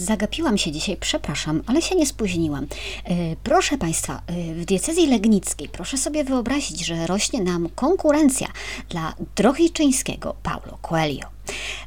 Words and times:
Zagapiłam 0.00 0.58
się 0.58 0.72
dzisiaj, 0.72 0.96
przepraszam, 0.96 1.62
ale 1.66 1.82
się 1.82 1.96
nie 1.96 2.06
spóźniłam. 2.06 2.64
E, 2.64 3.36
proszę 3.44 3.78
Państwa, 3.78 4.22
e, 4.26 4.54
w 4.54 4.64
diecezji 4.64 5.06
legnickiej 5.06 5.68
proszę 5.68 5.98
sobie 5.98 6.24
wyobrazić, 6.24 6.86
że 6.86 7.06
rośnie 7.06 7.42
nam 7.42 7.68
konkurencja 7.74 8.48
dla 8.88 9.14
Drohiczyńskiego 9.36 10.34
Paulo 10.42 10.78
Coelho. 10.82 11.28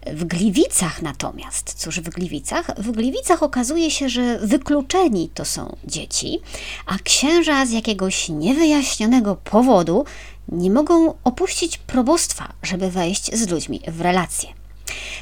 W 0.07 0.23
Gliwicach 0.23 1.01
natomiast, 1.01 1.73
cóż 1.73 1.99
w 1.99 2.09
Gliwicach? 2.09 2.71
W 2.77 2.91
Gliwicach 2.91 3.43
okazuje 3.43 3.91
się, 3.91 4.09
że 4.09 4.39
wykluczeni 4.39 5.29
to 5.33 5.45
są 5.45 5.75
dzieci, 5.85 6.39
a 6.85 6.97
księża 7.03 7.65
z 7.65 7.71
jakiegoś 7.71 8.29
niewyjaśnionego 8.29 9.35
powodu 9.35 10.05
nie 10.49 10.71
mogą 10.71 11.13
opuścić 11.23 11.77
probostwa, 11.77 12.53
żeby 12.63 12.91
wejść 12.91 13.35
z 13.35 13.49
ludźmi 13.49 13.81
w 13.87 14.01
relacje. 14.01 14.62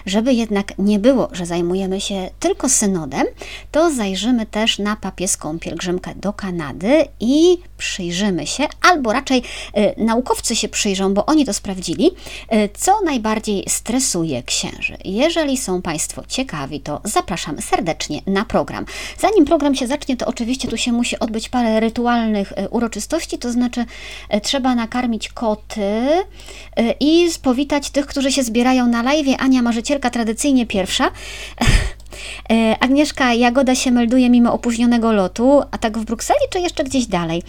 Żeby 0.05 0.33
jednak 0.33 0.77
nie 0.77 0.99
było, 0.99 1.29
że 1.31 1.45
zajmujemy 1.45 2.01
się 2.01 2.29
tylko 2.39 2.69
synodem, 2.69 3.27
to 3.71 3.91
zajrzymy 3.91 4.45
też 4.45 4.79
na 4.79 4.95
papieską 4.95 5.59
pielgrzymkę 5.59 6.15
do 6.15 6.33
Kanady 6.33 7.05
i 7.19 7.57
przyjrzymy 7.77 8.47
się, 8.47 8.67
albo 8.81 9.13
raczej 9.13 9.43
y, 9.77 9.93
naukowcy 9.97 10.55
się 10.55 10.69
przyjrzą, 10.69 11.13
bo 11.13 11.25
oni 11.25 11.45
to 11.45 11.53
sprawdzili, 11.53 12.11
y, 12.53 12.69
co 12.77 13.01
najbardziej 13.05 13.65
stresuje 13.69 14.43
księży. 14.43 14.97
Jeżeli 15.05 15.57
są 15.57 15.81
Państwo 15.81 16.23
ciekawi, 16.27 16.79
to 16.79 17.01
zapraszam 17.03 17.61
serdecznie 17.61 18.21
na 18.27 18.45
program. 18.45 18.85
Zanim 19.19 19.45
program 19.45 19.75
się 19.75 19.87
zacznie, 19.87 20.17
to 20.17 20.25
oczywiście 20.25 20.67
tu 20.67 20.77
się 20.77 20.91
musi 20.91 21.19
odbyć 21.19 21.49
parę 21.49 21.79
rytualnych 21.79 22.51
y, 22.51 22.69
uroczystości, 22.69 23.37
to 23.37 23.51
znaczy 23.51 23.85
trzeba 24.43 24.75
nakarmić 24.75 25.29
koty 25.29 26.07
i 26.99 27.29
powitać 27.41 27.89
tych, 27.89 28.05
którzy 28.05 28.31
się 28.31 28.43
zbierają 28.43 28.87
na 28.87 29.03
live. 29.03 29.35
Ania 29.39 29.61
Marzycielka 29.71 30.09
tradycyjnie 30.09 30.65
pierwsza. 30.65 31.11
E, 32.51 32.77
Agnieszka 32.79 33.33
Jagoda 33.33 33.75
się 33.75 33.91
melduje 33.91 34.29
mimo 34.29 34.53
opóźnionego 34.53 35.11
lotu, 35.11 35.61
a 35.71 35.77
tak 35.77 35.97
w 35.97 36.05
Brukseli 36.05 36.39
czy 36.49 36.59
jeszcze 36.59 36.83
gdzieś 36.83 37.05
dalej? 37.05 37.43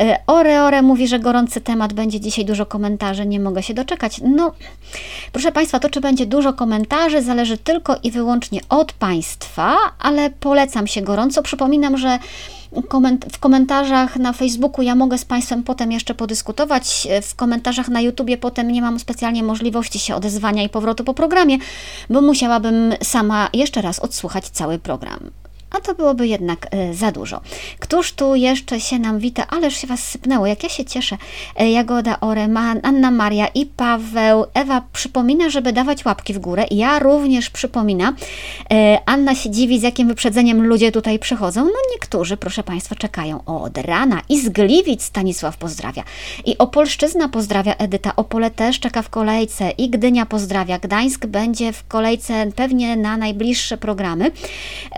E, 0.00 0.18
Ore 0.26 0.62
Ore 0.64 0.82
mówi, 0.82 1.08
że 1.08 1.18
gorący 1.18 1.60
temat, 1.60 1.92
będzie 1.92 2.20
dzisiaj 2.20 2.44
dużo 2.44 2.66
komentarzy, 2.66 3.26
nie 3.26 3.40
mogę 3.40 3.62
się 3.62 3.74
doczekać. 3.74 4.20
No, 4.24 4.52
proszę 5.32 5.52
Państwa, 5.52 5.78
to 5.78 5.90
czy 5.90 6.00
będzie 6.00 6.26
dużo 6.26 6.52
komentarzy 6.52 7.22
zależy 7.22 7.58
tylko 7.58 7.96
i 8.02 8.10
wyłącznie 8.10 8.60
od 8.68 8.92
Państwa, 8.92 9.76
ale 9.98 10.30
polecam 10.30 10.86
się 10.86 11.02
gorąco. 11.02 11.42
Przypominam, 11.42 11.98
że 11.98 12.18
w 13.32 13.38
komentarzach 13.38 14.16
na 14.16 14.32
Facebooku 14.32 14.82
ja 14.82 14.94
mogę 14.94 15.18
z 15.18 15.24
Państwem 15.24 15.62
potem 15.62 15.92
jeszcze 15.92 16.14
podyskutować. 16.14 17.08
W 17.22 17.34
komentarzach 17.34 17.88
na 17.88 18.00
YouTubie 18.00 18.36
potem 18.36 18.70
nie 18.70 18.82
mam 18.82 19.00
specjalnie 19.00 19.42
możliwości 19.42 19.98
się 19.98 20.14
odezwania 20.14 20.62
i 20.62 20.68
powrotu 20.68 21.04
po 21.04 21.14
programie, 21.14 21.58
bo 22.10 22.20
musiałabym 22.20 22.94
sama 23.02 23.48
jeszcze 23.52 23.82
raz 23.82 23.98
odsłuchać 23.98 24.48
cały 24.48 24.78
program 24.78 25.30
a 25.70 25.80
to 25.80 25.94
byłoby 25.94 26.26
jednak 26.26 26.66
e, 26.70 26.94
za 26.94 27.12
dużo. 27.12 27.40
Któż 27.78 28.12
tu 28.12 28.34
jeszcze 28.34 28.80
się 28.80 28.98
nam 28.98 29.18
wita? 29.18 29.46
Ależ 29.46 29.76
się 29.76 29.86
Was 29.86 30.08
sypnęło, 30.08 30.46
jak 30.46 30.62
ja 30.62 30.68
się 30.68 30.84
cieszę. 30.84 31.16
E, 31.56 31.70
Jagoda 31.70 32.20
Oreman, 32.20 32.80
Anna 32.82 33.10
Maria 33.10 33.46
i 33.46 33.66
Paweł. 33.66 34.44
Ewa 34.54 34.82
przypomina, 34.92 35.50
żeby 35.50 35.72
dawać 35.72 36.04
łapki 36.04 36.34
w 36.34 36.38
górę. 36.38 36.64
Ja 36.70 36.98
również 36.98 37.50
przypomina. 37.50 38.12
E, 38.72 38.98
Anna 39.06 39.34
się 39.34 39.50
dziwi, 39.50 39.80
z 39.80 39.82
jakim 39.82 40.08
wyprzedzeniem 40.08 40.66
ludzie 40.66 40.92
tutaj 40.92 41.18
przychodzą. 41.18 41.64
No 41.64 41.78
niektórzy, 41.92 42.36
proszę 42.36 42.62
Państwa, 42.62 42.94
czekają 42.94 43.44
od 43.44 43.78
rana. 43.78 44.22
I 44.28 44.40
z 44.40 44.48
Gliwic 44.48 45.02
Stanisław 45.02 45.56
pozdrawia. 45.56 46.02
I 46.44 46.58
Opolszczyzna 46.58 47.28
pozdrawia 47.28 47.74
Edyta. 47.74 48.16
Opole 48.16 48.50
też 48.50 48.80
czeka 48.80 49.02
w 49.02 49.08
kolejce. 49.08 49.70
I 49.70 49.90
Gdynia 49.90 50.26
pozdrawia. 50.26 50.78
Gdańsk 50.78 51.26
będzie 51.26 51.72
w 51.72 51.86
kolejce 51.86 52.46
pewnie 52.56 52.96
na 52.96 53.16
najbliższe 53.16 53.76
programy. 53.76 54.30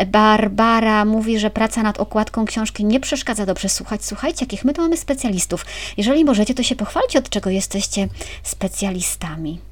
Barba 0.07 0.62
Barbara 0.63 1.05
mówi, 1.05 1.39
że 1.39 1.51
praca 1.51 1.83
nad 1.83 2.01
okładką 2.01 2.45
książki 2.45 2.85
nie 2.85 3.01
przeszkadza 3.01 3.47
dobrze 3.47 3.69
słuchać. 3.69 4.05
Słuchajcie, 4.05 4.39
jakich 4.41 4.65
my 4.65 4.75
tu 4.75 4.83
mamy 4.83 4.97
specjalistów. 4.97 5.67
Jeżeli 5.97 6.25
możecie, 6.25 6.55
to 6.55 6.63
się 6.63 6.77
pochwalcie, 6.77 7.19
od 7.19 7.29
czego 7.29 7.51
jesteście 7.51 8.09
specjalistami. 8.43 9.72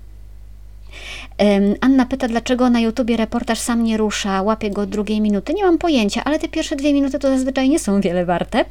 Anna 1.80 2.06
pyta, 2.06 2.28
dlaczego 2.28 2.70
na 2.70 2.80
YouTubie 2.80 3.16
reportaż 3.16 3.58
sam 3.58 3.84
nie 3.84 3.96
rusza, 3.96 4.42
łapie 4.42 4.70
go 4.70 4.86
drugiej 4.86 5.20
minuty. 5.20 5.54
Nie 5.54 5.64
mam 5.64 5.78
pojęcia, 5.78 6.24
ale 6.24 6.38
te 6.38 6.48
pierwsze 6.48 6.76
dwie 6.76 6.92
minuty 6.92 7.18
to 7.18 7.28
zazwyczaj 7.28 7.68
nie 7.68 7.78
są 7.78 8.00
wiele 8.00 8.24
warte. 8.24 8.64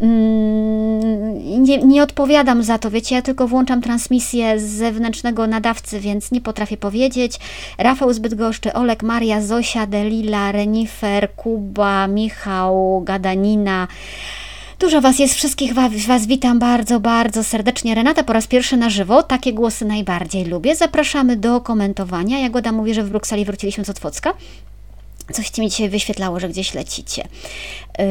Mm, 0.00 1.62
nie, 1.62 1.78
nie 1.78 2.02
odpowiadam 2.02 2.62
za 2.62 2.78
to, 2.78 2.90
wiecie, 2.90 3.14
ja 3.14 3.22
tylko 3.22 3.48
włączam 3.48 3.82
transmisję 3.82 4.60
z 4.60 4.62
zewnętrznego 4.62 5.46
nadawcy, 5.46 6.00
więc 6.00 6.32
nie 6.32 6.40
potrafię 6.40 6.76
powiedzieć. 6.76 7.38
Rafał 7.78 8.12
zbyt 8.12 8.34
goszczy, 8.34 8.72
Olek, 8.72 9.02
Maria, 9.02 9.42
Zosia, 9.42 9.86
Delila, 9.86 10.52
Renifer, 10.52 11.34
Kuba, 11.34 12.06
Michał, 12.06 13.02
Gadanina. 13.04 13.88
Dużo 14.82 15.00
Was 15.00 15.18
jest, 15.18 15.34
wszystkich 15.34 15.74
was, 15.74 15.92
was, 16.06 16.26
witam 16.26 16.58
bardzo, 16.58 17.00
bardzo 17.00 17.44
serdecznie. 17.44 17.94
Renata 17.94 18.24
po 18.24 18.32
raz 18.32 18.46
pierwszy 18.46 18.76
na 18.76 18.90
żywo, 18.90 19.22
takie 19.22 19.52
głosy 19.52 19.84
najbardziej 19.84 20.44
lubię. 20.44 20.76
Zapraszamy 20.76 21.36
do 21.36 21.60
komentowania. 21.60 22.38
Jagoda 22.38 22.72
mówi, 22.72 22.94
że 22.94 23.02
w 23.02 23.10
Brukseli 23.10 23.44
wróciliśmy 23.44 23.84
z 23.84 23.90
Otwocka. 23.90 24.34
Coś 25.32 25.50
ci 25.50 25.60
mi 25.60 25.70
dzisiaj 25.70 25.88
wyświetlało, 25.88 26.40
że 26.40 26.48
gdzieś 26.48 26.74
lecicie. 26.74 27.28
Yy, 27.98 28.04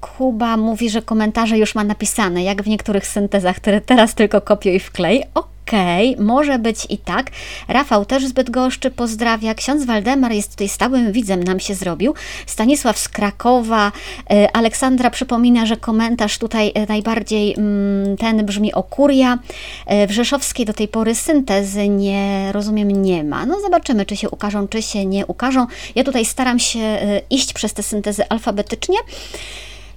Kuba 0.00 0.56
mówi, 0.56 0.90
że 0.90 1.02
komentarze 1.02 1.58
już 1.58 1.74
ma 1.74 1.84
napisane, 1.84 2.42
jak 2.42 2.62
w 2.62 2.68
niektórych 2.68 3.06
syntezach, 3.06 3.56
które 3.56 3.80
teraz 3.80 4.14
tylko 4.14 4.40
kopiuj 4.40 4.74
i 4.74 4.80
wklej. 4.80 5.24
Ok 5.34 5.55
okej, 5.66 6.16
może 6.18 6.58
być 6.58 6.86
i 6.88 6.98
tak. 6.98 7.30
Rafał 7.68 8.04
też 8.04 8.26
zbyt 8.26 8.50
goszczy 8.50 8.90
pozdrawia. 8.90 9.54
Ksiądz 9.54 9.84
Waldemar 9.84 10.32
jest 10.32 10.50
tutaj 10.50 10.68
stałym 10.68 11.12
widzem, 11.12 11.44
nam 11.44 11.60
się 11.60 11.74
zrobił. 11.74 12.14
Stanisław 12.46 12.98
z 12.98 13.08
Krakowa. 13.08 13.92
E, 14.30 14.56
Aleksandra 14.56 15.10
przypomina, 15.10 15.66
że 15.66 15.76
komentarz 15.76 16.38
tutaj 16.38 16.72
e, 16.74 16.86
najbardziej 16.86 17.54
mm, 17.54 18.16
ten 18.16 18.46
brzmi 18.46 18.74
o 18.74 18.82
kuria. 18.82 19.38
E, 19.86 20.06
w 20.06 20.10
Rzeszowskiej 20.10 20.66
do 20.66 20.72
tej 20.72 20.88
pory 20.88 21.14
syntezy 21.14 21.88
nie, 21.88 22.52
rozumiem, 22.52 23.02
nie 23.02 23.24
ma. 23.24 23.46
No 23.46 23.60
zobaczymy, 23.60 24.06
czy 24.06 24.16
się 24.16 24.30
ukażą, 24.30 24.68
czy 24.68 24.82
się 24.82 25.06
nie 25.06 25.26
ukażą. 25.26 25.66
Ja 25.94 26.04
tutaj 26.04 26.24
staram 26.24 26.58
się 26.58 26.98
iść 27.30 27.52
przez 27.52 27.74
te 27.74 27.82
syntezy 27.82 28.28
alfabetycznie. 28.28 28.96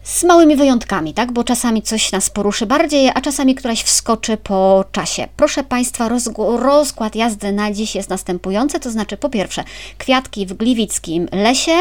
Z 0.03 0.23
małymi 0.23 0.55
wyjątkami, 0.55 1.13
tak? 1.13 1.31
Bo 1.31 1.43
czasami 1.43 1.81
coś 1.81 2.11
nas 2.11 2.29
poruszy 2.29 2.65
bardziej, 2.65 3.09
a 3.15 3.21
czasami 3.21 3.55
któraś 3.55 3.83
wskoczy 3.83 4.37
po 4.37 4.85
czasie. 4.91 5.27
Proszę 5.37 5.63
Państwa, 5.63 6.09
rozkład 6.37 7.15
jazdy 7.15 7.51
na 7.51 7.71
dziś 7.71 7.95
jest 7.95 8.09
następujący, 8.09 8.79
to 8.79 8.91
znaczy 8.91 9.17
po 9.17 9.29
pierwsze 9.29 9.63
kwiatki 9.97 10.45
w 10.45 10.53
gliwickim 10.53 11.27
lesie, 11.31 11.71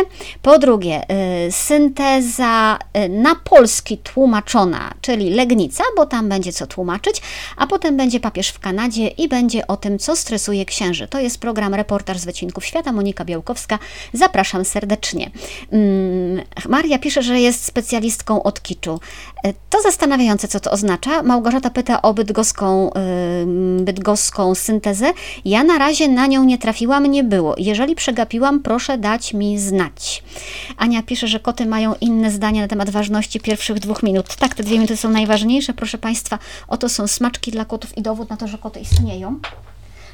po 0.43 0.59
drugie 0.59 1.03
y, 1.47 1.53
synteza 1.53 2.79
y, 2.97 3.09
na 3.09 3.35
polski 3.35 3.99
tłumaczona, 3.99 4.95
czyli 5.01 5.31
Legnica, 5.31 5.85
bo 5.97 6.07
tam 6.07 6.29
będzie 6.29 6.53
co 6.53 6.67
tłumaczyć, 6.67 7.23
a 7.57 7.67
potem 7.67 7.97
będzie 7.97 8.21
papież 8.21 8.49
w 8.49 8.59
Kanadzie 8.59 9.09
i 9.09 9.29
będzie 9.29 9.67
o 9.67 9.77
tym, 9.77 9.99
co 9.99 10.17
stresuje 10.17 10.65
księży. 10.65 11.09
To 11.09 11.21
jest 11.21 11.39
program 11.39 11.75
Reportaż 11.75 12.19
z 12.19 12.25
Wycinków 12.25 12.67
Świata, 12.67 12.93
Monika 12.93 13.25
Białkowska. 13.25 13.79
Zapraszam 14.13 14.65
serdecznie. 14.65 15.31
Mm, 15.73 16.45
Maria 16.69 16.99
pisze, 16.99 17.23
że 17.23 17.41
jest 17.41 17.65
specjalistą 17.65 18.08
artystką 18.09 18.43
od 18.43 18.63
kiczu. 18.63 19.01
E, 19.45 19.53
to 19.71 19.83
zastanawiające, 19.83 20.49
co 20.49 20.61
to 20.61 20.71
oznacza. 20.71 21.23
Małgorzata 21.23 21.71
pyta 21.71 22.03
o 22.03 22.15
bydgoską, 22.15 22.91
yy, 22.95 23.85
bydgoską 23.85 24.55
syntezę. 24.55 25.13
Ja 25.45 25.65
na 25.65 25.79
razie 25.79 26.09
na 26.09 26.27
nią 26.27 26.45
nie 26.45 26.59
trafiłam, 26.59 27.07
nie 27.07 27.25
było. 27.25 27.55
Jeżeli 27.59 27.95
przegapiłam, 27.95 28.61
proszę 28.61 28.99
dać 28.99 29.35
mi 29.35 29.59
znać. 29.59 30.23
Ania 30.77 31.03
pisze, 31.03 31.29
że 31.29 31.41
koty 31.41 31.67
mają 31.67 31.95
inne 32.01 32.31
zdanie 32.31 32.61
na 32.61 32.69
temat 32.69 32.91
ważności 32.91 33.41
pierwszych 33.41 33.79
dwóch 33.79 34.03
minut. 34.03 34.37
Tak, 34.37 34.55
te 34.55 34.63
dwie 34.63 34.77
minuty 34.77 34.97
są 34.97 35.11
najważniejsze, 35.11 35.75
proszę 35.75 35.99
Państwa. 35.99 36.39
Oto 36.69 36.89
są 36.89 37.07
smaczki 37.07 37.51
dla 37.51 37.65
kotów 37.65 37.99
i 37.99 38.03
dowód 38.03 38.31
na 38.31 38.37
to, 38.37 38.49
że 38.49 38.59
koty 38.59 38.81
istnieją. 38.81 39.41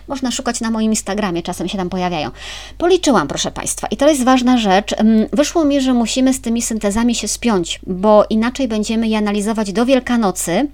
Można 0.08 0.30
szukać 0.30 0.60
na 0.60 0.70
moim 0.70 0.90
Instagramie, 0.90 1.42
czasem 1.42 1.68
się 1.68 1.78
tam 1.78 1.90
pojawiają. 1.90 2.30
Policzyłam, 2.78 3.28
proszę 3.28 3.50
Państwa, 3.50 3.86
i 3.86 3.96
to 3.96 4.08
jest 4.08 4.24
ważna 4.24 4.58
rzecz. 4.58 4.92
Mm, 4.92 5.26
wyszło 5.32 5.64
mi, 5.64 5.80
że 5.80 5.94
musimy 5.94 6.34
z 6.34 6.40
tymi 6.40 6.62
syntezami 6.62 7.14
się 7.14 7.28
spiąć, 7.28 7.80
bo 7.86 8.24
inaczej 8.30 8.68
będziemy 8.68 9.08
je 9.08 9.18
analizować 9.18 9.72
do 9.72 9.86
Wielkanocy. 9.86 10.68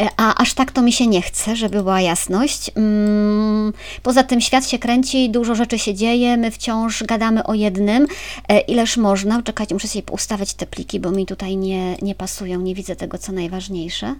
E, 0.00 0.08
a 0.16 0.34
aż 0.34 0.54
tak 0.54 0.72
to 0.72 0.82
mi 0.82 0.92
się 0.92 1.06
nie 1.06 1.22
chce, 1.22 1.56
żeby 1.56 1.76
była 1.76 2.00
jasność. 2.00 2.70
Mm, 2.74 3.72
poza 4.02 4.22
tym 4.22 4.40
świat 4.40 4.68
się 4.68 4.78
kręci, 4.78 5.30
dużo 5.30 5.54
rzeczy 5.54 5.78
się 5.78 5.94
dzieje, 5.94 6.36
my 6.36 6.50
wciąż 6.50 7.02
gadamy 7.02 7.44
o 7.44 7.54
jednym. 7.54 8.06
E, 8.48 8.60
ileż 8.60 8.96
można? 8.96 9.42
Czekajcie, 9.42 9.74
muszę 9.74 9.88
sobie 9.88 10.04
ustawiać 10.10 10.54
te 10.54 10.66
pliki, 10.66 11.00
bo 11.00 11.10
mi 11.10 11.26
tutaj 11.26 11.56
nie, 11.56 11.96
nie 12.02 12.14
pasują, 12.14 12.60
nie 12.60 12.74
widzę 12.74 12.96
tego, 12.96 13.18
co 13.18 13.32
najważniejsze. 13.32 14.14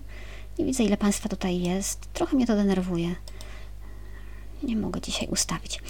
Nie 0.59 0.65
widzę, 0.65 0.85
ile 0.85 0.97
Państwa 0.97 1.29
tutaj 1.29 1.61
jest. 1.61 2.01
Trochę 2.13 2.37
mnie 2.37 2.47
to 2.47 2.57
denerwuje. 2.57 3.15
Nie 4.65 4.77
mogę 4.77 5.01
dzisiaj 5.01 5.29
ustawić. 5.29 5.81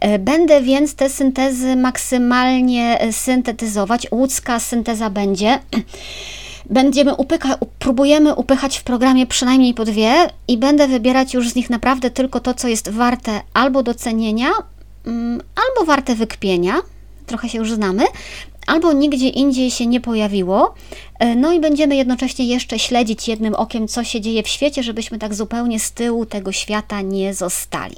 E, 0.00 0.18
będę 0.18 0.60
więc 0.60 0.94
te 0.94 1.10
syntezy 1.10 1.76
maksymalnie 1.76 3.00
e, 3.00 3.12
syntetyzować. 3.12 4.06
Łódzka 4.10 4.60
synteza 4.60 5.10
będzie. 5.10 5.58
Będziemy 6.70 7.14
upyka, 7.14 7.58
próbujemy 7.78 8.34
upychać 8.34 8.78
w 8.78 8.84
programie 8.84 9.26
przynajmniej 9.26 9.74
po 9.74 9.84
dwie 9.84 10.12
i 10.48 10.58
będę 10.58 10.88
wybierać 10.88 11.34
już 11.34 11.48
z 11.48 11.54
nich 11.54 11.70
naprawdę 11.70 12.10
tylko 12.10 12.40
to, 12.40 12.54
co 12.54 12.68
jest 12.68 12.88
warte 12.88 13.40
albo 13.54 13.82
docenienia, 13.82 14.50
mm, 15.06 15.40
albo 15.56 15.86
warte 15.86 16.14
wykpienia. 16.14 16.74
trochę 17.26 17.48
się 17.48 17.58
już 17.58 17.72
znamy, 17.72 18.04
albo 18.66 18.92
nigdzie 18.92 19.28
indziej 19.28 19.70
się 19.70 19.86
nie 19.86 20.00
pojawiło. 20.00 20.74
E, 21.18 21.34
no 21.36 21.52
i 21.52 21.60
będziemy 21.60 21.96
jednocześnie 21.96 22.46
jeszcze 22.46 22.78
śledzić 22.78 23.28
jednym 23.28 23.54
okiem, 23.54 23.88
co 23.88 24.04
się 24.04 24.20
dzieje 24.20 24.42
w 24.42 24.48
świecie, 24.48 24.82
żebyśmy 24.82 25.18
tak 25.18 25.34
zupełnie 25.34 25.80
z 25.80 25.92
tyłu 25.92 26.26
tego 26.26 26.52
świata 26.52 27.00
nie 27.00 27.34
zostali. 27.34 27.96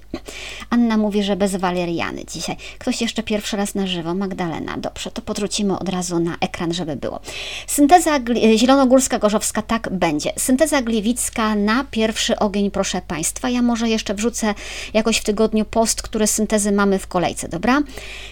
Anna 0.70 0.96
mówi, 0.96 1.22
że 1.22 1.36
bez 1.36 1.56
waleriany 1.56 2.24
dzisiaj. 2.34 2.56
Ktoś 2.78 3.00
jeszcze 3.00 3.22
pierwszy 3.22 3.56
raz 3.56 3.74
na 3.74 3.86
żywo. 3.86 4.14
Magdalena. 4.14 4.76
Dobrze, 4.76 5.10
to 5.10 5.22
podrzucimy 5.22 5.78
od 5.78 5.88
razu 5.88 6.18
na 6.18 6.36
ekran, 6.40 6.72
żeby 6.72 6.96
było. 6.96 7.20
Synteza 7.66 8.16
e, 8.16 8.58
zielonogórska, 8.58 9.18
gorzowska, 9.18 9.62
tak 9.62 9.88
będzie. 9.92 10.32
Synteza 10.38 10.82
gliwicka 10.82 11.54
na 11.54 11.84
pierwszy 11.90 12.38
ogień, 12.38 12.70
proszę 12.70 13.02
Państwa. 13.08 13.50
Ja 13.50 13.62
może 13.62 13.88
jeszcze 13.88 14.14
wrzucę 14.14 14.54
jakoś 14.94 15.16
w 15.16 15.24
tygodniu 15.24 15.64
post, 15.64 16.02
które 16.02 16.26
syntezy 16.26 16.72
mamy 16.72 16.98
w 16.98 17.06
kolejce, 17.06 17.48
dobra? 17.48 17.82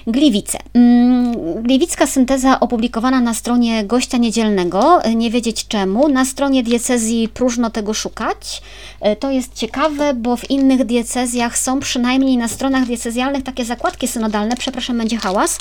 Gliwice. 0.07 0.59
Mm, 0.75 1.63
gliwicka 1.63 2.07
synteza 2.07 2.61
opublikowana 2.61 3.21
na 3.21 3.35
stronie 3.35 3.85
gościa 3.85 4.19
niedzielnego 4.19 4.74
nie 5.15 5.31
wiedzieć 5.31 5.69
czemu. 5.69 6.09
Na 6.09 6.25
stronie 6.25 6.63
diecezji 6.63 7.29
próżno 7.29 7.71
tego 7.71 7.95
szukać. 7.95 8.63
E, 9.01 9.17
to 9.17 9.31
jest 9.31 9.55
ciekawe, 9.55 10.15
bo 10.15 10.37
w 10.37 10.51
innych 10.51 10.85
diecezjach 10.85 11.59
są 11.59 11.81
przynajmniej 11.81 12.37
na 12.37 12.49
stronach 12.49 12.87
diecezjalnych 12.87 13.43
takie 13.43 13.65
zakładki 13.65 14.09
synodalne. 14.09 14.57
Przepraszam, 14.57 14.99
będzie 14.99 15.17
hałas. 15.17 15.59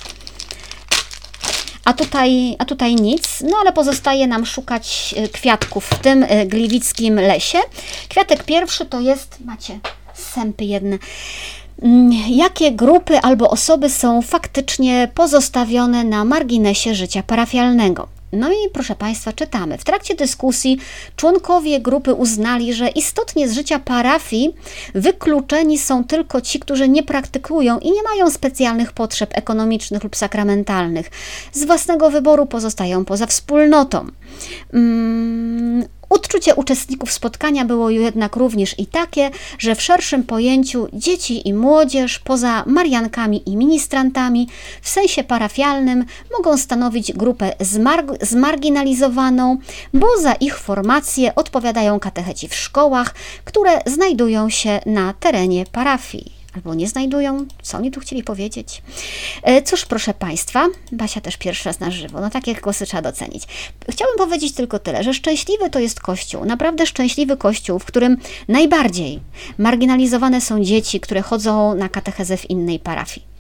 A 1.86 1.94
tutaj, 1.94 2.56
a 2.60 2.66
tutaj 2.66 2.96
nic, 2.96 3.42
no 3.42 3.58
ale 3.62 3.74
pozostaje 3.74 4.28
nam 4.28 4.46
szukać 4.46 5.16
e, 5.18 5.28
kwiatków 5.28 5.86
w 5.86 6.00
tym 6.00 6.26
e, 6.28 6.46
gliwickim 6.46 7.16
lesie. 7.16 7.58
Kwiatek 8.10 8.44
pierwszy 8.44 8.86
to 8.86 9.00
jest, 9.00 9.38
macie 9.46 9.80
sępy 10.14 10.64
jedne, 10.64 10.98
mm, 11.82 12.12
jakie 12.30 12.72
grupy 12.72 13.20
albo 13.20 13.50
osoby 13.50 13.90
są 13.90 14.22
faktycznie 14.22 15.12
pozostawione 15.16 16.04
na 16.04 16.26
marginesie 16.26 16.96
życia 16.96 17.24
parafialnego. 17.24 18.13
No 18.34 18.52
i 18.52 18.70
proszę 18.74 18.96
Państwa, 18.96 19.34
czytamy. 19.34 19.78
W 19.78 19.84
trakcie 19.84 20.16
dyskusji 20.16 20.78
członkowie 21.16 21.80
grupy 21.80 22.14
uznali, 22.14 22.74
że 22.74 22.88
istotnie 22.88 23.50
z 23.50 23.54
życia 23.54 23.80
parafii 23.80 24.56
wykluczeni 24.96 25.80
są 25.80 26.04
tylko 26.04 26.42
ci, 26.42 26.60
którzy 26.60 26.90
nie 26.90 27.04
praktykują 27.04 27.80
i 27.80 27.92
nie 27.92 28.04
mają 28.04 28.32
specjalnych 28.32 28.92
potrzeb 28.92 29.38
ekonomicznych 29.38 30.04
lub 30.04 30.16
sakramentalnych. 30.16 31.12
Z 31.52 31.66
własnego 31.66 32.10
wyboru 32.10 32.46
pozostają 32.46 33.06
poza 33.06 33.28
wspólnotą. 33.28 34.08
Hmm, 34.72 35.86
Odczucie 36.14 36.56
uczestników 36.56 37.12
spotkania 37.12 37.66
było 37.66 37.90
jednak 37.90 38.36
również 38.36 38.80
i 38.80 38.86
takie, 38.86 39.30
że 39.60 39.76
w 39.76 39.82
szerszym 39.82 40.24
pojęciu 40.24 40.88
dzieci 40.94 41.48
i 41.48 41.54
młodzież, 41.54 42.20
poza 42.20 42.64
mariankami 42.68 43.50
i 43.50 43.58
ministrantami, 43.58 44.48
w 44.82 44.90
sensie 44.90 45.24
parafialnym, 45.24 46.06
mogą 46.38 46.58
stanowić 46.58 47.14
grupę 47.14 47.52
zmar- 47.60 48.26
zmarginalizowaną, 48.26 49.58
bo 49.94 50.08
za 50.22 50.34
ich 50.34 50.60
formację 50.60 51.36
odpowiadają 51.36 52.00
katecheci 52.00 52.48
w 52.48 52.56
szkołach, 52.56 53.16
które 53.46 53.82
znajdują 53.86 54.50
się 54.50 54.80
na 54.86 55.14
terenie 55.14 55.66
parafii 55.72 56.43
albo 56.56 56.74
nie 56.74 56.88
znajdują. 56.88 57.46
Co 57.62 57.78
oni 57.78 57.92
tu 57.92 58.00
chcieli 58.00 58.24
powiedzieć? 58.24 58.82
E, 59.44 59.62
cóż, 59.62 59.86
proszę 59.86 60.14
Państwa, 60.14 60.68
Basia 60.92 61.22
też 61.22 61.38
pierwszy 61.38 61.70
raz 61.70 61.80
na 61.80 61.92
żywo, 61.92 62.22
no 62.22 62.30
takie 62.30 62.56
głosy 62.56 62.86
trzeba 62.86 63.02
docenić. 63.02 63.44
Chciałbym 63.90 64.18
powiedzieć 64.18 64.54
tylko 64.54 64.80
tyle, 64.80 65.04
że 65.04 65.14
szczęśliwy 65.14 65.70
to 65.70 65.80
jest 65.80 66.00
Kościół, 66.00 66.46
naprawdę 66.46 66.86
szczęśliwy 66.86 67.38
Kościół, 67.38 67.80
w 67.80 67.86
którym 67.86 68.18
najbardziej 68.48 69.20
marginalizowane 69.58 70.42
są 70.42 70.64
dzieci, 70.64 71.00
które 71.00 71.22
chodzą 71.22 71.76
na 71.76 71.90
katechezę 71.90 72.38
w 72.38 72.50
innej 72.50 72.80
parafii. 72.80 73.33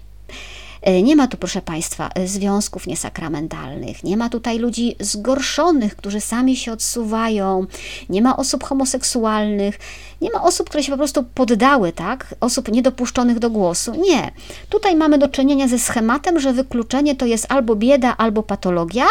E, 0.83 1.01
nie 1.01 1.15
ma 1.15 1.27
tu, 1.27 1.37
proszę 1.37 1.61
Państwa, 1.61 2.09
e, 2.15 2.27
związków 2.27 2.87
niesakramentalnych, 2.87 4.03
nie 4.03 4.17
ma 4.17 4.29
tutaj 4.29 4.59
ludzi 4.59 4.95
zgorszonych, 4.99 5.95
którzy 5.95 6.21
sami 6.21 6.55
się 6.55 6.71
odsuwają, 6.71 7.65
nie 8.09 8.21
ma 8.21 8.37
osób 8.37 8.63
homoseksualnych, 8.63 9.79
nie 10.21 10.29
ma 10.31 10.43
osób, 10.43 10.69
które 10.69 10.83
się 10.83 10.91
po 10.91 10.97
prostu 10.97 11.23
poddały, 11.23 11.91
tak? 11.91 12.35
Osób 12.39 12.71
niedopuszczonych 12.71 13.39
do 13.39 13.49
głosu. 13.49 13.91
Nie. 13.95 14.31
Tutaj 14.69 14.95
mamy 14.95 15.17
do 15.17 15.27
czynienia 15.27 15.67
ze 15.67 15.79
schematem, 15.79 16.39
że 16.39 16.53
wykluczenie 16.53 17.15
to 17.15 17.25
jest 17.25 17.45
albo 17.49 17.75
bieda, 17.75 18.17
albo 18.17 18.43
patologia, 18.43 19.05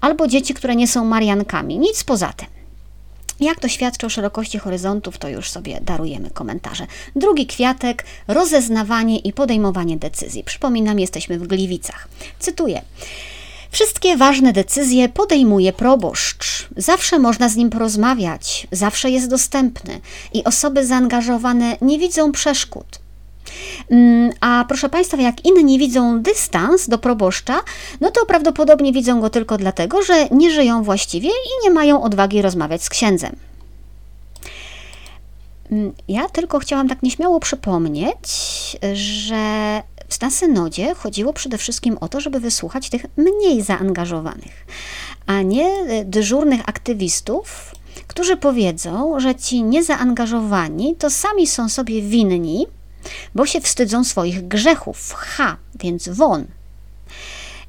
albo 0.00 0.26
dzieci, 0.26 0.54
które 0.54 0.76
nie 0.76 0.88
są 0.88 1.04
mariankami. 1.04 1.78
Nic 1.78 2.04
poza 2.04 2.32
tym. 2.32 2.55
Jak 3.40 3.60
to 3.60 3.68
świadczy 3.68 4.06
o 4.06 4.08
szerokości 4.08 4.58
horyzontów, 4.58 5.18
to 5.18 5.28
już 5.28 5.50
sobie 5.50 5.78
darujemy 5.82 6.30
komentarze. 6.30 6.86
Drugi 7.16 7.46
kwiatek 7.46 8.04
rozeznawanie 8.28 9.18
i 9.18 9.32
podejmowanie 9.32 9.96
decyzji. 9.96 10.44
Przypominam, 10.44 10.98
jesteśmy 10.98 11.38
w 11.38 11.46
Gliwicach. 11.46 12.08
Cytuję. 12.38 12.82
Wszystkie 13.70 14.16
ważne 14.16 14.52
decyzje 14.52 15.08
podejmuje 15.08 15.72
proboszcz. 15.72 16.68
Zawsze 16.76 17.18
można 17.18 17.48
z 17.48 17.56
nim 17.56 17.70
porozmawiać, 17.70 18.66
zawsze 18.72 19.10
jest 19.10 19.30
dostępny 19.30 20.00
i 20.32 20.44
osoby 20.44 20.86
zaangażowane 20.86 21.76
nie 21.80 21.98
widzą 21.98 22.32
przeszkód. 22.32 23.05
Mm, 23.90 24.30
a 24.40 24.64
proszę 24.68 24.88
Państwa, 24.88 25.16
jak 25.16 25.44
inni 25.44 25.78
widzą 25.78 26.22
dystans 26.22 26.88
do 26.88 26.98
proboszcza, 26.98 27.60
no 28.00 28.10
to 28.10 28.26
prawdopodobnie 28.26 28.92
widzą 28.92 29.20
go 29.20 29.30
tylko 29.30 29.56
dlatego, 29.56 30.02
że 30.02 30.28
nie 30.30 30.50
żyją 30.50 30.82
właściwie 30.82 31.28
i 31.28 31.64
nie 31.64 31.70
mają 31.70 32.02
odwagi 32.02 32.42
rozmawiać 32.42 32.82
z 32.82 32.88
księdzem. 32.88 33.36
Mm, 35.70 35.92
ja 36.08 36.28
tylko 36.28 36.58
chciałam 36.58 36.88
tak 36.88 37.02
nieśmiało 37.02 37.40
przypomnieć, 37.40 38.26
że 38.92 39.82
na 40.22 40.30
synodzie 40.30 40.94
chodziło 40.94 41.32
przede 41.32 41.58
wszystkim 41.58 41.98
o 42.00 42.08
to, 42.08 42.20
żeby 42.20 42.40
wysłuchać 42.40 42.90
tych 42.90 43.06
mniej 43.16 43.62
zaangażowanych, 43.62 44.66
a 45.26 45.42
nie 45.42 45.70
dyżurnych 46.04 46.68
aktywistów, 46.68 47.74
którzy 48.06 48.36
powiedzą, 48.36 49.20
że 49.20 49.34
ci 49.34 49.62
niezaangażowani 49.62 50.96
to 50.98 51.10
sami 51.10 51.46
są 51.46 51.68
sobie 51.68 52.02
winni 52.02 52.66
bo 53.34 53.46
się 53.46 53.60
wstydzą 53.60 54.04
swoich 54.04 54.48
grzechów. 54.48 55.12
Ha, 55.12 55.56
więc 55.74 56.08
won. 56.08 56.46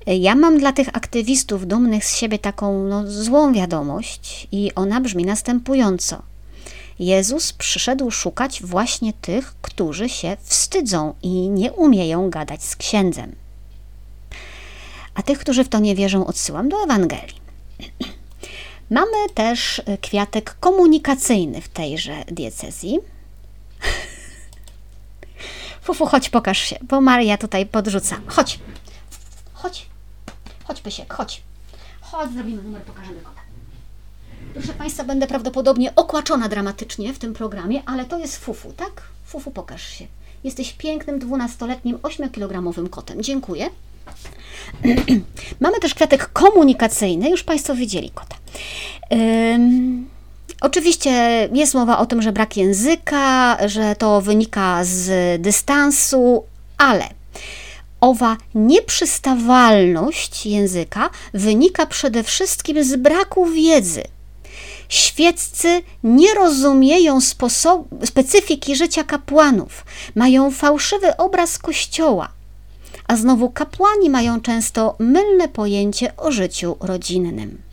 Ja 0.07 0.35
mam 0.35 0.59
dla 0.59 0.73
tych 0.73 0.87
aktywistów 0.93 1.67
dumnych 1.67 2.05
z 2.05 2.15
siebie 2.15 2.39
taką 2.39 2.83
no, 2.83 3.03
złą 3.07 3.53
wiadomość 3.53 4.47
i 4.51 4.71
ona 4.75 5.01
brzmi 5.01 5.25
następująco. 5.25 6.21
Jezus 6.99 7.53
przyszedł 7.53 8.11
szukać 8.11 8.63
właśnie 8.63 9.13
tych, 9.13 9.55
którzy 9.61 10.09
się 10.09 10.37
wstydzą 10.43 11.13
i 11.21 11.29
nie 11.49 11.71
umieją 11.71 12.29
gadać 12.29 12.63
z 12.63 12.75
księdzem. 12.75 13.35
A 15.13 15.23
tych, 15.23 15.39
którzy 15.39 15.63
w 15.63 15.69
to 15.69 15.79
nie 15.79 15.95
wierzą, 15.95 16.27
odsyłam 16.27 16.69
do 16.69 16.83
Ewangelii. 16.83 17.41
Mamy 18.89 19.29
też 19.33 19.81
kwiatek 20.01 20.57
komunikacyjny 20.59 21.61
w 21.61 21.69
tejże 21.69 22.23
diecezji. 22.27 22.99
Fufu, 25.87 26.05
chodź, 26.05 26.29
pokaż 26.29 26.57
się, 26.57 26.75
bo 26.81 27.01
Maria 27.01 27.37
tutaj 27.37 27.65
podrzuca. 27.65 28.15
Chodź, 28.27 28.59
chodź, 29.53 29.85
chodź 30.63 30.81
Pysiek, 30.81 31.13
chodź. 31.13 31.41
Chodź, 32.01 32.31
zrobimy 32.31 32.63
numer, 32.63 32.81
pokażemy 32.81 33.21
kota. 33.21 33.41
Proszę 34.53 34.73
Państwa, 34.73 35.03
będę 35.03 35.27
prawdopodobnie 35.27 35.95
okłaczona 35.95 36.49
dramatycznie 36.49 37.13
w 37.13 37.19
tym 37.19 37.33
programie, 37.33 37.81
ale 37.85 38.05
to 38.05 38.17
jest 38.17 38.37
Fufu, 38.37 38.73
tak? 38.73 39.01
Fufu, 39.25 39.51
pokaż 39.51 39.89
się. 39.89 40.05
Jesteś 40.43 40.73
pięknym, 40.73 41.19
dwunastoletnim, 41.19 41.97
8-kilogramowym 41.97 42.89
kotem. 42.89 43.21
Dziękuję. 43.21 43.69
Mamy 45.59 45.79
też 45.79 45.93
kwiatek 45.93 46.31
komunikacyjny, 46.33 47.29
już 47.29 47.43
Państwo 47.43 47.75
widzieli 47.75 48.11
kota. 48.11 48.35
Oczywiście 50.61 51.49
jest 51.53 51.73
mowa 51.73 51.97
o 51.99 52.05
tym, 52.05 52.21
że 52.21 52.31
brak 52.31 52.57
języka, 52.57 53.57
że 53.65 53.95
to 53.95 54.21
wynika 54.21 54.79
z 54.83 55.41
dystansu, 55.41 56.43
ale 56.77 57.09
owa 58.01 58.37
nieprzystawalność 58.55 60.45
języka 60.45 61.09
wynika 61.33 61.85
przede 61.85 62.23
wszystkim 62.23 62.83
z 62.83 62.95
braku 62.95 63.45
wiedzy. 63.45 64.03
Świeccy 64.89 65.81
nie 66.03 66.33
rozumieją 66.33 67.19
specyfiki 68.05 68.75
życia 68.75 69.03
kapłanów, 69.03 69.85
mają 70.15 70.51
fałszywy 70.51 71.17
obraz 71.17 71.57
kościoła, 71.57 72.29
a 73.07 73.15
znowu 73.15 73.49
kapłani 73.49 74.09
mają 74.09 74.41
często 74.41 74.95
mylne 74.99 75.47
pojęcie 75.47 76.17
o 76.17 76.31
życiu 76.31 76.75
rodzinnym. 76.79 77.66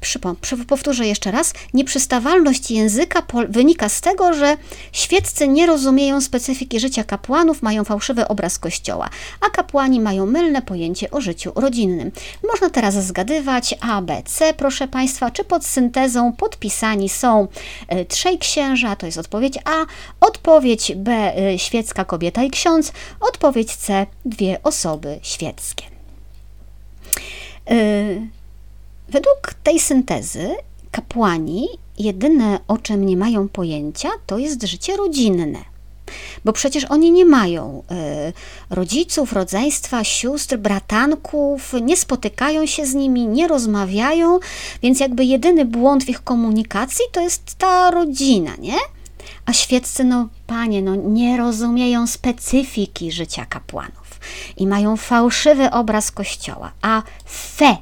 Przypom- 0.00 0.64
powtórzę 0.66 1.06
jeszcze 1.06 1.30
raz, 1.30 1.52
nieprzystawalność 1.74 2.70
języka 2.70 3.22
wynika 3.48 3.88
z 3.88 4.00
tego, 4.00 4.34
że 4.34 4.56
świeccy 4.92 5.48
nie 5.48 5.66
rozumieją 5.66 6.20
specyfiki 6.20 6.80
życia 6.80 7.04
kapłanów, 7.04 7.62
mają 7.62 7.84
fałszywy 7.84 8.28
obraz 8.28 8.58
kościoła, 8.58 9.08
a 9.46 9.50
kapłani 9.50 10.00
mają 10.00 10.26
mylne 10.26 10.62
pojęcie 10.62 11.10
o 11.10 11.20
życiu 11.20 11.52
rodzinnym. 11.54 12.12
Można 12.52 12.70
teraz 12.70 13.06
zgadywać 13.06 13.74
A, 13.80 14.02
B, 14.02 14.22
C, 14.26 14.54
proszę 14.54 14.88
Państwa, 14.88 15.30
czy 15.30 15.44
pod 15.44 15.66
syntezą 15.66 16.32
podpisani 16.32 17.08
są 17.08 17.48
y, 17.92 18.04
trzej 18.04 18.38
księża, 18.38 18.96
to 18.96 19.06
jest 19.06 19.18
odpowiedź 19.18 19.58
A, 19.64 19.86
odpowiedź 20.20 20.92
B, 20.96 21.32
y, 21.54 21.58
świecka 21.58 22.04
kobieta 22.04 22.42
i 22.42 22.50
ksiądz, 22.50 22.92
odpowiedź 23.20 23.76
C, 23.76 24.06
dwie 24.24 24.62
osoby 24.62 25.18
świeckie. 25.22 25.84
Y, 27.70 28.39
Według 29.10 29.54
tej 29.62 29.80
syntezy 29.80 30.50
kapłani 30.90 31.68
jedyne 31.98 32.58
o 32.68 32.78
czym 32.78 33.06
nie 33.06 33.16
mają 33.16 33.48
pojęcia 33.48 34.08
to 34.26 34.38
jest 34.38 34.62
życie 34.62 34.96
rodzinne. 34.96 35.58
Bo 36.44 36.52
przecież 36.52 36.84
oni 36.84 37.12
nie 37.12 37.24
mają 37.24 37.82
y, 38.28 38.74
rodziców, 38.74 39.32
rodzeństwa, 39.32 40.04
sióstr, 40.04 40.56
bratanków, 40.56 41.72
nie 41.82 41.96
spotykają 41.96 42.66
się 42.66 42.86
z 42.86 42.94
nimi, 42.94 43.26
nie 43.26 43.48
rozmawiają, 43.48 44.38
więc 44.82 45.00
jakby 45.00 45.24
jedyny 45.24 45.64
błąd 45.64 46.04
w 46.04 46.08
ich 46.08 46.24
komunikacji 46.24 47.04
to 47.12 47.20
jest 47.20 47.54
ta 47.54 47.90
rodzina, 47.90 48.56
nie? 48.58 48.76
A 49.46 49.52
świeccy, 49.52 50.04
no 50.04 50.28
panie, 50.46 50.82
no 50.82 50.96
nie 50.96 51.36
rozumieją 51.36 52.06
specyfiki 52.06 53.12
życia 53.12 53.46
kapłanów 53.46 54.20
i 54.56 54.66
mają 54.66 54.96
fałszywy 54.96 55.70
obraz 55.70 56.10
kościoła, 56.10 56.72
a 56.82 57.02
fe 57.28 57.76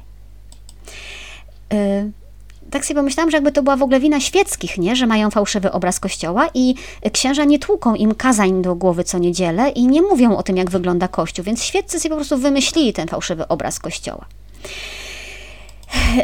tak 2.71 2.85
sobie 2.85 2.99
pomyślałam, 2.99 3.31
że 3.31 3.37
jakby 3.37 3.51
to 3.51 3.63
była 3.63 3.77
w 3.77 3.83
ogóle 3.83 3.99
wina 3.99 4.19
świeckich, 4.19 4.77
nie? 4.77 4.95
że 4.95 5.07
mają 5.07 5.29
fałszywy 5.29 5.71
obraz 5.71 5.99
kościoła 5.99 6.49
i 6.53 6.75
księża 7.13 7.43
nie 7.43 7.59
tłuką 7.59 7.95
im 7.95 8.15
kazań 8.15 8.61
do 8.61 8.75
głowy 8.75 9.03
co 9.03 9.17
niedzielę 9.17 9.69
i 9.69 9.87
nie 9.87 10.01
mówią 10.01 10.37
o 10.37 10.43
tym, 10.43 10.57
jak 10.57 10.69
wygląda 10.69 11.07
kościół, 11.07 11.45
więc 11.45 11.63
świeccy 11.63 11.99
sobie 11.99 12.09
po 12.09 12.15
prostu 12.15 12.37
wymyślili 12.37 12.93
ten 12.93 13.07
fałszywy 13.07 13.47
obraz 13.47 13.79
kościoła. 13.79 14.25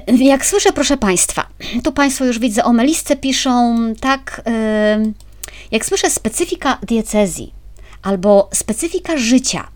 Jak 0.07 0.45
słyszę, 0.45 0.73
proszę 0.73 0.97
Państwa, 0.97 1.47
tu 1.83 1.91
Państwo 1.91 2.25
już 2.25 2.39
widzę 2.39 2.63
o 2.63 2.73
melisce 2.73 3.15
piszą, 3.15 3.77
tak, 3.99 4.41
y, 4.47 5.13
jak 5.71 5.85
słyszę 5.85 6.09
specyfika 6.09 6.77
diecezji 6.83 7.53
albo 8.01 8.49
specyfika 8.53 9.17
życia, 9.17 9.67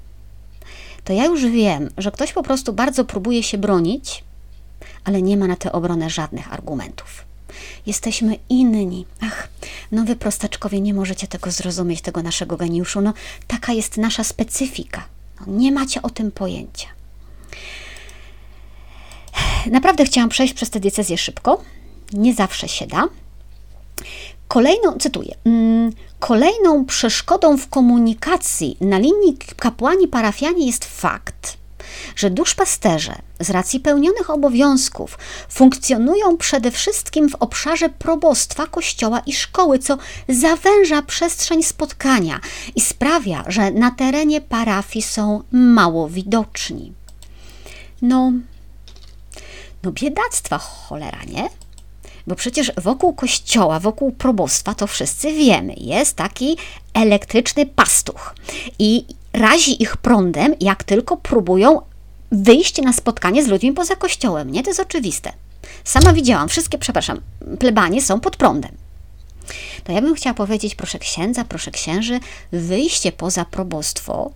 to 1.04 1.14
ja 1.14 1.26
już 1.26 1.46
wiem, 1.46 1.90
że 1.98 2.12
ktoś 2.12 2.34
po 2.34 2.44
prostu 2.44 2.74
bardzo 2.74 3.06
próbuje 3.06 3.44
się 3.44 3.58
bronić, 3.58 4.24
ale 5.04 5.22
nie 5.22 5.38
ma 5.38 5.48
na 5.48 5.56
tę 5.56 5.72
obronę 5.72 6.10
żadnych 6.10 6.54
argumentów. 6.54 7.26
Jesteśmy 7.86 8.38
inni. 8.50 9.06
Ach, 9.22 9.48
no 9.92 10.04
wy 10.04 10.16
prostaczkowie 10.16 10.82
nie 10.82 10.94
możecie 10.94 11.28
tego 11.28 11.52
zrozumieć, 11.52 12.02
tego 12.02 12.24
naszego 12.24 12.58
geniuszu. 12.58 13.02
No, 13.02 13.14
taka 13.48 13.74
jest 13.74 13.98
nasza 13.98 14.24
specyfika. 14.24 15.04
No, 15.40 15.54
nie 15.54 15.72
macie 15.72 16.02
o 16.02 16.10
tym 16.10 16.32
pojęcia. 16.32 16.88
Naprawdę 19.72 20.06
chciałam 20.06 20.30
przejść 20.30 20.54
przez 20.54 20.70
tę 20.70 20.80
decyzję 20.80 21.18
szybko. 21.18 21.64
Nie 22.14 22.34
zawsze 22.34 22.68
się 22.68 22.88
da. 22.88 23.08
Kolejną, 24.48 24.98
cytuję, 25.00 25.36
mm, 25.46 25.92
kolejną 26.20 26.86
przeszkodą 26.86 27.58
w 27.58 27.68
komunikacji 27.68 28.78
na 28.82 29.00
linii 29.00 29.38
kapłani-parafianie 29.58 30.66
jest 30.66 30.86
fakt, 30.86 31.58
że 32.16 32.30
duszpasterze 32.30 33.16
z 33.40 33.50
racji 33.50 33.80
pełnionych 33.80 34.30
obowiązków 34.30 35.18
funkcjonują 35.50 36.38
przede 36.38 36.72
wszystkim 36.72 37.30
w 37.30 37.36
obszarze 37.36 37.90
probostwa, 37.90 38.68
kościoła 38.68 39.20
i 39.20 39.34
szkoły, 39.34 39.80
co 39.80 39.98
zawęża 40.30 41.02
przestrzeń 41.02 41.64
spotkania 41.64 42.40
i 42.76 42.82
sprawia, 42.82 43.44
że 43.48 43.72
na 43.72 43.92
terenie 43.92 44.42
parafii 44.42 45.04
są 45.04 45.44
mało 45.52 46.10
widoczni. 46.10 46.94
No, 48.02 48.32
no 49.84 49.92
biedactwa 49.92 50.58
cholera, 50.58 51.24
nie? 51.34 51.50
Bo 52.28 52.36
przecież 52.36 52.72
wokół 52.78 53.14
kościoła, 53.14 53.80
wokół 53.80 54.12
probostwa, 54.12 54.76
to 54.76 54.88
wszyscy 54.88 55.34
wiemy, 55.34 55.74
jest 55.78 56.16
taki 56.16 56.58
elektryczny 56.94 57.66
pastuch 57.66 58.36
i 58.80 59.06
razi 59.34 59.84
ich 59.84 59.98
prądem, 59.98 60.56
jak 60.60 60.84
tylko 60.84 61.18
próbują 61.18 61.82
wyjść 62.32 62.82
na 62.82 62.94
spotkanie 62.94 63.44
z 63.44 63.48
ludźmi 63.48 63.74
poza 63.74 63.96
kościołem, 63.96 64.52
nie? 64.52 64.64
To 64.64 64.70
jest 64.70 64.80
oczywiste. 64.80 65.34
Sama 65.84 66.14
widziałam, 66.14 66.50
wszystkie, 66.50 66.78
przepraszam, 66.78 67.22
plebanie 67.60 68.02
są 68.02 68.20
pod 68.20 68.38
prądem. 68.38 68.72
To 69.84 69.92
ja 69.92 70.02
bym 70.02 70.16
chciała 70.16 70.34
powiedzieć, 70.34 70.76
proszę 70.76 71.00
księdza, 71.00 71.46
proszę 71.46 71.72
księży, 71.72 72.20
wyjście 72.52 73.12
poza 73.12 73.46
probostwo. 73.46 74.32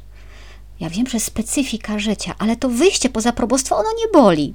Ja 0.80 0.90
wiem, 0.90 1.08
że 1.08 1.20
specyfika 1.20 2.00
życia, 2.00 2.36
ale 2.40 2.56
to 2.56 2.70
wyjście 2.70 3.10
poza 3.10 3.34
probostwo, 3.34 3.78
ono 3.78 3.90
nie 4.00 4.12
boli. 4.14 4.54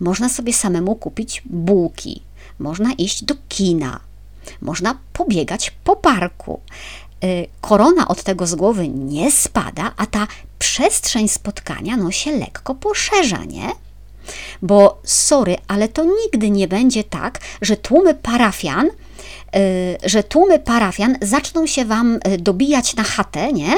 Można 0.00 0.28
sobie 0.28 0.52
samemu 0.52 0.96
kupić 0.96 1.42
bułki, 1.44 2.22
można 2.58 2.92
iść 2.92 3.24
do 3.24 3.34
kina, 3.48 4.00
można 4.60 4.98
pobiegać 5.12 5.72
po 5.84 5.96
parku. 5.96 6.60
Y, 7.24 7.46
korona 7.60 8.08
od 8.08 8.22
tego 8.22 8.46
z 8.46 8.54
głowy 8.54 8.88
nie 8.88 9.32
spada, 9.32 9.92
a 9.96 10.06
ta 10.06 10.26
przestrzeń 10.58 11.28
spotkania 11.28 11.96
no 11.96 12.10
się 12.10 12.30
lekko 12.38 12.74
poszerza, 12.74 13.44
nie? 13.44 13.68
Bo 14.62 15.00
sorry, 15.04 15.56
ale 15.68 15.88
to 15.88 16.04
nigdy 16.04 16.50
nie 16.50 16.68
będzie 16.68 17.04
tak, 17.04 17.40
że 17.62 17.76
tłumy 17.76 18.14
parafian 18.14 18.86
y, 18.86 18.90
że 20.04 20.22
tłumy 20.22 20.58
parafian 20.58 21.16
zaczną 21.22 21.66
się 21.66 21.84
wam 21.84 22.18
y, 22.28 22.38
dobijać 22.38 22.96
na 22.96 23.02
chatę, 23.02 23.52
nie? 23.52 23.70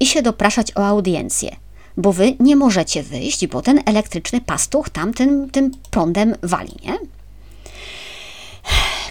I 0.00 0.06
się 0.06 0.22
dopraszać 0.22 0.76
o 0.76 0.86
audiencję. 0.86 1.56
Bo 1.96 2.12
wy 2.12 2.36
nie 2.40 2.56
możecie 2.56 3.02
wyjść, 3.02 3.46
bo 3.46 3.62
ten 3.62 3.80
elektryczny 3.86 4.40
pastuch 4.40 4.90
tam 4.90 5.14
tym, 5.14 5.50
tym 5.50 5.70
prądem 5.90 6.34
wali, 6.42 6.72
nie? 6.84 6.98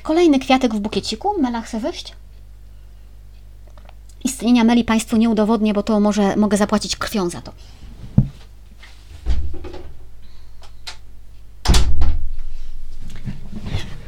Kolejny 0.04 0.40
kwiatek 0.40 0.76
w 0.76 0.80
bukieciku. 0.80 1.42
Mela 1.42 1.62
chce 1.62 1.80
wyjść? 1.80 2.14
Istnienia 4.24 4.64
Meli 4.64 4.84
Państwu 4.84 5.18
nie 5.18 5.30
udowodnię, 5.30 5.74
bo 5.74 5.84
to 5.84 6.00
może 6.00 6.36
mogę 6.36 6.58
zapłacić 6.58 6.96
krwią 6.96 7.30
za 7.30 7.42
to. 7.42 7.54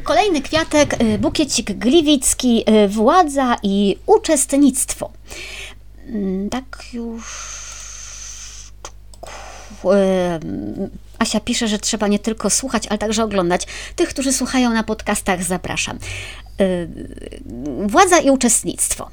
Kolejny 0.03 0.41
kwiatek, 0.41 1.01
y, 1.03 1.17
bukiecik 1.17 1.74
gliwicki, 1.74 2.63
y, 2.70 2.88
władza 2.88 3.58
i 3.63 3.98
uczestnictwo. 4.05 5.12
Mm, 6.08 6.50
tak 6.50 6.86
już. 6.93 7.24
Y, 9.86 9.89
Asia 11.20 11.39
pisze, 11.39 11.67
że 11.67 11.79
trzeba 11.79 12.08
nie 12.08 12.20
tylko 12.20 12.50
słuchać, 12.50 12.88
ale 12.88 12.98
także 12.98 13.24
oglądać. 13.24 13.67
Tych, 13.96 14.10
którzy 14.10 14.34
słuchają 14.34 14.74
na 14.74 14.84
podcastach, 14.84 15.43
zapraszam. 15.43 16.00
Y, 16.62 16.88
władza 17.88 18.19
i 18.19 18.29
uczestnictwo. 18.29 19.10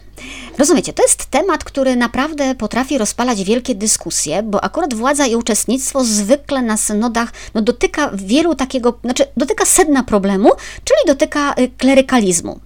Rozumiecie, 0.59 0.92
to 0.92 1.02
jest 1.02 1.26
temat, 1.26 1.64
który 1.64 1.97
naprawdę 1.97 2.54
potrafi 2.54 2.99
rozpalać 2.99 3.44
wielkie 3.44 3.75
dyskusje, 3.75 4.42
bo 4.42 4.64
akurat 4.64 4.94
władza 4.94 5.26
i 5.26 5.37
uczestnictwo 5.37 6.04
zwykle 6.04 6.62
na 6.62 6.76
synodach 6.76 7.32
no, 7.54 7.62
dotyka 7.62 8.11
wielu 8.14 8.54
takiego, 8.54 8.99
znaczy 9.04 9.25
dotyka 9.37 9.64
sedna 9.64 10.02
problemu, 10.02 10.50
czyli 10.85 11.00
dotyka 11.06 11.54
y, 11.59 11.70
klerykalizmu. 11.78 12.61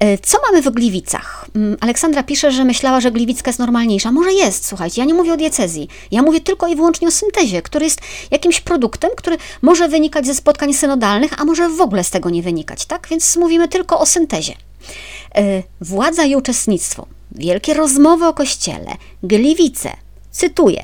E, 0.00 0.18
co 0.18 0.38
mamy 0.46 0.62
w 0.62 0.70
Gliwicach? 0.70 1.46
Mm, 1.54 1.76
Aleksandra 1.80 2.22
pisze, 2.22 2.52
że 2.52 2.64
myślała, 2.64 3.00
że 3.00 3.10
Gliwicka 3.10 3.48
jest 3.48 3.58
normalniejsza. 3.58 4.12
Może 4.12 4.32
jest, 4.32 4.66
słuchajcie, 4.66 5.00
ja 5.00 5.06
nie 5.06 5.14
mówię 5.14 5.32
o 5.32 5.36
diecezji. 5.36 5.88
Ja 6.10 6.22
mówię 6.22 6.40
tylko 6.40 6.66
i 6.66 6.76
wyłącznie 6.76 7.08
o 7.08 7.10
syntezie, 7.10 7.62
który 7.62 7.84
jest 7.84 8.00
jakimś 8.30 8.60
produktem, 8.60 9.10
który 9.16 9.36
może 9.62 9.88
wynikać 9.88 10.26
ze 10.26 10.34
spotkań 10.34 10.74
synodalnych, 10.74 11.40
a 11.40 11.44
może 11.44 11.68
w 11.68 11.80
ogóle 11.80 12.04
z 12.04 12.10
tego 12.10 12.30
nie 12.30 12.42
wynikać, 12.42 12.86
tak? 12.86 13.06
Więc 13.10 13.36
mówimy 13.36 13.68
tylko 13.68 14.00
o 14.00 14.06
syntezie. 14.06 14.54
E, 15.34 15.62
władza 15.80 16.24
i 16.24 16.36
uczestnictwo. 16.36 17.06
Wielkie 17.32 17.74
rozmowy 17.74 18.26
o 18.26 18.34
kościele. 18.34 18.92
Gliwice. 19.22 19.90
Cytuję. 20.30 20.82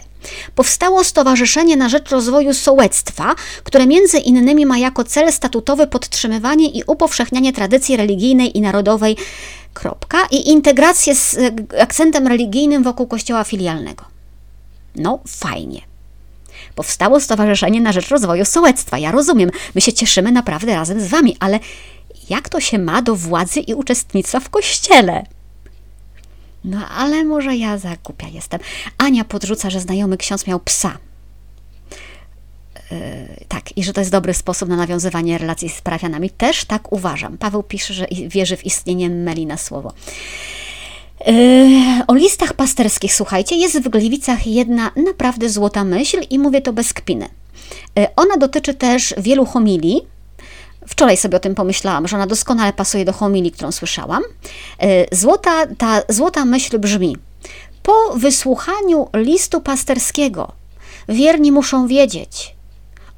Powstało 0.55 1.05
Stowarzyszenie 1.05 1.77
na 1.77 1.89
Rzecz 1.89 2.11
Rozwoju 2.11 2.55
Sołectwa, 2.55 3.35
które 3.65 3.87
między 3.87 4.19
innymi 4.19 4.67
ma 4.67 4.79
jako 4.79 5.05
cel 5.05 5.33
statutowy 5.33 5.87
podtrzymywanie 5.87 6.69
i 6.69 6.83
upowszechnianie 6.87 7.53
tradycji 7.53 7.97
religijnej 7.97 8.59
i 8.59 8.61
narodowej 8.61 9.17
kropka, 9.75 10.19
i 10.31 10.51
integrację 10.51 11.15
z 11.15 11.35
e, 11.35 11.51
akcentem 11.83 12.27
religijnym 12.27 12.83
wokół 12.83 13.07
kościoła 13.07 13.45
filialnego. 13.45 14.05
No, 14.97 15.19
fajnie. 15.29 15.81
Powstało 16.75 17.21
Stowarzyszenie 17.21 17.81
na 17.81 17.93
Rzecz 17.93 18.09
Rozwoju 18.09 18.45
Sołectwa. 18.45 18.99
Ja 18.99 19.13
rozumiem, 19.13 19.51
my 19.75 19.81
się 19.81 19.93
cieszymy 19.93 20.33
naprawdę 20.33 20.75
razem 20.75 21.01
z 21.01 21.09
Wami, 21.09 21.37
ale 21.41 21.61
jak 22.31 22.49
to 22.49 22.61
się 22.61 22.79
ma 22.79 23.03
do 23.03 23.17
władzy 23.17 23.61
i 23.61 23.75
uczestnictwa 23.75 24.41
w 24.41 24.49
kościele? 24.49 25.27
No 26.65 26.89
ale 26.89 27.25
może 27.25 27.57
ja 27.57 27.79
zakupia 27.79 28.29
jestem. 28.29 28.61
Ania 28.99 29.25
podrzuca, 29.25 29.71
że 29.71 29.81
znajomy 29.81 30.17
ksiądz 30.17 30.47
miał 30.47 30.61
psa. 30.61 30.99
tak, 33.49 33.77
i 33.77 33.85
że 33.85 33.93
to 33.93 34.01
jest 34.01 34.11
dobry 34.11 34.35
sposób 34.35 34.69
na 34.69 34.77
nawiązywanie 34.77 35.39
relacji 35.39 35.69
z 35.69 35.81
parafianami. 35.81 36.31
Też 36.31 36.65
tak 36.65 36.93
uważam. 36.93 37.39
Paweł 37.39 37.63
pisze, 37.63 37.95
że 37.95 38.07
wierzy 38.29 38.57
w 38.57 38.67
istnienie 38.67 39.11
meli 39.11 39.47
na 39.47 39.57
słowo. 39.57 39.93
O 42.07 42.15
listach 42.15 42.53
pasterskich, 42.53 43.15
słuchajcie, 43.15 43.57
jest 43.57 43.81
w 43.81 43.89
Gliwicach 43.89 44.47
jedna 44.47 44.91
naprawdę 44.97 45.49
złota 45.49 45.85
myśl 45.85 46.21
i 46.31 46.39
mówię 46.39 46.61
to 46.61 46.73
bez 46.73 46.93
kpiny. 46.93 47.29
Ona 48.17 48.37
dotyczy 48.37 48.75
też 48.75 49.15
wielu 49.19 49.47
homilii, 49.47 50.03
Wczoraj 50.89 51.17
sobie 51.17 51.37
o 51.37 51.41
tym 51.41 51.55
pomyślałam, 51.55 52.09
że 52.09 52.17
ona 52.17 52.27
doskonale 52.27 52.73
pasuje 52.73 53.05
do 53.05 53.13
homilii, 53.13 53.53
którą 53.53 53.73
słyszałam. 53.73 54.23
E, 54.79 55.17
złota, 55.17 55.67
ta 55.79 56.03
złota 56.09 56.45
myśl 56.45 56.79
brzmi: 56.79 57.17
Po 57.83 58.13
wysłuchaniu 58.17 59.09
listu 59.15 59.61
pasterskiego 59.61 60.53
wierni 61.09 61.53
muszą 61.53 61.87
wiedzieć, 61.87 62.55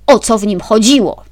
o 0.06 0.18
co 0.18 0.38
w 0.38 0.46
nim 0.46 0.60
chodziło. 0.60 1.24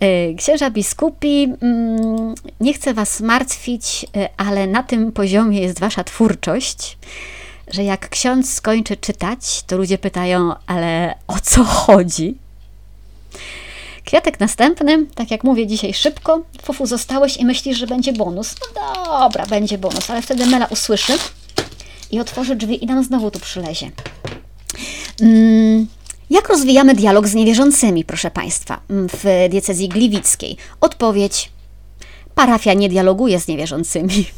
E, 0.00 0.34
księża 0.34 0.70
biskupi, 0.70 1.54
mm, 1.62 2.34
nie 2.60 2.74
chcę 2.74 2.94
Was 2.94 3.20
martwić, 3.20 4.06
e, 4.16 4.28
ale 4.36 4.66
na 4.66 4.82
tym 4.82 5.12
poziomie 5.12 5.60
jest 5.60 5.80
Wasza 5.80 6.04
twórczość, 6.04 6.98
że 7.70 7.84
jak 7.84 8.08
ksiądz 8.08 8.52
skończy 8.52 8.96
czytać, 8.96 9.62
to 9.62 9.76
ludzie 9.76 9.98
pytają, 9.98 10.52
ale 10.66 11.14
o 11.26 11.34
co 11.42 11.64
chodzi? 11.64 12.38
Kwiatek 14.04 14.40
następny, 14.40 15.06
tak 15.14 15.30
jak 15.30 15.44
mówię 15.44 15.66
dzisiaj 15.66 15.94
szybko, 15.94 16.42
fufu 16.62 16.86
zostałeś 16.86 17.36
i 17.36 17.44
myślisz, 17.44 17.78
że 17.78 17.86
będzie 17.86 18.12
bonus. 18.12 18.54
No 18.76 19.04
dobra, 19.04 19.46
będzie 19.46 19.78
bonus, 19.78 20.10
ale 20.10 20.22
wtedy 20.22 20.46
Mela 20.46 20.66
usłyszy 20.66 21.12
i 22.10 22.20
otworzy 22.20 22.56
drzwi 22.56 22.84
i 22.84 22.86
nam 22.86 23.04
znowu 23.04 23.30
tu 23.30 23.40
przylezie. 23.40 23.90
Mm, 25.22 25.86
jak 26.30 26.48
rozwijamy 26.48 26.94
dialog 26.94 27.28
z 27.28 27.34
niewierzącymi, 27.34 28.04
proszę 28.04 28.30
Państwa, 28.30 28.80
w 28.88 29.48
diecezji 29.50 29.88
gliwickiej? 29.88 30.56
Odpowiedź: 30.80 31.50
parafia 32.34 32.74
nie 32.74 32.88
dialoguje 32.88 33.40
z 33.40 33.48
niewierzącymi. 33.48 34.24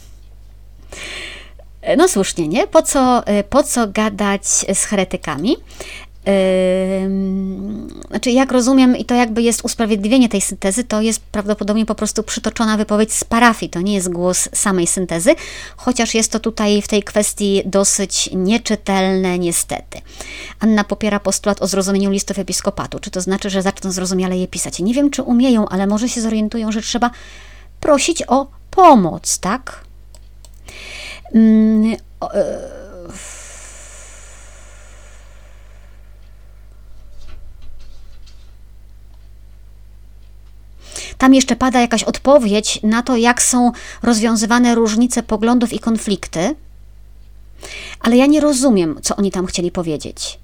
No 1.96 2.08
słusznie, 2.08 2.48
nie? 2.48 2.66
Po 2.66 2.82
co, 2.82 3.22
po 3.50 3.62
co 3.62 3.86
gadać 3.86 4.46
z 4.46 4.84
heretykami? 4.84 5.56
Znaczy 8.08 8.30
jak 8.30 8.52
rozumiem, 8.52 8.96
i 8.96 9.04
to 9.04 9.14
jakby 9.14 9.42
jest 9.42 9.64
usprawiedliwienie 9.64 10.28
tej 10.28 10.40
syntezy, 10.40 10.84
to 10.84 11.00
jest 11.00 11.20
prawdopodobnie 11.20 11.86
po 11.86 11.94
prostu 11.94 12.22
przytoczona 12.22 12.76
wypowiedź 12.76 13.12
z 13.12 13.24
parafii, 13.24 13.70
to 13.70 13.80
nie 13.80 13.94
jest 13.94 14.08
głos 14.08 14.48
samej 14.52 14.86
syntezy, 14.86 15.34
chociaż 15.76 16.14
jest 16.14 16.32
to 16.32 16.40
tutaj 16.40 16.82
w 16.82 16.88
tej 16.88 17.02
kwestii 17.02 17.62
dosyć 17.64 18.30
nieczytelne 18.32 19.38
niestety. 19.38 20.00
Anna 20.60 20.84
popiera 20.84 21.20
postulat 21.20 21.62
o 21.62 21.66
zrozumieniu 21.66 22.10
listów 22.10 22.38
episkopatu, 22.38 22.98
czy 22.98 23.10
to 23.10 23.20
znaczy, 23.20 23.50
że 23.50 23.62
zaczną 23.62 23.92
zrozumiale 23.92 24.38
je 24.38 24.48
pisać. 24.48 24.78
Nie 24.78 24.94
wiem, 24.94 25.10
czy 25.10 25.22
umieją, 25.22 25.68
ale 25.68 25.86
może 25.86 26.08
się 26.08 26.20
zorientują, 26.20 26.72
że 26.72 26.82
trzeba 26.82 27.10
prosić 27.80 28.22
o 28.28 28.46
pomoc, 28.70 29.38
tak? 29.38 29.84
Mm, 31.34 31.96
o, 32.20 32.34
e, 32.34 32.58
Tam 41.20 41.34
jeszcze 41.34 41.56
pada 41.56 41.80
jakaś 41.80 42.04
odpowiedź 42.04 42.80
na 42.82 43.02
to, 43.02 43.16
jak 43.16 43.42
są 43.42 43.72
rozwiązywane 44.02 44.74
różnice 44.74 45.22
poglądów 45.22 45.72
i 45.72 45.78
konflikty, 45.78 46.56
ale 48.00 48.16
ja 48.16 48.26
nie 48.26 48.40
rozumiem, 48.40 48.98
co 49.02 49.16
oni 49.16 49.30
tam 49.30 49.46
chcieli 49.46 49.70
powiedzieć. 49.70 50.38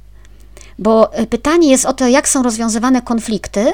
Bo 0.78 1.12
e, 1.12 1.26
pytanie 1.26 1.70
jest 1.70 1.84
o 1.84 1.92
to, 1.92 2.08
jak 2.08 2.28
są 2.28 2.42
rozwiązywane 2.42 3.02
konflikty, 3.02 3.72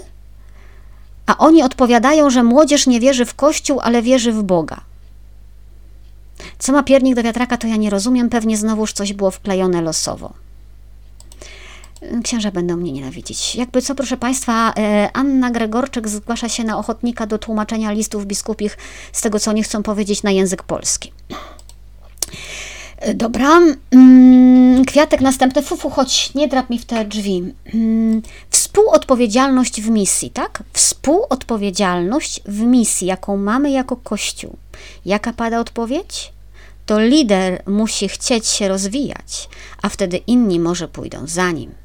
a 1.27 1.39
oni 1.39 1.63
odpowiadają, 1.63 2.31
że 2.31 2.43
młodzież 2.43 2.87
nie 2.87 3.01
wierzy 3.01 3.25
w 3.25 3.35
Kościół, 3.35 3.81
ale 3.81 4.03
wierzy 4.03 4.33
w 4.33 4.43
Boga. 4.43 4.81
Co 6.59 6.73
ma 6.73 6.83
piernik 6.83 7.15
do 7.15 7.23
wiatraka, 7.23 7.57
to 7.57 7.67
ja 7.67 7.77
nie 7.77 7.91
rozumiem. 7.91 8.31
Pewnie 8.31 8.57
znowuż 8.57 8.93
coś 8.93 9.13
było 9.13 9.31
wklejone 9.31 9.83
losowo 9.83 10.33
księża 12.25 12.51
będą 12.51 12.77
mnie 12.77 12.93
nienawidzić. 12.93 13.57
Jakby 13.57 13.83
co, 13.83 13.95
proszę 13.95 14.17
Państwa, 14.17 14.73
e, 14.79 15.11
Anna 15.13 15.51
Gregorczyk 15.51 16.09
zgłasza 16.09 16.49
się 16.49 16.65
na 16.65 16.79
ochotnika 16.79 17.27
do 17.27 17.39
tłumaczenia 17.39 17.93
listów 17.93 18.27
biskupich 18.27 18.79
z 19.13 19.21
tego, 19.21 19.41
co 19.41 19.51
oni 19.51 19.63
chcą 19.63 19.83
powiedzieć 19.83 20.23
na 20.23 20.31
język 20.31 20.63
polski. 20.63 21.13
E, 22.99 23.15
dobra, 23.15 23.61
mm, 23.91 24.85
kwiatek 24.85 25.21
następny. 25.21 25.63
Fufu, 25.63 25.91
chodź, 25.91 26.35
nie 26.35 26.49
drap 26.49 26.71
mi 26.71 26.79
w 26.79 26.85
te 26.85 27.05
drzwi. 27.05 27.55
Mm, 27.75 28.23
współodpowiedzialność 28.51 29.81
w 29.81 29.91
misji, 29.91 30.31
tak? 30.31 30.63
Współodpowiedzialność 30.73 32.43
w 32.47 32.61
misji, 32.61 33.07
jaką 33.07 33.37
mamy 33.37 33.71
jako 33.71 33.97
Kościół. 33.97 34.57
Jaka 35.05 35.33
pada 35.33 35.61
odpowiedź? 35.61 36.33
To 36.87 37.01
lider 37.01 37.63
musi 37.67 38.09
chcieć 38.09 38.47
się 38.47 38.69
rozwijać, 38.69 39.49
a 39.83 39.89
wtedy 39.89 40.17
inni 40.17 40.61
może 40.61 40.89
pójdą 40.89 41.27
za 41.27 41.51
nim. 41.51 41.82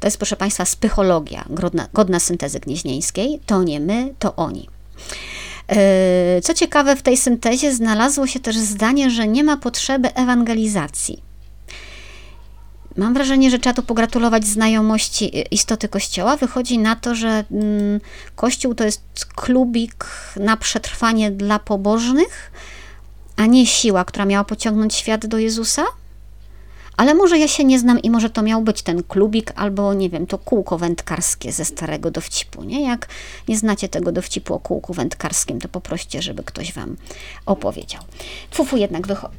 To 0.00 0.06
jest, 0.06 0.16
proszę 0.16 0.36
Państwa, 0.36 0.64
spychologia, 0.64 1.44
godna, 1.50 1.88
godna 1.94 2.20
syntezy 2.20 2.60
gnieźnieńskiej. 2.60 3.40
To 3.46 3.62
nie 3.62 3.80
my, 3.80 4.14
to 4.18 4.36
oni. 4.36 4.68
E, 5.68 6.40
co 6.40 6.54
ciekawe, 6.54 6.96
w 6.96 7.02
tej 7.02 7.16
syntezie 7.16 7.74
znalazło 7.74 8.26
się 8.26 8.40
też 8.40 8.56
zdanie, 8.56 9.10
że 9.10 9.28
nie 9.28 9.44
ma 9.44 9.56
potrzeby 9.56 10.14
ewangelizacji. 10.14 11.22
Mam 12.96 13.14
wrażenie, 13.14 13.50
że 13.50 13.58
trzeba 13.58 13.74
tu 13.74 13.82
pogratulować 13.82 14.46
znajomości 14.46 15.44
istoty 15.50 15.88
Kościoła. 15.88 16.36
Wychodzi 16.36 16.78
na 16.78 16.96
to, 16.96 17.14
że 17.14 17.44
mm, 17.50 18.00
Kościół 18.36 18.74
to 18.74 18.84
jest 18.84 19.02
klubik 19.34 20.06
na 20.36 20.56
przetrwanie 20.56 21.30
dla 21.30 21.58
pobożnych, 21.58 22.52
a 23.36 23.46
nie 23.46 23.66
siła, 23.66 24.04
która 24.04 24.24
miała 24.24 24.44
pociągnąć 24.44 24.94
świat 24.94 25.26
do 25.26 25.38
Jezusa 25.38 25.84
ale 27.00 27.14
może 27.14 27.38
ja 27.38 27.48
się 27.48 27.64
nie 27.64 27.78
znam 27.78 27.98
i 27.98 28.10
może 28.10 28.30
to 28.30 28.42
miał 28.42 28.62
być 28.62 28.82
ten 28.82 29.02
klubik 29.02 29.52
albo 29.56 29.94
nie 29.94 30.10
wiem, 30.10 30.26
to 30.26 30.38
kółko 30.38 30.78
wędkarskie 30.78 31.52
ze 31.52 31.64
starego 31.64 32.10
dowcipu, 32.10 32.64
nie? 32.64 32.82
Jak 32.82 33.08
nie 33.48 33.58
znacie 33.58 33.88
tego 33.88 34.12
dowcipu 34.12 34.54
o 34.54 34.60
kółku 34.60 34.94
wędkarskim, 34.94 35.60
to 35.60 35.68
poproście, 35.68 36.22
żeby 36.22 36.42
ktoś 36.42 36.72
Wam 36.72 36.96
opowiedział. 37.46 38.02
Fufu 38.50 38.76
jednak 38.76 39.06
wychodzi. 39.06 39.34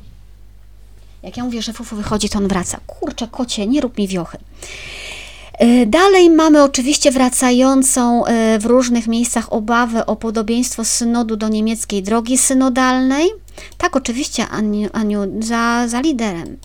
Jak 1.24 1.38
ja 1.38 1.44
mówię, 1.44 1.62
że 1.62 1.74
fufu 1.74 1.96
wychodzi, 1.96 2.30
to 2.30 2.38
on 2.38 2.48
wraca. 2.48 2.80
Kurczę, 2.88 3.28
kocie, 3.28 3.68
nie 3.68 3.82
rób 3.82 3.98
mi 3.98 4.08
wiochy. 4.08 4.38
E, 5.54 5.86
dalej 5.86 6.30
mamy 6.30 6.64
oczywiście 6.64 7.12
wracającą 7.12 8.26
e, 8.26 8.60
w 8.60 8.66
różnych 8.66 9.08
miejscach 9.08 9.54
obawę 9.54 10.06
o 10.06 10.16
podobieństwo 10.16 10.86
synodu 10.86 11.36
do 11.36 11.48
niemieckiej 11.48 12.04
drogi 12.04 12.38
synodalnej. 12.38 13.30
Tak, 13.78 13.96
oczywiście, 13.96 14.48
Aniu, 14.48 14.90
Aniu 14.94 15.44
za, 15.44 15.88
za 15.88 16.02
liderem 16.02 16.58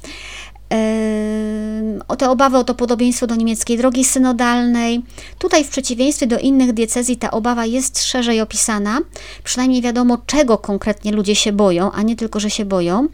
o 2.08 2.16
te 2.16 2.30
obawy 2.30 2.58
o 2.58 2.64
to 2.64 2.74
podobieństwo 2.74 3.26
do 3.26 3.34
niemieckiej 3.34 3.78
drogi 3.78 4.04
synodalnej. 4.04 5.02
Tutaj 5.38 5.64
w 5.64 5.68
przeciwieństwie 5.68 6.26
do 6.26 6.38
innych 6.38 6.72
diecezji 6.72 7.16
ta 7.16 7.30
obawa 7.30 7.66
jest 7.66 8.02
szerzej 8.02 8.40
opisana, 8.40 8.98
przynajmniej 9.44 9.82
wiadomo 9.82 10.18
czego 10.26 10.58
konkretnie 10.58 11.12
ludzie 11.12 11.34
się 11.34 11.52
boją, 11.52 11.92
a 11.92 12.02
nie 12.02 12.16
tylko, 12.16 12.40
że 12.40 12.50
się 12.50 12.64
boją. 12.64 13.08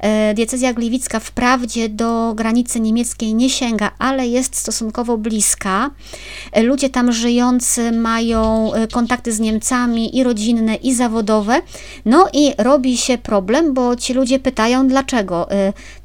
E, 0.00 0.34
diecezja 0.34 0.72
gliwicka 0.72 1.20
wprawdzie 1.20 1.88
do 1.88 2.32
granicy 2.36 2.80
niemieckiej 2.80 3.34
nie 3.34 3.50
sięga, 3.50 3.90
ale 3.98 4.26
jest 4.26 4.56
stosunkowo 4.56 5.18
bliska. 5.18 5.90
E, 6.52 6.62
ludzie 6.62 6.90
tam 6.90 7.12
żyjący 7.12 7.92
mają 7.92 8.72
e, 8.74 8.88
kontakty 8.88 9.32
z 9.32 9.40
Niemcami 9.40 10.16
i 10.16 10.24
rodzinne 10.24 10.74
i 10.74 10.94
zawodowe. 10.94 11.62
No 12.04 12.28
i 12.32 12.52
robi 12.58 12.96
się 12.96 13.18
problem, 13.18 13.74
bo 13.74 13.96
ci 13.96 14.14
ludzie 14.14 14.38
pytają 14.38 14.88
dlaczego 14.88 15.48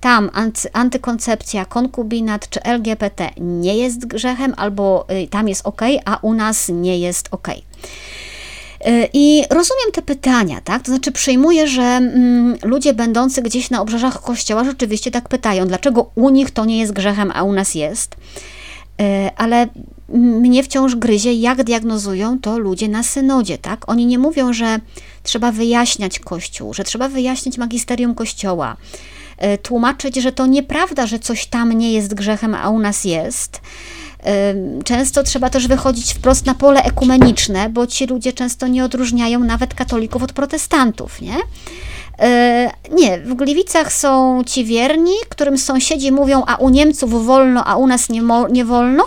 tam 0.01 0.29
anty, 0.71 0.92
antykoncepcja, 0.93 1.65
konkubinat 1.65 2.49
czy 2.49 2.63
LGBT 2.63 3.29
nie 3.37 3.77
jest 3.77 4.05
grzechem, 4.05 4.53
albo 4.57 5.05
y, 5.23 5.27
tam 5.27 5.47
jest 5.47 5.67
ok, 5.67 5.81
a 6.05 6.19
u 6.21 6.33
nas 6.33 6.69
nie 6.69 6.99
jest 6.99 7.27
ok. 7.31 7.47
I 9.13 9.43
rozumiem 9.49 9.91
te 9.93 10.01
pytania, 10.01 10.61
tak? 10.61 10.83
To 10.83 10.91
znaczy 10.91 11.11
przyjmuję, 11.11 11.67
że 11.67 11.83
mm, 11.83 12.57
ludzie 12.63 12.93
będący 12.93 13.41
gdzieś 13.41 13.69
na 13.69 13.81
obrzeżach 13.81 14.21
kościoła 14.21 14.63
rzeczywiście 14.63 15.11
tak 15.11 15.29
pytają, 15.29 15.67
dlaczego 15.67 16.11
u 16.15 16.29
nich 16.29 16.51
to 16.51 16.65
nie 16.65 16.79
jest 16.79 16.93
grzechem, 16.93 17.31
a 17.35 17.43
u 17.43 17.53
nas 17.53 17.75
jest. 17.75 18.15
Y, 19.01 19.29
ale 19.37 19.67
mnie 20.09 20.63
wciąż 20.63 20.95
gryzie, 20.95 21.33
jak 21.33 21.63
diagnozują 21.63 22.39
to 22.39 22.57
ludzie 22.57 22.87
na 22.87 23.03
synodzie, 23.03 23.57
tak? 23.57 23.89
Oni 23.89 24.05
nie 24.05 24.19
mówią, 24.19 24.53
że 24.53 24.79
trzeba 25.23 25.51
wyjaśniać 25.51 26.19
Kościół, 26.19 26.73
że 26.73 26.83
trzeba 26.83 27.09
wyjaśnić 27.09 27.57
magisterium 27.57 28.15
Kościoła, 28.15 28.77
tłumaczyć, 29.61 30.15
że 30.15 30.31
to 30.31 30.45
nieprawda, 30.45 31.07
że 31.07 31.19
coś 31.19 31.45
tam 31.45 31.73
nie 31.73 31.93
jest 31.93 32.13
grzechem, 32.13 32.55
a 32.55 32.69
u 32.69 32.79
nas 32.79 33.05
jest. 33.05 33.61
E, 34.25 34.53
często 34.83 35.23
trzeba 35.23 35.49
też 35.49 35.67
wychodzić 35.67 36.13
wprost 36.13 36.45
na 36.45 36.53
pole 36.53 36.83
ekumeniczne, 36.83 37.69
bo 37.69 37.87
ci 37.87 38.05
ludzie 38.05 38.33
często 38.33 38.67
nie 38.67 38.85
odróżniają 38.85 39.39
nawet 39.39 39.73
katolików 39.73 40.23
od 40.23 40.33
protestantów, 40.33 41.21
nie? 41.21 41.35
E, 42.19 42.71
nie, 42.91 43.19
w 43.19 43.33
Gliwicach 43.33 43.93
są 43.93 44.43
ci 44.45 44.65
wierni, 44.65 45.13
którym 45.29 45.57
sąsiedzi 45.57 46.11
mówią, 46.11 46.43
a 46.47 46.55
u 46.55 46.69
Niemców 46.69 47.25
wolno, 47.25 47.65
a 47.65 47.75
u 47.75 47.87
nas 47.87 48.09
nie, 48.09 48.21
nie 48.51 48.65
wolno, 48.65 49.03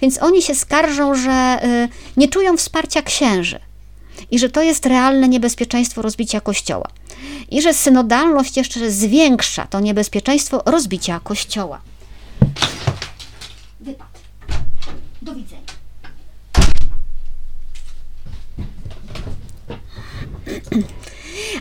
więc 0.00 0.22
oni 0.22 0.42
się 0.42 0.54
skarżą, 0.54 1.14
że 1.14 1.30
e, 1.30 1.88
nie 2.16 2.28
czują 2.28 2.56
wsparcia 2.56 3.02
księży 3.02 3.65
i 4.30 4.38
że 4.38 4.48
to 4.48 4.62
jest 4.62 4.86
realne 4.86 5.28
niebezpieczeństwo 5.28 6.02
rozbicia 6.02 6.40
kościoła. 6.40 6.88
I 7.50 7.62
że 7.62 7.74
synodalność 7.74 8.56
jeszcze 8.56 8.90
zwiększa 8.90 9.66
to 9.66 9.80
niebezpieczeństwo 9.80 10.62
rozbicia 10.66 11.20
kościoła. 11.20 11.80
Wypad. 13.80 14.08
Do 15.22 15.34
widzenia. 15.34 15.66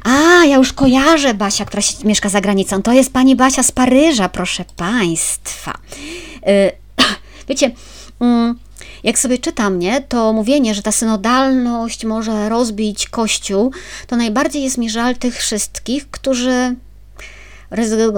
A, 0.04 0.46
ja 0.46 0.56
już 0.56 0.74
kojarzę 0.74 1.34
Basia, 1.34 1.66
która 1.66 1.82
się, 1.82 2.08
mieszka 2.08 2.30
za 2.30 2.42
granicą. 2.42 2.82
To 2.82 2.94
jest 2.94 3.14
pani 3.14 3.36
Basia 3.36 3.64
z 3.64 3.72
Paryża, 3.72 4.30
proszę 4.30 4.66
państwa. 4.76 5.78
Yy, 6.46 6.72
wiecie, 7.50 7.72
yy, 8.22 8.56
jak 9.06 9.20
sobie 9.20 9.38
czytam, 9.38 9.80
nie, 9.80 10.02
to 10.02 10.34
mówienie, 10.34 10.76
że 10.76 10.82
ta 10.82 10.92
synodalność 10.92 12.06
może 12.06 12.50
rozbić 12.50 13.10
Kościół, 13.10 13.72
to 14.08 14.16
najbardziej 14.16 14.64
jest 14.64 14.78
mi 14.78 14.90
żal 14.90 15.16
tych 15.16 15.38
wszystkich, 15.38 16.10
którzy 16.10 16.76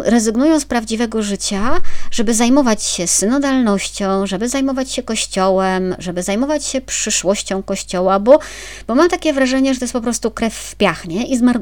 rezygnują 0.06 0.60
z 0.60 0.66
prawdziwego 0.66 1.24
życia, 1.24 1.82
żeby 2.12 2.34
zajmować 2.34 2.84
się 2.84 3.08
synodalnością, 3.08 4.28
żeby 4.28 4.50
zajmować 4.50 4.92
się 4.92 5.04
Kościołem, 5.04 5.96
żeby 6.00 6.24
zajmować 6.24 6.66
się 6.66 6.82
przyszłością 6.82 7.64
Kościoła, 7.64 8.20
bo, 8.20 8.40
bo 8.88 8.96
mam 8.96 9.10
takie 9.10 9.34
wrażenie, 9.34 9.74
że 9.74 9.80
to 9.80 9.84
jest 9.84 9.94
po 9.94 10.02
prostu 10.02 10.32
krew 10.32 10.54
w 10.54 10.76
piach, 10.76 11.06
nie? 11.06 11.28
I 11.28 11.38
zmar... 11.38 11.60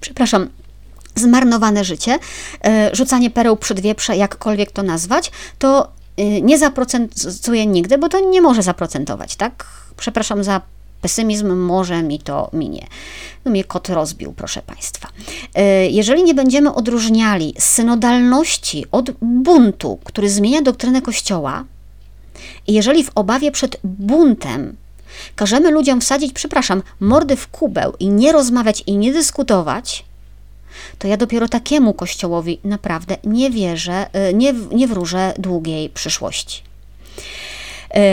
przepraszam, 0.00 0.48
zmarnowane 1.14 1.84
życie, 1.84 2.18
e, 2.64 2.90
rzucanie 2.92 3.30
pereł 3.30 3.56
przed 3.56 3.80
wieprze, 3.80 4.16
jakkolwiek 4.16 4.70
to 4.70 4.82
nazwać, 4.82 5.30
to 5.58 5.99
nie 6.42 6.58
zaprocentuje 6.58 7.66
nigdy, 7.66 7.98
bo 7.98 8.08
to 8.08 8.20
nie 8.20 8.42
może 8.42 8.62
zaprocentować, 8.62 9.36
tak? 9.36 9.66
Przepraszam 9.96 10.44
za 10.44 10.60
pesymizm, 11.00 11.56
może 11.56 12.02
mi 12.02 12.18
to 12.18 12.50
minie. 12.52 12.86
No 13.44 13.50
mnie 13.50 13.64
kot 13.64 13.88
rozbił, 13.88 14.32
proszę 14.32 14.62
Państwa. 14.62 15.08
Y, 15.08 15.90
jeżeli 15.90 16.24
nie 16.24 16.34
będziemy 16.34 16.74
odróżniali 16.74 17.54
synodalności 17.58 18.84
od 18.92 19.10
buntu, 19.20 19.98
który 20.04 20.30
zmienia 20.30 20.62
doktrynę 20.62 21.02
Kościoła, 21.02 21.64
jeżeli 22.68 23.04
w 23.04 23.10
obawie 23.14 23.52
przed 23.52 23.76
buntem 23.84 24.76
każemy 25.36 25.70
ludziom 25.70 26.00
wsadzić, 26.00 26.32
przepraszam, 26.32 26.82
mordy 27.00 27.36
w 27.36 27.48
kubeł 27.48 27.92
i 27.98 28.08
nie 28.08 28.32
rozmawiać 28.32 28.82
i 28.86 28.96
nie 28.96 29.12
dyskutować, 29.12 30.04
to 30.98 31.08
ja 31.08 31.16
dopiero 31.16 31.48
takiemu 31.48 31.94
kościołowi 31.94 32.58
naprawdę 32.64 33.16
nie 33.24 33.50
wierzę, 33.50 34.06
y, 34.30 34.34
nie, 34.34 34.52
nie 34.72 34.88
wróżę 34.88 35.32
długiej 35.38 35.88
przyszłości. 35.88 36.62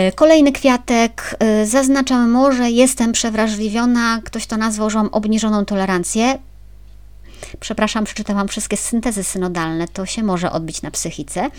Y, 0.08 0.12
kolejny 0.12 0.52
kwiatek, 0.52 1.36
y, 1.62 1.66
zaznaczam 1.66 2.30
może, 2.30 2.70
jestem 2.70 3.12
przewrażliwiona, 3.12 4.20
ktoś 4.24 4.46
to 4.46 4.56
nazwał, 4.56 4.90
że 4.90 4.98
mam 4.98 5.08
obniżoną 5.08 5.64
tolerancję. 5.64 6.38
Przepraszam, 7.60 8.04
przeczytałam 8.04 8.48
wszystkie 8.48 8.76
syntezy 8.76 9.24
synodalne, 9.24 9.88
to 9.88 10.06
się 10.06 10.22
może 10.22 10.52
odbić 10.52 10.82
na 10.82 10.90
psychice. 10.90 11.50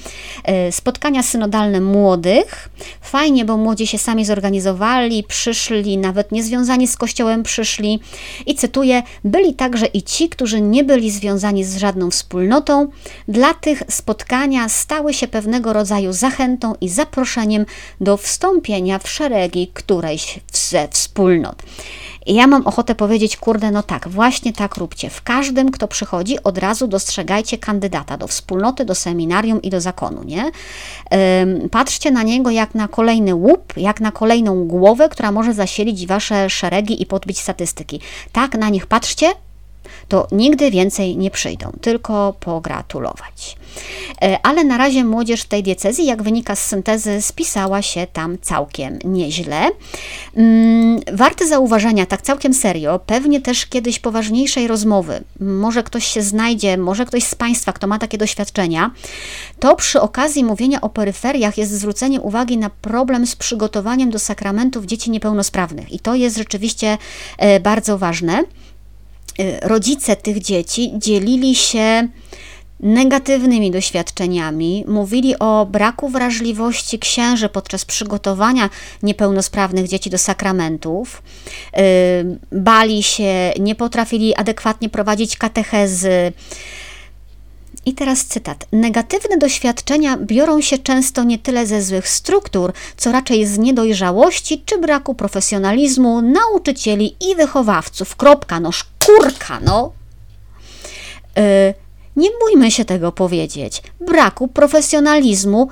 E, 0.43 0.71
spotkania 0.71 1.23
synodalne 1.23 1.81
młodych. 1.81 2.69
Fajnie, 3.01 3.45
bo 3.45 3.57
młodzi 3.57 3.87
się 3.87 3.97
sami 3.97 4.25
zorganizowali, 4.25 5.23
przyszli, 5.23 5.97
nawet 5.97 6.31
niezwiązani 6.31 6.87
z 6.87 6.97
kościołem 6.97 7.43
przyszli. 7.43 7.99
I 8.45 8.55
cytuję: 8.55 9.03
Byli 9.23 9.53
także 9.53 9.85
i 9.85 10.03
ci, 10.03 10.29
którzy 10.29 10.61
nie 10.61 10.83
byli 10.83 11.11
związani 11.11 11.63
z 11.63 11.77
żadną 11.77 12.11
wspólnotą. 12.11 12.87
Dla 13.27 13.53
tych 13.53 13.83
spotkania 13.89 14.69
stały 14.69 15.13
się 15.13 15.27
pewnego 15.27 15.73
rodzaju 15.73 16.13
zachętą 16.13 16.75
i 16.81 16.89
zaproszeniem 16.89 17.65
do 18.01 18.17
wstąpienia 18.17 18.99
w 18.99 19.09
szeregi 19.09 19.71
którejś 19.73 20.39
ze 20.53 20.87
wspólnot. 20.87 21.63
I 22.29 22.33
ja 22.33 22.47
mam 22.47 22.67
ochotę 22.67 22.95
powiedzieć, 22.95 23.37
kurde, 23.37 23.71
no 23.71 23.83
tak, 23.83 24.07
właśnie 24.09 24.53
tak 24.53 24.75
róbcie. 24.75 25.09
W 25.09 25.21
każdym, 25.21 25.71
kto 25.71 25.87
przychodzi, 25.87 26.43
od 26.43 26.57
razu 26.57 26.87
dostrzegajcie 26.87 27.57
kandydata 27.57 28.17
do 28.17 28.27
wspólnoty, 28.27 28.85
do 28.85 28.95
seminarium 28.95 29.61
i 29.61 29.69
do 29.69 29.81
zakonu, 29.81 30.23
nie? 30.23 30.51
Patrzcie 31.71 32.11
na 32.11 32.23
niego 32.23 32.49
jak 32.49 32.75
na 32.75 32.87
kolejny 32.87 33.35
łup, 33.35 33.73
jak 33.77 34.01
na 34.01 34.11
kolejną 34.11 34.67
głowę, 34.67 35.09
która 35.09 35.31
może 35.31 35.53
zasilić 35.53 36.07
wasze 36.07 36.49
szeregi 36.49 37.01
i 37.01 37.05
podbić 37.05 37.39
statystyki. 37.39 37.99
Tak 38.31 38.57
na 38.57 38.69
nich 38.69 38.87
patrzcie, 38.87 39.27
to 40.09 40.27
nigdy 40.31 40.71
więcej 40.71 41.17
nie 41.17 41.31
przyjdą, 41.31 41.71
tylko 41.81 42.33
pogratulować. 42.39 43.57
E, 44.21 44.39
ale 44.43 44.63
na 44.63 44.77
razie 44.77 45.05
młodzież 45.05 45.43
tej 45.43 45.63
diecezji, 45.63 46.05
jak 46.05 46.23
wynika 46.23 46.55
z 46.55 46.65
syntezy, 46.65 47.21
spisała 47.21 47.81
się 47.81 48.07
tam 48.13 48.37
całkiem 48.41 48.99
nieźle. 49.03 49.69
Mm, 50.35 50.99
warte 51.13 51.47
zauważenia, 51.47 52.05
tak 52.05 52.21
całkiem 52.21 52.53
serio, 52.53 52.99
pewnie 53.05 53.41
też 53.41 53.65
kiedyś 53.65 53.99
poważniejszej 53.99 54.67
rozmowy, 54.67 55.23
może 55.39 55.83
ktoś 55.83 56.05
się 56.05 56.21
znajdzie, 56.21 56.77
może 56.77 57.05
ktoś 57.05 57.23
z 57.23 57.35
Państwa, 57.35 57.73
kto 57.73 57.87
ma 57.87 57.99
takie 57.99 58.17
doświadczenia, 58.17 58.91
to 59.59 59.75
przy 59.75 60.01
okazji 60.01 60.43
mówienia 60.43 60.81
o 60.81 60.89
peryferiach 60.89 61.57
jest 61.57 61.71
zwrócenie 61.71 62.21
uwagi 62.21 62.57
na 62.57 62.69
problem 62.69 63.27
z 63.27 63.35
przygotowaniem 63.35 64.09
do 64.09 64.19
sakramentów 64.19 64.85
dzieci 64.85 65.11
niepełnosprawnych. 65.11 65.91
I 65.91 65.99
to 65.99 66.15
jest 66.15 66.37
rzeczywiście 66.37 66.97
e, 67.37 67.59
bardzo 67.59 67.97
ważne. 67.97 68.43
Y, 69.39 69.59
rodzice 69.61 70.15
tych 70.15 70.41
dzieci 70.41 70.91
dzielili 70.97 71.55
się 71.55 72.07
negatywnymi 72.79 73.71
doświadczeniami, 73.71 74.85
mówili 74.87 75.39
o 75.39 75.65
braku 75.65 76.09
wrażliwości 76.09 76.99
księży 76.99 77.49
podczas 77.49 77.85
przygotowania 77.85 78.69
niepełnosprawnych 79.03 79.87
dzieci 79.87 80.09
do 80.09 80.17
sakramentów, 80.17 81.21
y, 81.77 81.81
bali 82.51 83.03
się, 83.03 83.53
nie 83.59 83.75
potrafili 83.75 84.35
adekwatnie 84.35 84.89
prowadzić 84.89 85.37
katechezy. 85.37 86.31
I 87.89 87.93
teraz 87.93 88.25
cytat. 88.25 88.65
Negatywne 88.71 89.37
doświadczenia 89.37 90.17
biorą 90.17 90.61
się 90.61 90.77
często 90.77 91.23
nie 91.23 91.39
tyle 91.39 91.67
ze 91.67 91.81
złych 91.81 92.09
struktur, 92.09 92.73
co 92.97 93.11
raczej 93.11 93.45
z 93.45 93.57
niedojrzałości 93.57 94.63
czy 94.65 94.77
braku 94.77 95.15
profesjonalizmu 95.15 96.21
nauczycieli 96.21 97.15
i 97.31 97.35
wychowawców. 97.35 98.15
Kropka, 98.15 98.59
no 98.59 98.71
szkurka, 98.71 99.59
no. 99.59 99.91
Yy, 101.35 101.43
nie 102.15 102.29
bójmy 102.39 102.71
się 102.71 102.85
tego 102.85 103.11
powiedzieć. 103.11 103.81
Braku 104.07 104.47
profesjonalizmu 104.47 105.67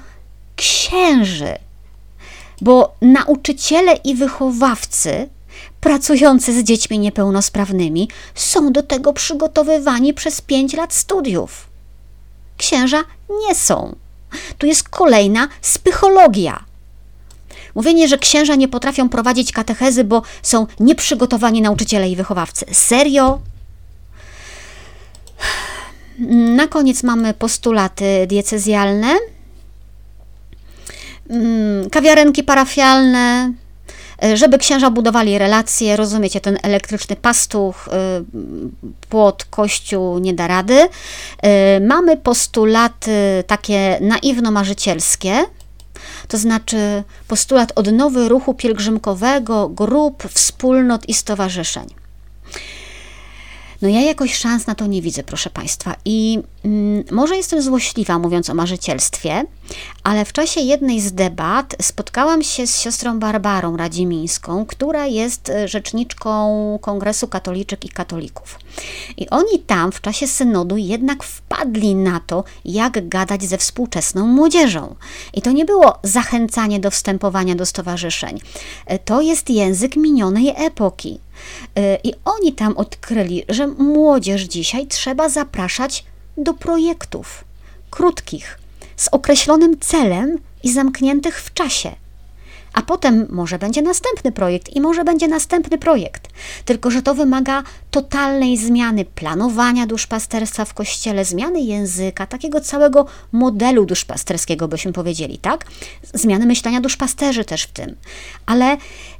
księży. 0.55 1.55
Bo 2.61 2.95
nauczyciele 3.01 3.93
i 3.93 4.15
wychowawcy 4.15 5.29
pracujący 5.81 6.53
z 6.53 6.63
dziećmi 6.63 6.99
niepełnosprawnymi 6.99 8.09
są 8.35 8.71
do 8.71 8.83
tego 8.83 9.13
przygotowywani 9.13 10.13
przez 10.13 10.41
pięć 10.41 10.73
lat 10.73 10.93
studiów 10.93 11.76
księża 12.57 13.03
nie 13.47 13.55
są. 13.55 13.95
Tu 14.57 14.65
jest 14.65 14.89
kolejna 14.89 15.47
spychologia. 15.61 16.63
Mówienie, 17.75 18.07
że 18.07 18.17
księża 18.17 18.55
nie 18.55 18.67
potrafią 18.67 19.09
prowadzić 19.09 19.51
katechezy, 19.51 20.03
bo 20.03 20.21
są 20.41 20.67
nieprzygotowani 20.79 21.61
nauczyciele 21.61 22.09
i 22.09 22.15
wychowawcy. 22.15 22.65
Serio? 22.71 23.39
Na 26.55 26.67
koniec 26.67 27.03
mamy 27.03 27.33
postulaty 27.33 28.27
diecezjalne, 28.27 29.15
mm, 31.29 31.89
kawiarenki 31.89 32.43
parafialne, 32.43 33.53
żeby 34.33 34.57
księża 34.57 34.91
budowali 34.91 35.37
relacje, 35.37 35.95
rozumiecie, 35.95 36.41
ten 36.41 36.57
elektryczny 36.63 37.15
pastuch, 37.15 37.89
e, 37.91 38.23
płot, 39.09 39.45
kościół 39.45 40.19
nie 40.19 40.33
da 40.33 40.47
rady. 40.47 40.89
E, 41.41 41.79
mamy 41.79 42.17
postulaty 42.17 43.43
takie 43.47 43.99
naiwno-marzycielskie, 44.01 45.45
to 46.27 46.37
znaczy 46.37 47.03
postulat 47.27 47.71
odnowy 47.75 48.29
ruchu 48.29 48.53
pielgrzymkowego, 48.53 49.69
grup, 49.69 50.23
wspólnot 50.29 51.09
i 51.09 51.13
stowarzyszeń. 51.13 51.87
No 53.81 53.89
ja 53.89 54.01
jakoś 54.01 54.35
szans 54.35 54.67
na 54.67 54.75
to 54.75 54.87
nie 54.87 55.01
widzę, 55.01 55.23
proszę 55.23 55.49
Państwa. 55.49 55.95
I 56.05 56.39
mm, 56.65 57.03
może 57.11 57.37
jestem 57.37 57.61
złośliwa, 57.61 58.19
mówiąc 58.19 58.49
o 58.49 58.53
marzycielstwie, 58.53 59.43
ale 60.03 60.25
w 60.25 60.33
czasie 60.33 60.61
jednej 60.61 61.01
z 61.01 61.11
debat 61.13 61.75
spotkałam 61.81 62.43
się 62.43 62.67
z 62.67 62.81
siostrą 62.81 63.19
Barbarą 63.19 63.77
Radzimińską, 63.77 64.65
która 64.65 65.05
jest 65.05 65.49
e, 65.49 65.67
rzeczniczką 65.67 66.79
Kongresu 66.81 67.27
Katoliczek 67.27 67.85
i 67.85 67.89
Katolików. 67.89 68.59
I 69.17 69.29
oni 69.29 69.59
tam 69.59 69.91
w 69.91 70.01
czasie 70.01 70.27
synodu 70.27 70.77
jednak 70.77 71.23
wpadli 71.23 71.95
na 71.95 72.19
to, 72.19 72.43
jak 72.65 73.09
gadać 73.09 73.43
ze 73.43 73.57
współczesną 73.57 74.27
młodzieżą. 74.27 74.95
I 75.33 75.41
to 75.41 75.51
nie 75.51 75.65
było 75.65 75.99
zachęcanie 76.03 76.79
do 76.79 76.91
wstępowania 76.91 77.55
do 77.55 77.65
stowarzyszeń. 77.65 78.39
E, 78.85 78.99
to 78.99 79.21
jest 79.21 79.49
język 79.49 79.95
minionej 79.95 80.53
epoki. 80.57 81.19
E, 81.75 81.97
I 82.03 82.13
oni 82.25 82.53
tam 82.53 82.77
odkryli, 82.77 83.43
że 83.49 83.67
młodzież 83.67 84.41
dzisiaj 84.43 84.87
trzeba 84.87 85.29
zapraszać 85.29 86.05
do 86.37 86.53
projektów 86.53 87.43
krótkich, 87.89 88.59
z 88.97 89.07
określonym 89.07 89.79
celem 89.79 90.39
i 90.63 90.71
zamkniętych 90.71 91.41
w 91.41 91.53
czasie. 91.53 91.95
A 92.77 92.81
potem 92.81 93.27
może 93.29 93.59
będzie 93.59 93.81
następny 93.81 94.31
projekt 94.31 94.75
i 94.75 94.81
może 94.81 95.03
będzie 95.03 95.27
następny 95.27 95.77
projekt. 95.77 96.27
Tylko, 96.65 96.91
że 96.91 97.01
to 97.01 97.15
wymaga 97.15 97.63
totalnej 97.91 98.57
zmiany 98.57 99.05
planowania 99.05 99.87
duszpasterstwa 99.87 100.65
w 100.65 100.73
kościele, 100.73 101.25
zmiany 101.25 101.61
języka, 101.61 102.27
takiego 102.27 102.61
całego 102.61 103.05
modelu 103.31 103.85
duszpasterskiego, 103.85 104.67
byśmy 104.67 104.93
powiedzieli, 104.93 105.37
tak? 105.37 105.65
Zmiany 106.13 106.45
myślenia 106.45 106.81
duszpasterzy 106.81 107.45
też 107.45 107.63
w 107.63 107.71
tym. 107.71 107.95
Ale 108.45 108.77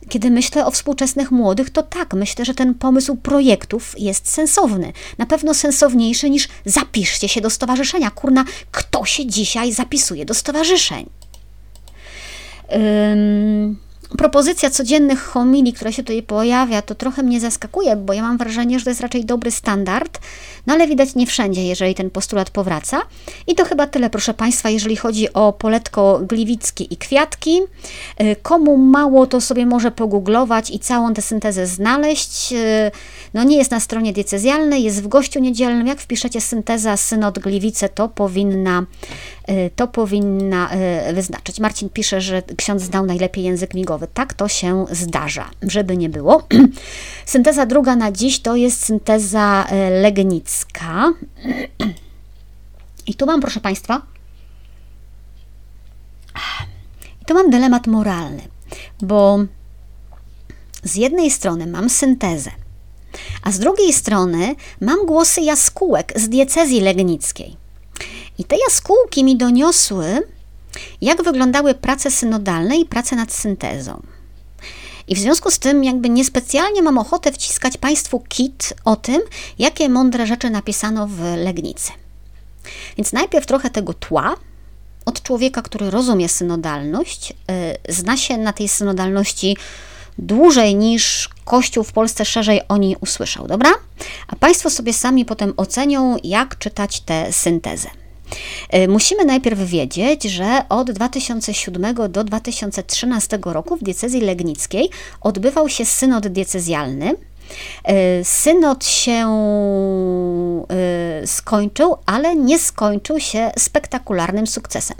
kiedy 0.09 0.29
myślę 0.29 0.65
o 0.65 0.71
współczesnych 0.71 1.31
młodych, 1.31 1.69
to 1.69 1.83
tak, 1.83 2.13
myślę, 2.13 2.45
że 2.45 2.53
ten 2.53 2.73
pomysł 2.73 3.15
projektów 3.15 3.99
jest 3.99 4.29
sensowny. 4.29 4.93
Na 5.17 5.25
pewno 5.25 5.53
sensowniejszy 5.53 6.29
niż 6.29 6.47
zapiszcie 6.65 7.29
się 7.29 7.41
do 7.41 7.49
stowarzyszenia. 7.49 8.11
Kurna, 8.11 8.45
kto 8.71 9.05
się 9.05 9.25
dzisiaj 9.25 9.73
zapisuje 9.73 10.25
do 10.25 10.33
stowarzyszeń? 10.33 11.09
Propozycja 14.17 14.69
codziennych 14.69 15.23
homilii, 15.23 15.73
która 15.73 15.91
się 15.91 16.03
tutaj 16.03 16.23
pojawia, 16.23 16.81
to 16.81 16.95
trochę 16.95 17.23
mnie 17.23 17.39
zaskakuje, 17.39 17.95
bo 17.95 18.13
ja 18.13 18.21
mam 18.21 18.37
wrażenie, 18.37 18.79
że 18.79 18.85
to 18.85 18.91
jest 18.91 19.01
raczej 19.01 19.25
dobry 19.25 19.51
standard, 19.51 20.19
no 20.67 20.73
ale 20.73 20.87
widać 20.87 21.15
nie 21.15 21.27
wszędzie, 21.27 21.63
jeżeli 21.63 21.95
ten 21.95 22.09
postulat 22.09 22.49
powraca. 22.49 23.01
I 23.47 23.55
to 23.55 23.65
chyba 23.65 23.87
tyle, 23.87 24.09
proszę 24.09 24.33
Państwa, 24.33 24.69
jeżeli 24.69 24.95
chodzi 24.95 25.33
o 25.33 25.53
poletko 25.53 26.19
gliwickie 26.23 26.83
i 26.83 26.97
kwiatki. 26.97 27.59
Y, 28.21 28.35
komu 28.41 28.77
mało, 28.77 29.27
to 29.27 29.41
sobie 29.41 29.65
może 29.65 29.91
pogooglować 29.91 30.71
i 30.71 30.79
całą 30.79 31.13
tę 31.13 31.21
syntezę 31.21 31.67
znaleźć. 31.67 32.53
Y, 32.53 32.91
no 33.33 33.43
nie 33.43 33.57
jest 33.57 33.71
na 33.71 33.79
stronie 33.79 34.13
diecezjalnej, 34.13 34.83
jest 34.83 35.03
w 35.03 35.07
gościu 35.07 35.39
niedzielnym. 35.39 35.87
Jak 35.87 36.01
wpiszecie 36.01 36.41
synteza 36.41 36.97
synod 36.97 37.39
Gliwice, 37.39 37.89
to 37.89 38.09
powinna 38.09 38.85
to 39.75 39.87
powinna 39.87 40.69
y, 41.09 41.13
wyznaczyć. 41.13 41.59
Marcin 41.59 41.89
pisze, 41.89 42.21
że 42.21 42.41
ksiądz 42.57 42.83
znał 42.83 43.05
najlepiej 43.05 43.43
język 43.43 43.73
migowy. 43.73 44.07
Tak 44.13 44.33
to 44.33 44.47
się 44.47 44.85
zdarza, 44.91 45.49
żeby 45.61 45.97
nie 45.97 46.09
było. 46.09 46.47
synteza 47.25 47.65
druga 47.65 47.95
na 47.95 48.11
dziś 48.11 48.39
to 48.39 48.55
jest 48.55 48.85
synteza 48.85 49.65
y, 49.71 50.01
legnicka. 50.01 51.13
I 53.07 53.15
tu 53.15 53.25
mam, 53.25 53.41
proszę 53.41 53.59
Państwa, 53.59 54.01
i 57.21 57.25
tu 57.25 57.33
mam 57.33 57.49
dylemat 57.49 57.87
moralny, 57.87 58.41
bo 59.01 59.39
z 60.83 60.95
jednej 60.95 61.31
strony 61.31 61.67
mam 61.67 61.89
syntezę, 61.89 62.51
a 63.43 63.51
z 63.51 63.59
drugiej 63.59 63.93
strony 63.93 64.55
mam 64.81 65.05
głosy 65.05 65.41
jaskółek 65.41 66.13
z 66.15 66.29
diecezji 66.29 66.81
legnickiej. 66.81 67.66
I 68.37 68.43
te 68.43 68.55
jaskółki 68.67 69.23
mi 69.23 69.37
doniosły, 69.37 70.27
jak 71.01 71.23
wyglądały 71.23 71.73
prace 71.73 72.11
synodalne 72.11 72.77
i 72.77 72.85
prace 72.85 73.15
nad 73.15 73.33
syntezą. 73.33 74.01
I 75.07 75.15
w 75.15 75.19
związku 75.19 75.51
z 75.51 75.59
tym, 75.59 75.83
jakby 75.83 76.09
niespecjalnie 76.09 76.81
mam 76.81 76.97
ochotę 76.97 77.31
wciskać 77.31 77.77
Państwu 77.77 78.23
kit 78.29 78.73
o 78.85 78.95
tym, 78.95 79.21
jakie 79.59 79.89
mądre 79.89 80.27
rzeczy 80.27 80.49
napisano 80.49 81.07
w 81.07 81.19
Legnicy. 81.37 81.91
Więc 82.97 83.13
najpierw 83.13 83.45
trochę 83.45 83.69
tego 83.69 83.93
tła 83.93 84.35
od 85.05 85.21
człowieka, 85.21 85.61
który 85.61 85.89
rozumie 85.89 86.29
synodalność, 86.29 87.29
yy, 87.29 87.93
zna 87.93 88.17
się 88.17 88.37
na 88.37 88.53
tej 88.53 88.67
synodalności 88.67 89.57
dłużej 90.17 90.75
niż 90.75 91.29
Kościół 91.45 91.83
w 91.83 91.91
Polsce 91.91 92.25
szerzej 92.25 92.61
o 92.67 92.77
niej 92.77 92.95
usłyszał, 93.01 93.47
dobra? 93.47 93.71
A 94.27 94.35
Państwo 94.35 94.69
sobie 94.69 94.93
sami 94.93 95.25
potem 95.25 95.53
ocenią, 95.57 96.17
jak 96.23 96.57
czytać 96.57 96.99
tę 97.01 97.33
syntezę. 97.33 97.89
E, 98.69 98.87
musimy 98.87 99.25
najpierw 99.25 99.59
wiedzieć, 99.59 100.23
że 100.23 100.61
od 100.69 100.91
2007 100.91 101.95
do 102.09 102.23
2013 102.23 103.39
roku 103.45 103.77
w 103.77 103.83
diecezji 103.83 104.21
legnickiej 104.21 104.89
odbywał 105.21 105.69
się 105.69 105.85
synod 105.85 106.27
diecezjalny. 106.27 107.15
E, 107.83 108.23
synod 108.23 108.85
się 108.85 109.27
e, 110.69 111.27
skończył, 111.27 111.95
ale 112.05 112.35
nie 112.35 112.59
skończył 112.59 113.19
się 113.19 113.51
spektakularnym 113.57 114.47
sukcesem. 114.47 114.97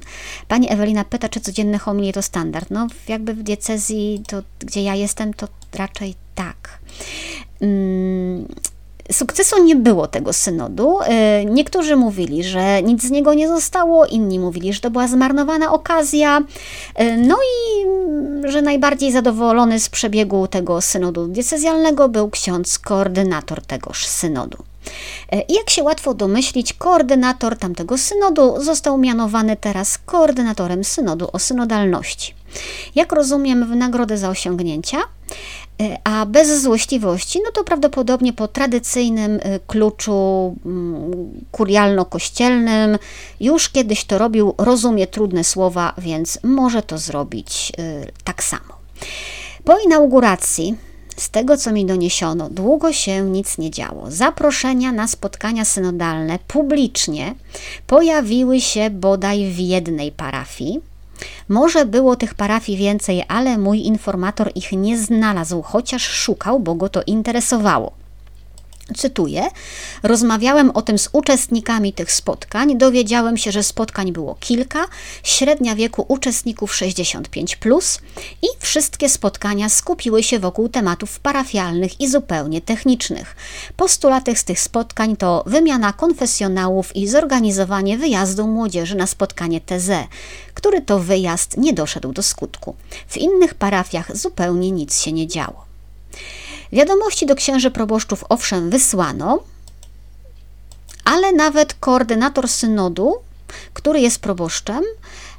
Pani 0.48 0.72
Ewelina 0.72 1.06
pyta, 1.06 1.30
czy 1.30 1.42
codzienne 1.42 1.78
homilie 1.78 2.14
to 2.14 2.22
standard. 2.22 2.72
No, 2.72 2.88
jakby 3.08 3.34
w 3.34 3.44
diecezji, 3.44 4.24
to, 4.28 4.42
gdzie 4.60 4.84
ja 4.84 4.96
jestem, 4.96 5.34
to 5.34 5.48
raczej 5.74 6.16
tak. 6.36 6.80
Sukcesu 9.12 9.63
nie 9.63 9.76
było 9.76 10.08
tego 10.08 10.34
synodu. 10.34 11.00
E, 11.02 11.46
niektórzy 11.46 11.96
mówili, 11.96 12.43
że 12.43 12.84
nic 12.84 13.04
z 13.04 13.12
niego 13.12 13.34
nie 13.34 13.48
zostało, 13.48 14.06
inni 14.06 14.39
mówili, 14.39 14.74
że 14.74 14.80
to 14.80 14.91
była 14.91 15.08
zmarnowana 15.08 15.74
okazja. 15.74 16.41
E, 16.96 17.17
no 17.17 17.36
i 17.36 17.86
mm, 17.88 18.52
że 18.52 18.62
najbardziej 18.62 19.12
zadowolony 19.12 19.80
z 19.80 19.89
przebiegu 19.89 20.48
tego 20.48 20.82
synodu 20.82 21.28
diecezjalnego 21.28 22.10
był 22.10 22.30
ksiądz 22.30 22.80
koordynator 22.80 23.62
tegoż 23.62 24.08
synodu. 24.08 24.58
E, 25.32 25.43
jak 25.50 25.69
się 25.69 25.84
łatwo 25.84 26.13
domyślić, 26.13 26.73
koordynator 26.73 27.58
tamtego 27.58 27.97
synodu 27.97 28.63
został 28.63 28.97
mianowany 28.97 29.56
teraz 29.56 29.97
koordynatorem 29.97 30.84
synodu 30.84 31.30
o 31.34 31.39
synodalności. 31.39 32.34
Jak 32.95 33.12
rozumiem, 33.12 33.65
w 33.65 33.76
nagrodę 33.76 34.17
za 34.17 34.30
osiągnięcia 34.30 34.97
E, 35.82 35.97
a 36.04 36.26
bez 36.26 36.62
złośliwości, 36.62 37.41
no 37.45 37.52
to 37.52 37.63
prawdopodobnie 37.63 38.34
po 38.34 38.47
tradycyjnym 38.47 39.39
e, 39.41 39.60
kluczu 39.60 40.56
mm, 40.65 41.12
kurialno-kościelnym, 41.52 42.97
już 43.39 43.69
kiedyś 43.69 44.06
to 44.06 44.17
robił, 44.17 44.54
rozumie 44.58 45.08
trudne 45.08 45.43
słowa, 45.43 45.93
więc 45.97 46.39
może 46.43 46.82
to 46.82 46.97
zrobić 46.97 47.71
tak 48.23 48.43
samo. 48.43 48.78
Po 49.63 49.78
inauguracji 49.80 50.76
z 51.18 51.30
tego, 51.30 51.58
co 51.58 51.72
mi 51.72 51.86
doniesiono, 51.86 52.50
długo 52.50 52.94
się 52.94 53.22
nic 53.22 53.58
nie 53.58 53.72
działo. 53.72 54.12
Zaproszenia 54.12 54.92
na 54.92 55.08
spotkania 55.08 55.66
synodalne 55.66 56.40
publicznie 56.48 57.36
pojawiły 57.88 58.62
się 58.62 58.90
bodaj 58.90 59.52
w 59.52 59.60
jednej 59.60 60.12
parafii. 60.12 60.80
Może 61.50 61.86
było 61.86 62.16
tych 62.16 62.36
parafii 62.36 62.78
więcej, 62.78 63.24
ale 63.28 63.58
mój 63.58 63.80
informator 63.80 64.52
ich 64.56 64.72
nie 64.72 64.98
znalazł, 64.98 65.62
chociaż 65.62 66.02
szukał, 66.02 66.60
bo 66.60 66.76
go 66.76 66.90
to 66.90 67.04
interesowało. 67.08 67.92
Cytuję: 68.95 69.47
Rozmawiałem 70.04 70.71
o 70.71 70.82
tym 70.82 70.97
z 70.97 71.10
uczestnikami 71.13 71.93
tych 71.93 72.12
spotkań. 72.12 72.78
Dowiedziałem 72.78 73.38
się, 73.38 73.52
że 73.52 73.63
spotkań 73.63 74.12
było 74.12 74.36
kilka, 74.39 74.86
średnia 75.23 75.76
wieku 75.76 76.06
uczestników 76.08 76.76
65, 76.76 77.56
plus, 77.56 78.00
i 78.41 78.47
wszystkie 78.60 79.10
spotkania 79.10 79.69
skupiły 79.69 80.23
się 80.23 80.39
wokół 80.39 80.69
tematów 80.69 81.19
parafialnych 81.19 82.02
i 82.02 82.10
zupełnie 82.10 82.62
technicznych. 82.62 83.36
Postulaty 83.78 84.36
z 84.36 84.43
tych 84.43 84.60
spotkań 84.60 85.17
to 85.17 85.43
wymiana 85.45 85.93
konfesjonałów 85.93 86.95
i 86.95 87.08
zorganizowanie 87.08 87.97
wyjazdu 87.97 88.47
młodzieży 88.47 88.95
na 88.95 89.08
spotkanie 89.08 89.62
TZ, 89.62 89.89
który 90.54 90.82
to 90.82 91.00
wyjazd 91.00 91.58
nie 91.58 91.73
doszedł 91.73 92.13
do 92.13 92.23
skutku. 92.23 92.76
W 93.08 93.17
innych 93.17 93.54
parafiach 93.54 94.17
zupełnie 94.17 94.71
nic 94.71 95.02
się 95.02 95.12
nie 95.12 95.28
działo. 95.28 95.67
Wiadomości 96.72 97.26
do 97.26 97.36
księży 97.36 97.72
proboszczów 97.72 98.24
owszem 98.30 98.70
wysłano, 98.70 99.40
ale 101.06 101.32
nawet 101.34 101.74
koordynator 101.74 102.48
synodu, 102.50 103.16
który 103.74 104.00
jest 104.00 104.20
proboszczem, 104.20 104.84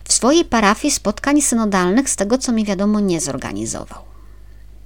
w 0.05 0.12
swojej 0.12 0.45
parafii 0.45 0.95
spotkań 0.95 1.43
synodalnych, 1.43 2.11
z 2.11 2.17
tego 2.17 2.38
co 2.38 2.53
mi 2.53 2.64
wiadomo, 2.64 3.01
nie 3.01 3.21
zorganizował. 3.21 4.09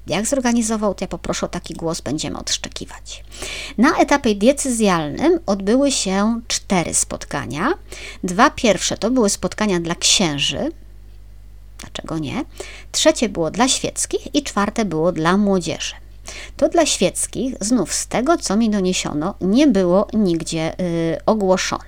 Jak 0.07 0.27
zorganizował, 0.27 0.95
to 0.95 1.05
ja 1.05 1.09
poproszę 1.09 1.47
o 1.47 1.49
taki 1.49 1.75
głos, 1.75 2.01
będziemy 2.01 2.39
odszczekiwać. 2.39 3.25
Na 3.79 3.97
etapie 3.97 4.35
decyzjalnym 4.35 5.39
odbyły 5.47 5.93
się 5.93 6.41
cztery 6.49 6.95
spotkania. 6.95 7.75
Dwa 8.25 8.51
pierwsze 8.51 8.97
to 8.97 9.11
były 9.11 9.31
spotkania 9.31 9.81
dla 9.81 9.95
księży, 9.95 10.73
dlaczego 11.79 12.19
nie? 12.19 12.45
Trzecie 12.93 13.29
było 13.29 13.51
dla 13.51 13.69
świeckich 13.69 14.35
i 14.35 14.43
czwarte 14.43 14.85
było 14.85 15.13
dla 15.13 15.37
młodzieży. 15.37 16.02
To 16.57 16.69
dla 16.69 16.87
świeckich, 16.87 17.55
znów 17.61 17.95
z 17.95 18.07
tego 18.07 18.37
co 18.37 18.57
mi 18.57 18.71
doniesiono, 18.71 19.35
nie 19.41 19.67
było 19.67 20.07
nigdzie 20.13 20.81
y, 20.81 21.19
ogłoszone. 21.27 21.85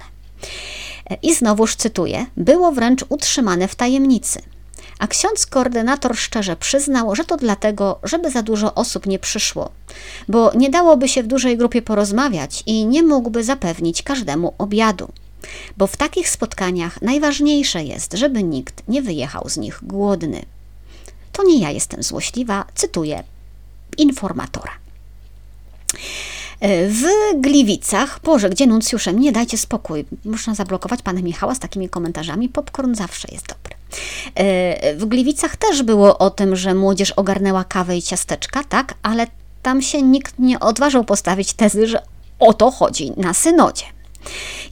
I 1.22 1.34
znowuż 1.34 1.76
cytuję: 1.76 2.26
Było 2.36 2.72
wręcz 2.72 3.04
utrzymane 3.08 3.68
w 3.68 3.74
tajemnicy. 3.74 4.42
A 4.98 5.06
ksiądz 5.06 5.46
koordynator 5.46 6.16
szczerze 6.16 6.56
przyznał, 6.56 7.16
że 7.16 7.24
to 7.24 7.36
dlatego, 7.36 7.98
żeby 8.02 8.30
za 8.30 8.42
dużo 8.42 8.74
osób 8.74 9.06
nie 9.06 9.18
przyszło, 9.18 9.70
bo 10.28 10.52
nie 10.54 10.70
dałoby 10.70 11.08
się 11.08 11.22
w 11.22 11.26
dużej 11.26 11.56
grupie 11.56 11.82
porozmawiać 11.82 12.62
i 12.66 12.86
nie 12.86 13.02
mógłby 13.02 13.44
zapewnić 13.44 14.02
każdemu 14.02 14.54
obiadu. 14.58 15.08
Bo 15.76 15.86
w 15.86 15.96
takich 15.96 16.28
spotkaniach 16.28 17.02
najważniejsze 17.02 17.84
jest, 17.84 18.12
żeby 18.12 18.42
nikt 18.42 18.88
nie 18.88 19.02
wyjechał 19.02 19.48
z 19.48 19.56
nich 19.56 19.80
głodny. 19.82 20.42
To 21.32 21.44
nie 21.44 21.58
ja 21.60 21.70
jestem 21.70 22.02
złośliwa, 22.02 22.64
cytuję 22.74 23.24
informatora. 23.98 24.72
W 26.88 27.04
Gliwicach, 27.40 28.20
Boże, 28.24 28.50
gdzie 28.50 28.66
nuncjuszem, 28.66 29.18
nie 29.18 29.32
dajcie 29.32 29.58
spokój. 29.58 30.04
Można 30.24 30.54
zablokować 30.54 31.02
pana 31.02 31.22
Michała 31.22 31.54
z 31.54 31.58
takimi 31.58 31.88
komentarzami. 31.88 32.48
Popcorn 32.48 32.94
zawsze 32.94 33.28
jest 33.32 33.46
dobry. 33.46 33.74
W 34.96 35.04
Gliwicach 35.04 35.56
też 35.56 35.82
było 35.82 36.18
o 36.18 36.30
tym, 36.30 36.56
że 36.56 36.74
młodzież 36.74 37.10
ogarnęła 37.10 37.64
kawę 37.64 37.96
i 37.96 38.02
ciasteczka, 38.02 38.64
tak, 38.64 38.94
ale 39.02 39.26
tam 39.62 39.82
się 39.82 40.02
nikt 40.02 40.38
nie 40.38 40.60
odważył 40.60 41.04
postawić 41.04 41.52
tezy, 41.52 41.86
że 41.86 42.02
o 42.38 42.54
to 42.54 42.70
chodzi 42.70 43.12
na 43.16 43.34
synodzie. 43.34 43.84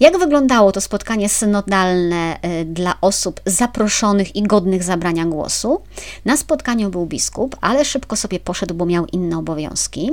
Jak 0.01 0.19
wyglądało 0.19 0.73
to 0.73 0.81
spotkanie 0.81 1.29
synodalne 1.29 2.39
y, 2.61 2.65
dla 2.65 2.95
osób 3.01 3.41
zaproszonych 3.47 4.37
i 4.37 4.43
godnych 4.43 4.83
zabrania 4.83 5.25
głosu? 5.25 5.83
Na 6.25 6.37
spotkaniu 6.37 6.91
był 6.91 7.07
biskup, 7.07 7.57
ale 7.61 7.85
szybko 7.85 8.17
sobie 8.17 8.41
poszedł, 8.41 8.75
bo 8.75 8.87
miał 8.87 9.07
inne 9.07 9.39
obowiązki. 9.39 10.11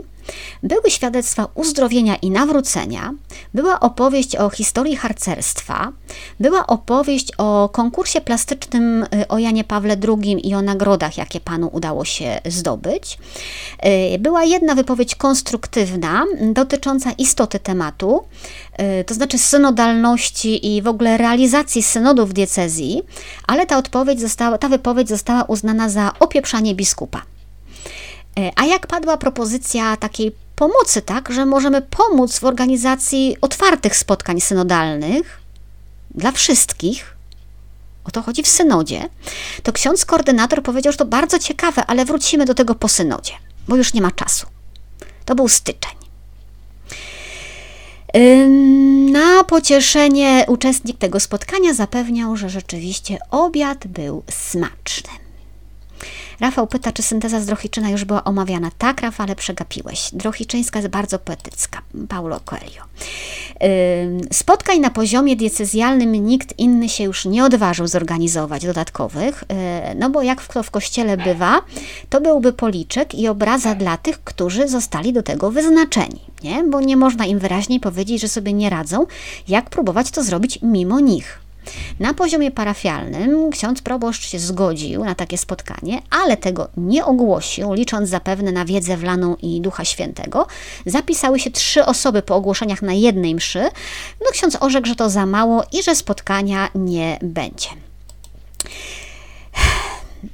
Były 0.63 0.91
świadectwa 0.91 1.47
uzdrowienia 1.55 2.15
i 2.15 2.31
nawrócenia, 2.31 3.13
była 3.53 3.79
opowieść 3.79 4.35
o 4.35 4.49
historii 4.49 4.95
harcerstwa, 4.95 5.91
była 6.39 6.67
opowieść 6.67 7.31
o 7.37 7.69
konkursie 7.73 8.21
plastycznym 8.21 9.05
y, 9.21 9.27
o 9.27 9.37
Janie 9.37 9.63
Pawle 9.63 9.97
II 10.07 10.49
i 10.49 10.55
o 10.55 10.61
nagrodach, 10.61 11.17
jakie 11.17 11.39
panu 11.39 11.69
udało 11.73 12.05
się 12.05 12.41
zdobyć. 12.45 13.17
Y, 14.15 14.19
była 14.19 14.43
jedna 14.43 14.75
wypowiedź 14.75 15.15
konstruktywna 15.15 16.25
dotycząca 16.53 17.11
istoty 17.11 17.59
tematu, 17.59 18.23
y, 19.01 19.03
to 19.03 19.13
znaczy 19.13 19.37
synodalności 19.37 20.75
i 20.75 20.81
w 20.81 20.87
ogóle 20.87 21.17
realizacji 21.17 21.83
synodów 21.83 22.33
diecezji, 22.33 23.01
ale 23.47 23.65
ta 23.65 23.77
odpowiedź 23.77 24.21
została, 24.21 24.57
ta 24.57 24.69
wypowiedź 24.69 25.09
została 25.09 25.43
uznana 25.43 25.89
za 25.89 26.11
opieprzanie 26.19 26.75
biskupa. 26.75 27.21
E, 28.37 28.51
a 28.55 28.65
jak 28.65 28.87
padła 28.87 29.17
propozycja 29.17 29.97
takiej 29.97 30.35
pomocy, 30.55 31.01
tak, 31.01 31.31
że 31.31 31.45
możemy 31.45 31.81
pomóc 31.81 32.39
w 32.39 32.43
organizacji 32.43 33.37
otwartych 33.41 33.95
spotkań 33.95 34.41
synodalnych 34.41 35.41
dla 36.15 36.31
wszystkich, 36.31 37.15
o 38.03 38.11
to 38.11 38.21
chodzi 38.21 38.43
w 38.43 38.47
synodzie, 38.47 39.09
to 39.63 39.73
ksiądz 39.73 40.05
koordynator 40.05 40.63
powiedział, 40.63 40.93
że 40.93 40.97
to 40.97 41.05
bardzo 41.05 41.39
ciekawe, 41.39 41.85
ale 41.85 42.05
wrócimy 42.05 42.45
do 42.45 42.53
tego 42.53 42.75
po 42.75 42.87
synodzie, 42.87 43.33
bo 43.67 43.75
już 43.75 43.93
nie 43.93 44.01
ma 44.01 44.11
czasu. 44.11 44.47
To 45.25 45.35
był 45.35 45.47
styczeń. 45.47 45.99
Na 49.11 49.43
pocieszenie 49.43 50.45
uczestnik 50.47 50.97
tego 50.97 51.19
spotkania 51.19 51.73
zapewniał, 51.73 52.37
że 52.37 52.49
rzeczywiście 52.49 53.17
obiad 53.31 53.87
był 53.87 54.23
smaczny. 54.31 55.28
Rafał 56.39 56.67
pyta, 56.67 56.91
czy 56.91 57.03
synteza 57.03 57.39
z 57.39 57.45
Drohiczyna 57.45 57.89
już 57.89 58.05
była 58.05 58.23
omawiana. 58.23 58.71
Tak, 58.77 59.01
Rafale, 59.01 59.35
przegapiłeś. 59.35 60.09
Drohiczyńska 60.13 60.79
jest 60.79 60.91
bardzo 60.91 61.19
poetycka. 61.19 61.81
Paulo 62.09 62.39
Coelho. 62.45 62.85
Spotkań 64.31 64.79
na 64.79 64.89
poziomie 64.89 65.35
diecezjalnym 65.35 66.13
nikt 66.13 66.59
inny 66.59 66.89
się 66.89 67.03
już 67.03 67.25
nie 67.25 67.45
odważył 67.45 67.87
zorganizować 67.87 68.65
dodatkowych, 68.65 69.43
y, 69.43 69.95
no 69.95 70.09
bo 70.09 70.21
jak 70.21 70.47
to 70.47 70.63
w 70.63 70.71
kościele 70.71 71.17
bywa, 71.17 71.61
to 72.09 72.21
byłby 72.21 72.53
policzek 72.53 73.15
i 73.15 73.27
obraza 73.27 73.75
dla 73.75 73.97
tych, 73.97 74.23
którzy 74.23 74.67
zostali 74.67 75.13
do 75.13 75.23
tego 75.23 75.51
wyznaczeni, 75.51 76.21
nie? 76.43 76.63
bo 76.63 76.81
nie 76.81 76.97
można 76.97 77.25
im 77.25 77.39
wyraźniej 77.39 77.79
powiedzieć, 77.79 78.21
że 78.21 78.27
sobie 78.27 78.53
nie 78.53 78.69
radzą, 78.69 79.05
jak 79.47 79.69
próbować 79.69 80.11
to 80.11 80.23
zrobić 80.23 80.59
mimo 80.61 80.99
nich. 80.99 81.39
Na 81.99 82.13
poziomie 82.13 82.51
parafialnym 82.51 83.51
ksiądz 83.51 83.81
proboszcz 83.81 84.29
się 84.29 84.39
zgodził 84.39 85.05
na 85.05 85.15
takie 85.15 85.37
spotkanie, 85.37 86.01
ale 86.09 86.37
tego 86.37 86.67
nie 86.77 87.05
ogłosił, 87.05 87.73
licząc 87.73 88.09
zapewne 88.09 88.51
na 88.51 88.65
wiedzę 88.65 88.97
wlaną 88.97 89.35
i 89.35 89.61
Ducha 89.61 89.85
Świętego. 89.85 90.47
Zapisały 90.85 91.39
się 91.39 91.51
trzy 91.51 91.85
osoby 91.85 92.21
po 92.21 92.35
ogłoszeniach 92.35 92.81
na 92.81 92.93
jednej 92.93 93.35
mszy. 93.35 93.61
No 94.21 94.31
ksiądz 94.31 94.57
orzekł, 94.59 94.87
że 94.87 94.95
to 94.95 95.09
za 95.09 95.25
mało 95.25 95.63
i 95.71 95.83
że 95.83 95.95
spotkania 95.95 96.69
nie 96.75 97.19
będzie. 97.21 97.69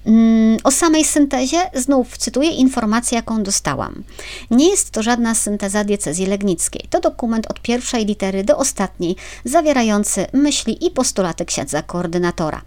Mm, 0.06 0.58
o 0.64 0.72
samej 0.72 1.06
syntezie 1.06 1.58
znów 1.74 2.18
cytuję 2.18 2.50
informację, 2.50 3.16
jaką 3.16 3.44
dostałam. 3.44 4.04
Nie 4.52 4.70
jest 4.70 4.92
to 4.92 5.04
żadna 5.04 5.36
synteza 5.36 5.84
diecezji 5.84 6.26
legnickiej. 6.26 6.88
To 6.90 7.00
dokument 7.00 7.48
od 7.52 7.62
pierwszej 7.62 8.06
litery 8.06 8.44
do 8.44 8.58
ostatniej, 8.58 9.16
zawierający 9.46 10.26
myśli 10.34 10.86
i 10.86 10.92
postulaty 10.92 11.46
księdza 11.46 11.82
koordynatora. 11.82 12.62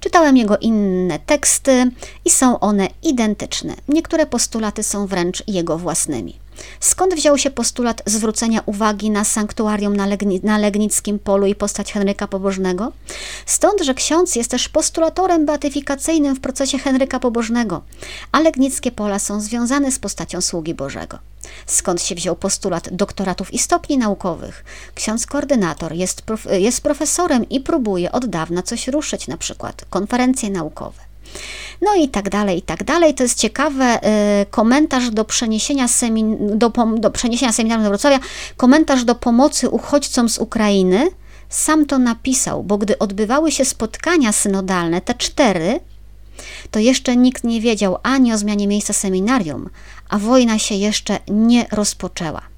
Czytałem 0.00 0.36
jego 0.36 0.58
inne 0.58 1.18
teksty 1.18 1.90
i 2.24 2.30
są 2.30 2.60
one 2.60 2.88
identyczne. 3.02 3.74
Niektóre 3.88 4.26
postulaty 4.26 4.82
są 4.82 5.06
wręcz 5.06 5.42
jego 5.48 5.78
własnymi. 5.78 6.41
Skąd 6.80 7.14
wziął 7.14 7.38
się 7.38 7.50
postulat 7.50 8.02
zwrócenia 8.06 8.62
uwagi 8.66 9.10
na 9.10 9.24
sanktuarium 9.24 9.96
na, 9.96 10.06
Legni 10.06 10.40
na 10.42 10.58
Legnickim 10.58 11.18
Polu 11.18 11.46
i 11.46 11.54
postać 11.54 11.92
Henryka 11.92 12.28
Pobożnego? 12.28 12.92
Stąd, 13.46 13.82
że 13.82 13.94
ksiądz 13.94 14.36
jest 14.36 14.50
też 14.50 14.68
postulatorem 14.68 15.46
beatyfikacyjnym 15.46 16.36
w 16.36 16.40
procesie 16.40 16.78
Henryka 16.78 17.20
Pobożnego, 17.20 17.82
a 18.32 18.40
Legnickie 18.40 18.92
Pola 18.92 19.18
są 19.18 19.40
związane 19.40 19.92
z 19.92 19.98
postacią 19.98 20.40
sługi 20.40 20.74
Bożego. 20.74 21.18
Skąd 21.66 22.02
się 22.02 22.14
wziął 22.14 22.36
postulat 22.36 22.88
doktoratów 22.92 23.54
i 23.54 23.58
stopni 23.58 23.98
naukowych? 23.98 24.64
Ksiądz 24.94 25.26
koordynator 25.26 25.92
jest, 25.92 26.22
prof 26.22 26.46
jest 26.50 26.80
profesorem 26.80 27.48
i 27.48 27.60
próbuje 27.60 28.12
od 28.12 28.26
dawna 28.26 28.62
coś 28.62 28.88
ruszyć, 28.88 29.28
na 29.28 29.36
przykład 29.36 29.84
konferencje 29.90 30.50
naukowe. 30.50 31.11
No 31.80 31.94
i 31.94 32.08
tak 32.08 32.28
dalej, 32.28 32.58
i 32.58 32.62
tak 32.62 32.84
dalej. 32.84 33.14
To 33.14 33.22
jest 33.22 33.38
ciekawe. 33.38 33.98
Y, 34.42 34.46
komentarz 34.46 35.10
do 35.10 35.24
przeniesienia, 35.24 35.88
semin, 35.88 36.58
do, 36.58 36.72
do 36.96 37.10
przeniesienia 37.10 37.52
seminarium 37.52 37.84
do 37.84 37.90
Wrocławia, 37.90 38.18
komentarz 38.56 39.04
do 39.04 39.14
pomocy 39.14 39.68
uchodźcom 39.68 40.28
z 40.28 40.38
Ukrainy. 40.38 41.10
Sam 41.48 41.86
to 41.86 41.98
napisał, 41.98 42.64
bo 42.64 42.78
gdy 42.78 42.98
odbywały 42.98 43.52
się 43.52 43.64
spotkania 43.64 44.32
synodalne, 44.32 45.00
te 45.00 45.14
cztery, 45.14 45.80
to 46.70 46.78
jeszcze 46.78 47.16
nikt 47.16 47.44
nie 47.44 47.60
wiedział 47.60 47.98
ani 48.02 48.32
o 48.32 48.38
zmianie 48.38 48.68
miejsca 48.68 48.92
seminarium, 48.92 49.70
a 50.08 50.18
wojna 50.18 50.58
się 50.58 50.74
jeszcze 50.74 51.18
nie 51.28 51.66
rozpoczęła. 51.72 52.51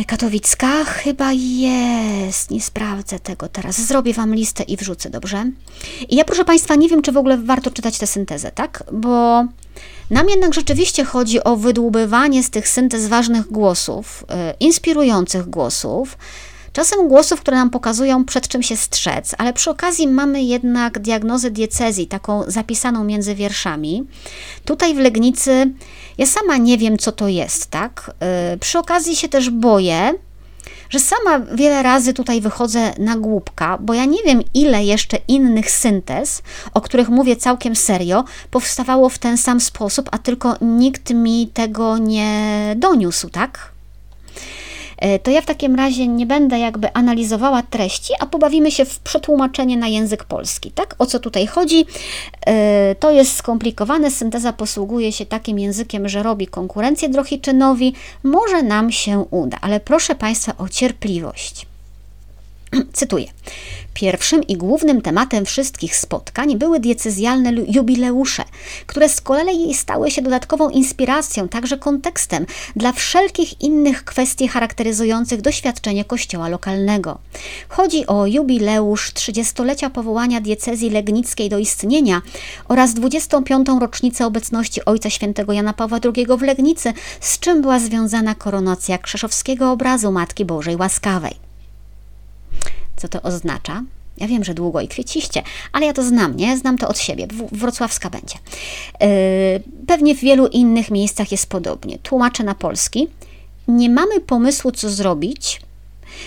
E, 0.00 0.04
katowicka 0.04 0.84
chyba 0.84 1.32
jest, 1.32 2.50
nie 2.50 2.60
sprawdzę 2.60 3.20
tego 3.20 3.48
teraz. 3.48 3.80
Zrobię 3.80 4.14
Wam 4.14 4.34
listę 4.34 4.62
i 4.62 4.76
wrzucę, 4.76 5.10
dobrze? 5.10 5.50
I 6.08 6.16
ja, 6.16 6.24
proszę 6.24 6.44
Państwa, 6.44 6.74
nie 6.74 6.88
wiem, 6.88 7.02
czy 7.02 7.12
w 7.12 7.16
ogóle 7.16 7.38
warto 7.38 7.70
czytać 7.70 7.98
tę 7.98 8.06
syntezę, 8.06 8.50
tak? 8.50 8.84
Bo 8.92 9.44
nam 10.10 10.28
jednak 10.28 10.54
rzeczywiście 10.54 11.04
chodzi 11.04 11.44
o 11.44 11.56
wydłubywanie 11.56 12.42
z 12.42 12.50
tych 12.50 12.68
syntez 12.68 13.06
ważnych 13.06 13.46
głosów, 13.46 14.24
yy, 14.28 14.36
inspirujących 14.60 15.50
głosów, 15.50 16.16
Czasem 16.72 17.08
głosów, 17.08 17.40
które 17.40 17.56
nam 17.56 17.70
pokazują, 17.70 18.24
przed 18.24 18.48
czym 18.48 18.62
się 18.62 18.76
strzec, 18.76 19.34
ale 19.38 19.52
przy 19.52 19.70
okazji 19.70 20.08
mamy 20.08 20.42
jednak 20.42 20.98
diagnozę 20.98 21.50
diecezji, 21.50 22.06
taką 22.06 22.42
zapisaną 22.46 23.04
między 23.04 23.34
wierszami. 23.34 24.04
Tutaj 24.64 24.94
w 24.94 24.98
Legnicy 24.98 25.70
ja 26.18 26.26
sama 26.26 26.56
nie 26.56 26.78
wiem, 26.78 26.98
co 26.98 27.12
to 27.12 27.28
jest, 27.28 27.66
tak? 27.66 28.14
Yy, 28.50 28.58
przy 28.58 28.78
okazji 28.78 29.16
się 29.16 29.28
też 29.28 29.50
boję, 29.50 30.14
że 30.90 30.98
sama 30.98 31.38
wiele 31.38 31.82
razy 31.82 32.14
tutaj 32.14 32.40
wychodzę 32.40 32.92
na 32.98 33.16
głupka, 33.16 33.78
bo 33.80 33.94
ja 33.94 34.04
nie 34.04 34.22
wiem, 34.22 34.42
ile 34.54 34.84
jeszcze 34.84 35.18
innych 35.28 35.70
syntez, 35.70 36.42
o 36.74 36.80
których 36.80 37.08
mówię 37.08 37.36
całkiem 37.36 37.76
serio, 37.76 38.24
powstawało 38.50 39.08
w 39.08 39.18
ten 39.18 39.38
sam 39.38 39.60
sposób, 39.60 40.08
a 40.12 40.18
tylko 40.18 40.56
nikt 40.60 41.10
mi 41.10 41.48
tego 41.54 41.98
nie 41.98 42.74
doniósł, 42.76 43.30
tak? 43.30 43.71
E, 45.02 45.18
to 45.18 45.30
ja 45.30 45.40
w 45.40 45.46
takim 45.46 45.74
razie 45.74 46.08
nie 46.08 46.26
będę 46.26 46.58
jakby 46.58 46.92
analizowała 46.92 47.62
treści, 47.62 48.12
a 48.20 48.26
pobawimy 48.26 48.70
się 48.70 48.84
w 48.84 48.98
przetłumaczenie 48.98 49.76
na 49.76 49.88
język 49.88 50.24
polski. 50.24 50.70
Tak? 50.70 50.94
O 50.98 51.06
co 51.06 51.18
tutaj 51.18 51.46
chodzi? 51.46 51.86
E, 52.46 52.94
to 52.94 53.10
jest 53.10 53.36
skomplikowane. 53.36 54.10
Synteza 54.10 54.52
posługuje 54.52 55.12
się 55.12 55.26
takim 55.26 55.58
językiem, 55.58 56.08
że 56.08 56.22
robi 56.22 56.46
konkurencję 56.46 57.08
Drohiczynowi. 57.08 57.94
Może 58.22 58.62
nam 58.62 58.92
się 58.92 59.18
uda, 59.30 59.58
ale 59.60 59.80
proszę 59.80 60.14
Państwa 60.14 60.52
o 60.58 60.68
cierpliwość. 60.68 61.71
Cytuję. 62.92 63.26
Pierwszym 63.94 64.42
i 64.46 64.56
głównym 64.56 65.02
tematem 65.02 65.44
wszystkich 65.44 65.96
spotkań 65.96 66.56
były 66.56 66.80
diecezjalne 66.80 67.52
jubileusze, 67.68 68.44
które 68.86 69.08
z 69.08 69.20
kolei 69.20 69.74
stały 69.74 70.10
się 70.10 70.22
dodatkową 70.22 70.70
inspiracją, 70.70 71.48
także 71.48 71.78
kontekstem 71.78 72.46
dla 72.76 72.92
wszelkich 72.92 73.60
innych 73.60 74.04
kwestii 74.04 74.48
charakteryzujących 74.48 75.40
doświadczenie 75.40 76.04
kościoła 76.04 76.48
lokalnego. 76.48 77.18
Chodzi 77.68 78.06
o 78.06 78.26
jubileusz 78.26 79.12
30-lecia 79.12 79.90
powołania 79.90 80.40
diecezji 80.40 80.90
legnickiej 80.90 81.48
do 81.48 81.58
istnienia 81.58 82.22
oraz 82.68 82.94
25. 82.94 83.68
rocznicę 83.80 84.26
obecności 84.26 84.84
Ojca 84.84 85.10
Świętego 85.10 85.52
Jana 85.52 85.72
Pawła 85.72 85.98
II 86.14 86.26
w 86.38 86.42
Legnicy, 86.42 86.92
z 87.20 87.38
czym 87.38 87.62
była 87.62 87.78
związana 87.78 88.34
koronacja 88.34 88.98
krzeszowskiego 88.98 89.70
obrazu 89.70 90.12
Matki 90.12 90.44
Bożej 90.44 90.76
Łaskawej. 90.76 91.51
Co 92.96 93.08
to 93.08 93.22
oznacza? 93.22 93.82
Ja 94.16 94.26
wiem, 94.28 94.44
że 94.44 94.54
długo 94.54 94.80
i 94.80 94.88
kwieciście, 94.88 95.42
ale 95.72 95.86
ja 95.86 95.92
to 95.92 96.02
znam, 96.02 96.36
nie? 96.36 96.56
Znam 96.56 96.78
to 96.78 96.88
od 96.88 96.98
siebie. 96.98 97.26
Wrocławska 97.52 98.10
będzie. 98.10 98.34
Yy, 99.00 99.84
pewnie 99.86 100.14
w 100.14 100.20
wielu 100.20 100.46
innych 100.46 100.90
miejscach 100.90 101.32
jest 101.32 101.46
podobnie. 101.46 101.98
Tłumaczę 101.98 102.44
na 102.44 102.54
polski. 102.54 103.08
Nie 103.68 103.90
mamy 103.90 104.20
pomysłu, 104.20 104.72
co 104.72 104.90
zrobić, 104.90 105.60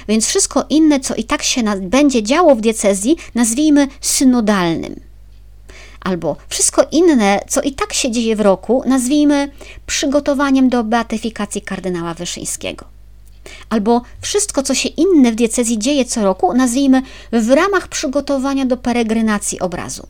więc 0.08 0.28
wszystko 0.28 0.66
inne, 0.70 1.00
co 1.00 1.16
i 1.16 1.24
tak 1.24 1.44
się 1.44 1.64
będzie 1.82 2.24
działo 2.24 2.56
w 2.56 2.62
diecezji, 2.62 3.16
nazwijmy 3.36 3.88
synodalnym. 4.02 5.00
Albo 6.02 6.36
wszystko 6.50 6.88
inne, 6.92 7.40
co 7.48 7.62
i 7.62 7.72
tak 7.72 7.94
się 7.94 8.12
dzieje 8.12 8.36
w 8.36 8.42
roku, 8.42 8.84
nazwijmy 8.86 9.52
przygotowaniem 9.88 10.70
do 10.70 10.84
beatyfikacji 10.84 11.62
kardynała 11.62 12.14
Wyszyńskiego 12.14 12.95
albo 13.70 14.02
wszystko, 14.22 14.64
co 14.64 14.76
się 14.76 14.90
inne 14.90 15.32
w 15.32 15.36
diecezji 15.36 15.80
dzieje 15.80 16.06
co 16.06 16.24
roku, 16.24 16.54
nazwijmy 16.54 17.02
w 17.32 17.50
ramach 17.50 17.88
przygotowania 17.88 18.66
do 18.66 18.78
peregrynacji 18.78 19.60
obrazu. 19.60 20.08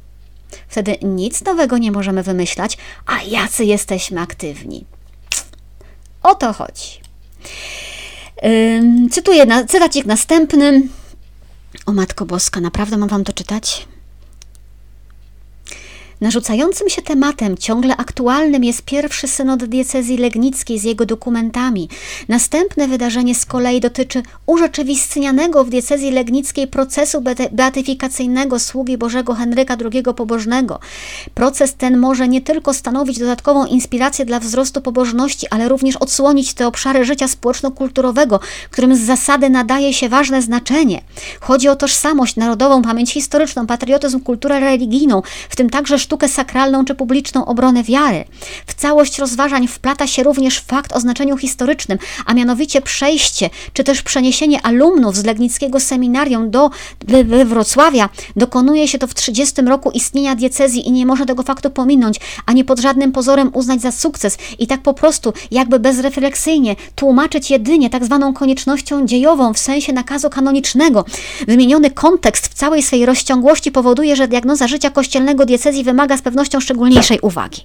Wtedy 0.68 0.98
nic 1.02 1.44
nowego 1.44 1.78
nie 1.78 1.92
możemy 1.92 2.24
wymyślać, 2.24 2.78
a 3.06 3.22
jacy 3.22 3.66
jesteśmy 3.66 4.22
aktywni. 4.22 4.86
O 6.24 6.36
to 6.36 6.54
chodzi. 6.54 7.06
Cytuję 9.12 9.46
na, 9.46 9.66
cytacik 9.66 10.06
następny. 10.06 10.88
O 11.86 11.92
Matko 11.92 12.26
Boska, 12.26 12.62
naprawdę 12.62 12.98
mam 12.98 13.10
Wam 13.10 13.24
to 13.24 13.34
czytać? 13.34 13.88
Narzucającym 16.26 16.90
się 16.90 17.02
tematem, 17.02 17.58
ciągle 17.58 17.98
aktualnym 17.98 18.64
jest 18.64 18.82
pierwszy 18.82 19.28
synod 19.28 19.66
diecezji 19.66 20.18
legnickiej 20.18 20.80
z 20.80 20.84
jego 20.84 21.06
dokumentami. 21.06 21.90
Następne 22.28 22.88
wydarzenie 22.88 23.36
z 23.36 23.46
kolei 23.46 23.82
dotyczy 23.82 24.24
urzeczywistnianego 24.46 25.64
w 25.64 25.70
diecezji 25.70 26.12
legnickiej 26.12 26.68
procesu 26.68 27.24
beatyfikacyjnego 27.52 28.60
sługi 28.60 28.98
Bożego 28.98 29.34
Henryka 29.34 29.78
II 29.94 30.04
Pobożnego. 30.16 30.80
Proces 31.34 31.74
ten 31.74 31.98
może 31.98 32.28
nie 32.28 32.42
tylko 32.42 32.74
stanowić 32.74 33.20
dodatkową 33.20 33.66
inspirację 33.66 34.26
dla 34.26 34.40
wzrostu 34.40 34.82
pobożności, 34.82 35.48
ale 35.50 35.70
również 35.70 35.98
odsłonić 35.98 36.54
te 36.54 36.68
obszary 36.68 37.06
życia 37.06 37.28
społeczno-kulturowego, 37.28 38.40
którym 38.72 38.96
z 38.96 39.00
zasady 39.00 39.50
nadaje 39.50 39.94
się 39.94 40.10
ważne 40.10 40.42
znaczenie. 40.42 41.02
Chodzi 41.42 41.70
o 41.70 41.76
tożsamość 41.76 42.36
narodową, 42.36 42.82
pamięć 42.82 43.14
historyczną, 43.14 43.68
patriotyzm, 43.68 44.20
kulturę 44.20 44.60
religijną, 44.60 45.22
w 45.50 45.56
tym 45.56 45.70
także 45.70 46.00
sztukę 46.00 46.15
sakralną 46.28 46.86
czy 46.86 46.96
publiczną 46.96 47.46
obronę 47.46 47.84
wiary. 47.84 48.24
W 48.68 48.74
całość 48.74 49.20
rozważań 49.20 49.68
wplata 49.68 50.08
się 50.08 50.24
również 50.24 50.60
fakt 50.60 50.94
o 50.94 51.00
znaczeniu 51.00 51.38
historycznym, 51.38 51.98
a 52.26 52.34
mianowicie 52.34 52.82
przejście 52.82 53.50
czy 53.74 53.84
też 53.84 54.02
przeniesienie 54.02 54.62
alumnów 54.62 55.16
z 55.16 55.26
Legnickiego 55.26 55.80
Seminarium 55.80 56.52
do 56.52 56.70
Wrocławia. 57.46 58.10
Dokonuje 58.36 58.88
się 58.88 58.98
to 58.98 59.08
w 59.08 59.14
30 59.14 59.62
roku 59.62 59.92
istnienia 59.92 60.36
diecezji 60.36 60.88
i 60.88 60.92
nie 60.92 61.06
można 61.06 61.26
tego 61.26 61.44
faktu 61.44 61.70
pominąć, 61.70 62.20
ani 62.46 62.64
pod 62.64 62.80
żadnym 62.80 63.12
pozorem 63.12 63.52
uznać 63.54 63.82
za 63.82 63.92
sukces 63.92 64.38
i 64.60 64.68
tak 64.68 64.82
po 64.82 64.94
prostu, 64.94 65.34
jakby 65.52 65.80
bezrefleksyjnie 65.80 66.76
tłumaczyć 66.96 67.52
jedynie 67.52 67.90
tak 67.90 68.06
zwaną 68.06 68.34
koniecznością 68.34 69.06
dziejową 69.06 69.54
w 69.54 69.60
sensie 69.60 69.94
nakazu 69.94 70.30
kanonicznego. 70.30 71.06
Wymieniony 71.48 71.92
kontekst 71.92 72.48
w 72.48 72.54
całej 72.54 72.84
swej 72.84 73.06
rozciągłości 73.06 73.72
powoduje, 73.72 74.16
że 74.16 74.28
diagnoza 74.28 74.68
życia 74.68 74.90
kościelnego 74.90 75.46
diecezji 75.46 75.84
wymaga 75.84 75.95
wymaga 75.96 76.18
z 76.18 76.22
pewnością 76.22 76.60
szczególniejszej 76.60 77.20
uwagi. 77.20 77.62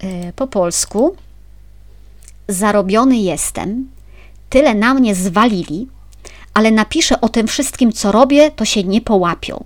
E, 0.00 0.32
po 0.32 0.46
polsku 0.46 1.16
zarobiony 2.48 3.16
jestem, 3.16 3.88
tyle 4.50 4.74
na 4.74 4.94
mnie 4.94 5.14
zwalili, 5.14 5.88
ale 6.54 6.70
napiszę 6.70 7.20
o 7.20 7.28
tym 7.28 7.46
wszystkim, 7.46 7.92
co 7.92 8.12
robię, 8.12 8.50
to 8.50 8.64
się 8.64 8.84
nie 8.84 9.00
połapią. 9.00 9.64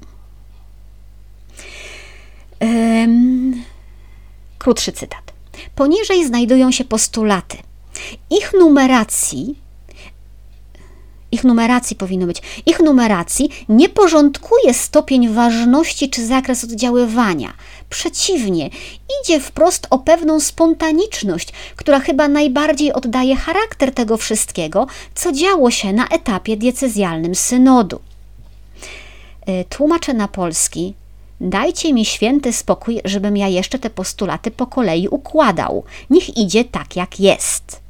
Krótszy 4.58 4.92
cytat. 4.92 5.32
Poniżej 5.74 6.26
znajdują 6.26 6.72
się 6.72 6.84
postulaty. 6.84 7.56
Ich 8.30 8.52
numeracji 8.52 9.58
ich 11.32 11.44
numeracji 11.44 11.96
powinno 11.96 12.26
być, 12.26 12.42
ich 12.66 12.80
numeracji 12.80 13.50
nie 13.68 13.88
porządkuje 13.88 14.74
stopień 14.74 15.28
ważności 15.28 16.10
czy 16.10 16.26
zakres 16.26 16.64
oddziaływania. 16.64 17.52
Przeciwnie, 17.90 18.70
idzie 19.22 19.40
wprost 19.40 19.86
o 19.90 19.98
pewną 19.98 20.40
spontaniczność, 20.40 21.52
która 21.76 22.00
chyba 22.00 22.28
najbardziej 22.28 22.92
oddaje 22.92 23.36
charakter 23.36 23.94
tego 23.94 24.16
wszystkiego, 24.16 24.86
co 25.14 25.32
działo 25.32 25.70
się 25.70 25.92
na 25.92 26.08
etapie 26.08 26.56
diecezjalnym 26.56 27.34
synodu. 27.34 28.00
E, 29.46 29.64
tłumaczę 29.64 30.14
na 30.14 30.28
polski. 30.28 30.94
Dajcie 31.40 31.92
mi 31.92 32.04
święty 32.04 32.52
spokój, 32.52 33.00
żebym 33.04 33.36
ja 33.36 33.48
jeszcze 33.48 33.78
te 33.78 33.90
postulaty 33.90 34.50
po 34.50 34.66
kolei 34.66 35.08
układał. 35.08 35.84
Niech 36.10 36.36
idzie 36.36 36.64
tak, 36.64 36.96
jak 36.96 37.20
jest. 37.20 37.85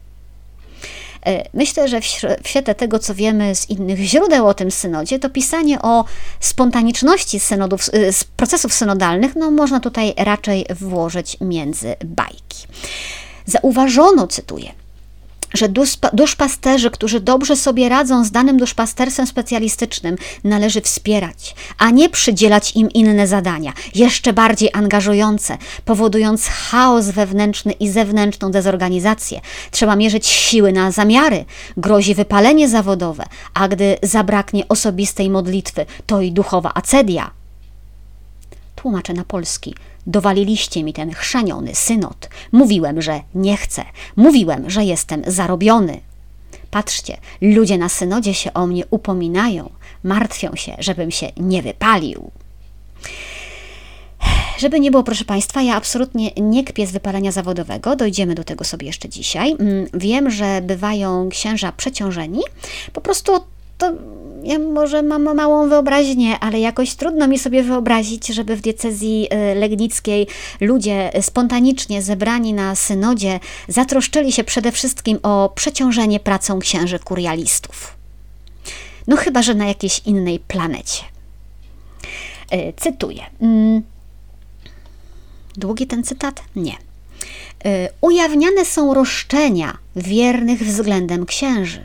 E, 1.26 1.48
myślę, 1.54 1.88
że 1.88 2.00
w 2.42 2.48
świetle 2.48 2.74
tego, 2.74 2.98
co 2.98 3.14
wiemy 3.14 3.54
z 3.54 3.70
innych 3.70 3.98
źródeł 3.98 4.48
o 4.48 4.54
tym 4.54 4.70
synodzie, 4.70 5.18
to 5.18 5.30
pisanie 5.30 5.82
o 5.82 6.04
spontaniczności 6.40 7.40
synodów, 7.40 7.80
e, 7.88 7.90
procesów 8.36 8.74
synodalnych, 8.74 9.36
no 9.36 9.50
można 9.50 9.80
tutaj 9.80 10.14
raczej 10.16 10.66
włożyć 10.80 11.36
między 11.40 11.94
bajki. 12.04 12.66
Zauważono, 13.46 14.26
cytuję, 14.26 14.72
że 15.54 15.68
duszpasterzy, 16.12 16.90
którzy 16.90 17.20
dobrze 17.20 17.56
sobie 17.56 17.88
radzą 17.88 18.24
z 18.24 18.30
danym 18.30 18.56
duszpasterstwem 18.56 19.26
specjalistycznym, 19.26 20.16
należy 20.44 20.80
wspierać, 20.80 21.54
a 21.78 21.90
nie 21.90 22.08
przydzielać 22.08 22.76
im 22.76 22.90
inne 22.90 23.26
zadania, 23.26 23.72
jeszcze 23.94 24.32
bardziej 24.32 24.70
angażujące, 24.72 25.58
powodując 25.84 26.46
chaos 26.46 27.06
wewnętrzny 27.10 27.72
i 27.72 27.88
zewnętrzną 27.88 28.50
dezorganizację. 28.50 29.40
Trzeba 29.70 29.96
mierzyć 29.96 30.26
siły 30.26 30.72
na 30.72 30.90
zamiary, 30.90 31.44
grozi 31.76 32.14
wypalenie 32.14 32.68
zawodowe, 32.68 33.24
a 33.54 33.68
gdy 33.68 33.96
zabraknie 34.02 34.68
osobistej 34.68 35.30
modlitwy, 35.30 35.86
to 36.06 36.20
i 36.20 36.32
duchowa 36.32 36.74
acedia. 36.74 37.30
Tłumaczę 38.76 39.12
na 39.12 39.24
polski 39.24 39.74
Dowaliliście 40.06 40.84
mi 40.84 40.92
ten 40.92 41.12
chrzaniony 41.12 41.74
synod. 41.74 42.28
Mówiłem, 42.52 43.02
że 43.02 43.20
nie 43.34 43.56
chcę. 43.56 43.84
Mówiłem, 44.16 44.70
że 44.70 44.84
jestem 44.84 45.22
zarobiony. 45.26 46.00
Patrzcie, 46.70 47.16
ludzie 47.40 47.78
na 47.78 47.88
synodzie 47.88 48.34
się 48.34 48.54
o 48.54 48.66
mnie 48.66 48.84
upominają, 48.90 49.70
martwią 50.04 50.56
się, 50.56 50.76
żebym 50.78 51.10
się 51.10 51.32
nie 51.36 51.62
wypalił. 51.62 52.30
Żeby 54.58 54.80
nie 54.80 54.90
było, 54.90 55.02
proszę 55.02 55.24
Państwa, 55.24 55.62
ja 55.62 55.74
absolutnie 55.74 56.30
nie 56.36 56.64
kpię 56.64 56.86
z 56.86 56.92
wypalenia 56.92 57.32
zawodowego, 57.32 57.96
dojdziemy 57.96 58.34
do 58.34 58.44
tego 58.44 58.64
sobie 58.64 58.86
jeszcze 58.86 59.08
dzisiaj. 59.08 59.56
Mm, 59.58 59.86
wiem, 59.94 60.30
że 60.30 60.60
bywają 60.62 61.28
księża 61.28 61.72
przeciążeni, 61.72 62.40
po 62.92 63.00
prostu 63.00 63.32
to 63.78 63.92
ja 64.42 64.58
może 64.58 65.02
mam 65.02 65.34
małą 65.34 65.68
wyobraźnię, 65.68 66.38
ale 66.38 66.60
jakoś 66.60 66.94
trudno 66.94 67.28
mi 67.28 67.38
sobie 67.38 67.62
wyobrazić, 67.62 68.26
żeby 68.26 68.56
w 68.56 68.60
diecezji 68.60 69.28
y, 69.52 69.54
legnickiej 69.54 70.26
ludzie 70.60 71.10
spontanicznie 71.20 72.02
zebrani 72.02 72.54
na 72.54 72.74
synodzie 72.74 73.40
zatroszczyli 73.68 74.32
się 74.32 74.44
przede 74.44 74.72
wszystkim 74.72 75.18
o 75.22 75.52
przeciążenie 75.54 76.20
pracą 76.20 76.58
księży 76.58 76.98
kurialistów. 76.98 77.96
No 79.06 79.16
chyba, 79.16 79.42
że 79.42 79.54
na 79.54 79.66
jakiejś 79.66 79.98
innej 79.98 80.38
planecie. 80.38 81.02
Y, 82.54 82.72
cytuję. 82.76 83.22
Mm. 83.40 83.82
Długi 85.56 85.86
ten 85.86 86.04
cytat? 86.04 86.42
Nie. 86.56 86.72
Y, 86.72 87.88
ujawniane 88.00 88.64
są 88.64 88.94
roszczenia 88.94 89.78
wiernych 89.96 90.62
względem 90.64 91.26
księży 91.26 91.84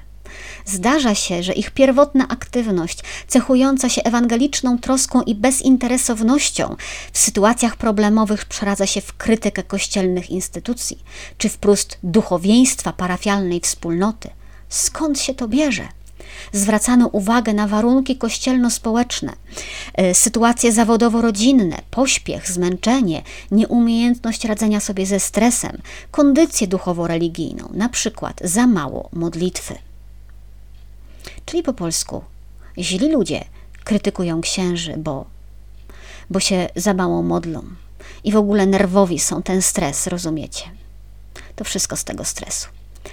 Zdarza 0.72 1.16
się, 1.16 1.44
że 1.44 1.54
ich 1.54 1.72
pierwotna 1.72 2.28
aktywność, 2.28 3.00
cechująca 3.28 3.90
się 3.90 4.04
ewangeliczną 4.04 4.80
troską 4.80 5.22
i 5.22 5.36
bezinteresownością, 5.36 6.76
w 7.14 7.18
sytuacjach 7.18 7.76
problemowych 7.76 8.46
przeradza 8.46 8.86
się 8.86 9.02
w 9.02 9.14
krytykę 9.14 9.64
kościelnych 9.64 10.30
instytucji, 10.30 11.04
czy 11.38 11.50
wprost 11.50 11.98
duchowieństwa 12.04 12.94
parafialnej 12.94 13.60
wspólnoty. 13.60 14.30
Skąd 14.70 15.20
się 15.20 15.34
to 15.34 15.48
bierze? 15.48 15.88
Zwracano 16.52 17.08
uwagę 17.08 17.54
na 17.54 17.68
warunki 17.68 18.18
kościelno-społeczne, 18.18 19.34
e, 19.94 20.14
sytuacje 20.14 20.72
zawodowo-rodzinne, 20.72 21.78
pośpiech, 21.92 22.52
zmęczenie, 22.52 23.22
nieumiejętność 23.52 24.46
radzenia 24.46 24.80
sobie 24.80 25.06
ze 25.06 25.20
stresem, 25.20 25.82
kondycję 26.12 26.68
duchowo-religijną, 26.68 27.70
na 27.74 27.90
przykład 27.90 28.42
za 28.44 28.68
mało 28.68 29.10
modlitwy. 29.14 29.91
Czyli 31.46 31.64
po 31.64 31.74
polsku, 31.74 32.24
źli 32.78 33.12
ludzie 33.12 33.46
krytykują 33.84 34.42
księży, 34.42 34.94
bo, 34.98 35.26
bo 36.30 36.40
się 36.40 36.70
za 36.76 36.94
mało 36.94 37.22
modlą 37.22 37.64
i 38.24 38.32
w 38.32 38.36
ogóle 38.36 38.66
nerwowi 38.66 39.20
są 39.20 39.44
ten 39.44 39.62
stres, 39.62 40.08
rozumiecie? 40.08 40.64
To 41.56 41.64
wszystko 41.64 41.98
z 41.98 42.04
tego 42.04 42.26
stresu. 42.26 42.70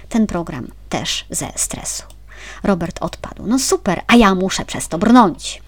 Ten 0.09 0.27
program 0.27 0.67
też 0.89 1.25
ze 1.29 1.51
stresu. 1.55 2.03
Robert 2.63 2.97
odpadł. 3.01 3.43
No 3.47 3.59
super, 3.59 4.01
a 4.07 4.15
ja 4.15 4.35
muszę 4.35 4.65
przez 4.65 4.87
to 4.87 4.97
brnąć. 4.97 5.61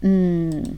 Hmm. 0.00 0.76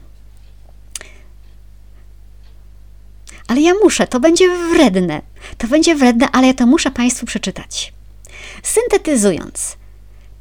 Ale 3.49 3.61
ja 3.61 3.73
muszę, 3.83 4.07
to 4.07 4.21
będzie 4.21 4.49
wredne. 4.75 5.23
To 5.59 5.67
będzie 5.67 5.95
wredne, 5.95 6.29
ale 6.33 6.47
ja 6.47 6.55
to 6.55 6.67
muszę 6.67 6.91
Państwu 6.91 7.27
przeczytać. 7.27 7.93
Syntetyzując, 8.63 9.77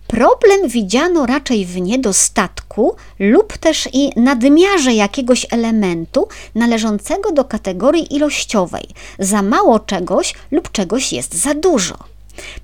Problem 0.10 0.68
widziano 0.68 1.26
raczej 1.26 1.66
w 1.66 1.82
niedostatku 1.82 2.95
lub 3.20 3.57
też 3.57 3.89
i 3.93 4.10
nadmiarze 4.16 4.93
jakiegoś 4.93 5.45
elementu 5.51 6.28
należącego 6.55 7.32
do 7.32 7.45
kategorii 7.45 8.16
ilościowej. 8.16 8.88
Za 9.20 9.41
mało 9.41 9.80
czegoś 9.80 10.34
lub 10.51 10.72
czegoś 10.72 11.14
jest 11.14 11.34
za 11.34 11.53
dużo. 11.53 12.09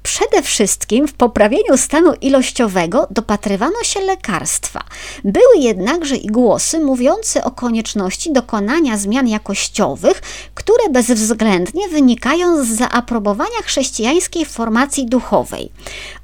Przede 0.04 0.42
wszystkim 0.42 1.08
w 1.08 1.14
poprawieniu 1.14 1.78
stanu 1.78 2.14
ilościowego 2.22 3.08
dopatrywano 3.12 3.84
się 3.84 4.00
lekarstwa. 4.00 4.84
Były 5.24 5.58
jednakże 5.58 6.16
i 6.16 6.28
głosy 6.28 6.80
mówiące 6.80 7.44
o 7.44 7.52
konieczności 7.52 8.34
dokonania 8.34 8.98
zmian 8.98 9.28
jakościowych, 9.28 10.22
które 10.56 10.90
bezwzględnie 10.90 11.90
wynikają 11.90 12.64
z 12.64 12.68
zaaprobowania 12.68 13.62
chrześcijańskiej 13.64 14.46
formacji 14.46 15.06
duchowej. 15.06 15.72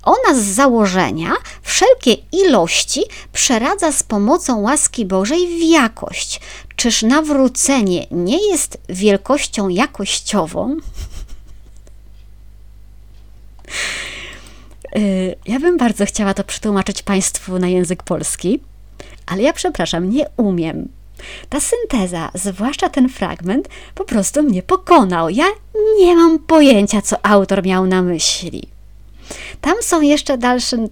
Ona 0.03 0.39
z 0.39 0.43
założenia 0.43 1.31
wszelkie 1.61 2.15
ilości 2.31 3.03
przeradza 3.33 3.91
z 3.91 4.03
pomocą 4.03 4.61
łaski 4.61 5.05
Bożej 5.05 5.47
w 5.47 5.63
jakość. 5.69 6.41
Czyż 6.75 7.01
nawrócenie 7.01 8.07
nie 8.11 8.49
jest 8.49 8.77
wielkością 8.89 9.69
jakościową? 9.69 10.77
Y, 14.97 15.35
ja 15.47 15.59
bym 15.59 15.77
bardzo 15.77 16.05
chciała 16.05 16.33
to 16.33 16.43
przetłumaczyć 16.43 17.03
Państwu 17.03 17.59
na 17.59 17.67
język 17.67 18.03
polski, 18.03 18.59
ale 19.25 19.41
ja 19.41 19.53
przepraszam, 19.53 20.09
nie 20.09 20.25
umiem. 20.37 20.89
Ta 21.49 21.59
synteza, 21.59 22.31
zwłaszcza 22.33 22.89
ten 22.89 23.09
fragment, 23.09 23.69
po 23.95 24.05
prostu 24.05 24.43
mnie 24.43 24.63
pokonał. 24.63 25.29
Ja 25.29 25.45
nie 25.97 26.15
mam 26.15 26.39
pojęcia, 26.39 27.01
co 27.01 27.25
autor 27.25 27.65
miał 27.65 27.87
na 27.87 28.01
myśli. 28.01 28.70
Tam 29.61 29.75
są 29.81 30.01
jeszcze 30.01 30.37
dalsze 30.37 30.77
y, 30.77 30.87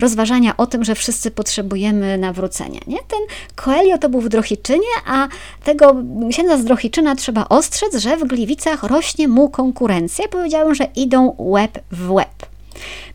rozważania 0.00 0.56
o 0.56 0.66
tym, 0.66 0.84
że 0.84 0.94
wszyscy 0.94 1.30
potrzebujemy 1.30 2.18
nawrócenia. 2.18 2.80
Nie? 2.86 2.98
Ten 2.98 3.20
Coelho 3.54 3.98
to 3.98 4.08
był 4.08 4.20
w 4.20 4.28
Drohiczynie, 4.28 4.80
a 5.06 5.28
tego 5.64 5.96
księdza 6.30 6.56
z 6.58 6.64
Drohiczyna 6.64 7.16
trzeba 7.16 7.48
ostrzec, 7.48 7.96
że 7.96 8.16
w 8.16 8.24
Gliwicach 8.24 8.82
rośnie 8.82 9.28
mu 9.28 9.48
konkurencja. 9.48 10.28
Powiedziałem, 10.28 10.74
że 10.74 10.84
idą 10.96 11.34
łeb 11.38 11.78
w 11.92 12.12
łeb. 12.12 12.50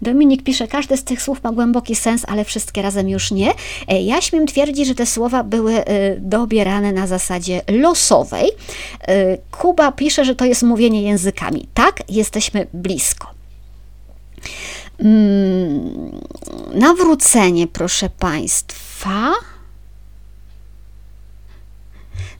Dominik 0.02 0.44
pisze, 0.44 0.68
każde 0.68 0.98
z 0.98 1.04
tych 1.04 1.22
słów 1.22 1.44
ma 1.44 1.52
głęboki 1.52 1.96
sens, 1.96 2.26
ale 2.28 2.46
wszystkie 2.46 2.82
razem 2.82 3.10
już 3.10 3.32
nie. 3.32 3.54
E, 3.88 4.02
ja 4.02 4.22
śmiem 4.22 4.48
twierdzić, 4.48 4.88
że 4.88 4.96
te 4.96 5.06
słowa 5.06 5.44
były 5.44 5.74
e, 5.74 6.16
dobierane 6.20 6.92
na 6.92 7.08
zasadzie 7.08 7.62
losowej. 7.68 8.52
E, 9.08 9.38
Kuba 9.52 9.92
pisze, 9.92 10.26
że 10.26 10.36
to 10.36 10.46
jest 10.46 10.64
mówienie 10.64 11.02
językami. 11.02 11.68
Tak, 11.74 12.04
jesteśmy 12.10 12.68
blisko. 12.74 13.35
Mm, 15.00 16.22
nawrócenie, 16.74 17.68
proszę 17.68 18.10
Państwa. 18.10 19.34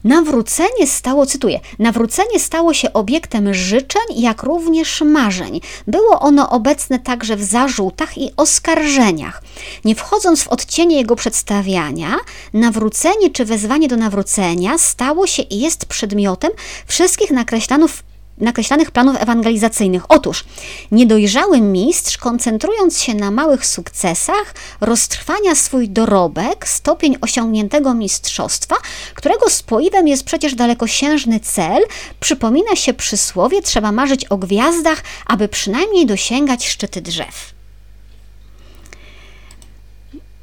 Nawrócenie 0.06 0.86
stało, 0.86 1.26
cytuję, 1.26 1.60
nawrócenie 1.78 2.40
stało 2.40 2.74
się 2.74 2.92
obiektem 2.92 3.54
życzeń, 3.54 4.02
jak 4.16 4.42
również 4.42 5.00
marzeń. 5.00 5.60
Było 5.86 6.20
ono 6.20 6.50
obecne 6.50 6.98
także 6.98 7.36
w 7.36 7.42
zarzutach 7.42 8.18
i 8.18 8.30
oskarżeniach. 8.36 9.42
Nie 9.84 9.94
wchodząc 9.94 10.42
w 10.42 10.48
odcienie 10.48 10.96
jego 10.96 11.16
przedstawiania, 11.16 12.16
nawrócenie 12.52 13.30
czy 13.30 13.44
wezwanie 13.44 13.88
do 13.88 13.96
nawrócenia 13.96 14.78
stało 14.78 15.26
się 15.26 15.42
i 15.42 15.60
jest 15.60 15.86
przedmiotem 15.86 16.50
wszystkich 16.86 17.30
nakreślanych 17.30 17.90
nakreślanych 18.38 18.90
planów 18.90 19.16
ewangelizacyjnych. 19.18 20.02
Otóż 20.08 20.44
niedojrzały 20.90 21.60
mistrz, 21.60 22.18
koncentrując 22.18 23.00
się 23.00 23.14
na 23.14 23.30
małych 23.30 23.66
sukcesach, 23.66 24.54
roztrwania 24.80 25.54
swój 25.54 25.88
dorobek, 25.88 26.68
stopień 26.68 27.16
osiągniętego 27.20 27.94
mistrzostwa, 27.94 28.76
którego 29.14 29.50
spoiwem 29.50 30.08
jest 30.08 30.24
przecież 30.24 30.54
dalekosiężny 30.54 31.40
cel, 31.40 31.82
przypomina 32.20 32.76
się 32.76 32.94
przysłowie, 32.94 33.62
trzeba 33.62 33.92
marzyć 33.92 34.24
o 34.24 34.36
gwiazdach, 34.36 35.02
aby 35.26 35.48
przynajmniej 35.48 36.06
dosięgać 36.06 36.68
szczyty 36.68 37.00
drzew. 37.00 37.56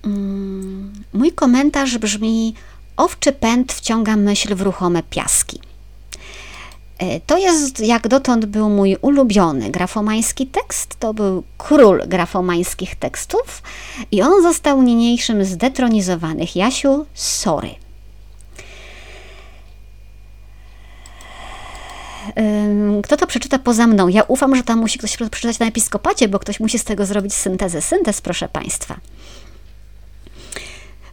Mm, 0.06 0.94
mój 1.14 1.32
komentarz 1.32 1.98
brzmi: 1.98 2.56
Owczy 2.98 3.32
pęd 3.32 3.74
wciąga 3.74 4.16
myśl 4.16 4.56
w 4.56 4.62
ruchome 4.62 5.04
piaski. 5.04 5.72
E, 6.98 7.20
to 7.20 7.38
jest 7.38 7.80
jak 7.80 8.08
dotąd 8.08 8.46
był 8.46 8.70
mój 8.70 8.98
ulubiony 9.02 9.70
grafomański 9.70 10.48
tekst. 10.48 10.96
To 11.00 11.14
był 11.14 11.44
król 11.58 12.04
grafomańskich 12.08 12.96
tekstów 12.96 13.64
i 14.12 14.22
on 14.22 14.44
został 14.44 14.82
niniejszym 14.82 15.46
zdetronizowanych. 15.46 16.56
Jasiu, 16.56 17.06
sorry. 17.14 17.70
Kto 23.04 23.18
to 23.18 23.28
przeczyta 23.28 23.60
poza 23.60 23.88
mną? 23.88 24.08
Ja 24.08 24.24
ufam, 24.24 24.56
że 24.56 24.64
tam 24.64 24.80
musi 24.80 25.00
ktoś 25.00 25.18
przeczytać 25.32 25.60
na 25.60 25.66
episkopacie, 25.66 26.28
bo 26.28 26.39
ktoś 26.39 26.60
musi 26.60 26.80
z 26.80 26.84
tego 26.84 27.06
zrobić 27.06 27.34
syntezę. 27.34 27.82
Syntez, 27.82 28.22
proszę 28.22 28.50
Państwa. 28.50 28.96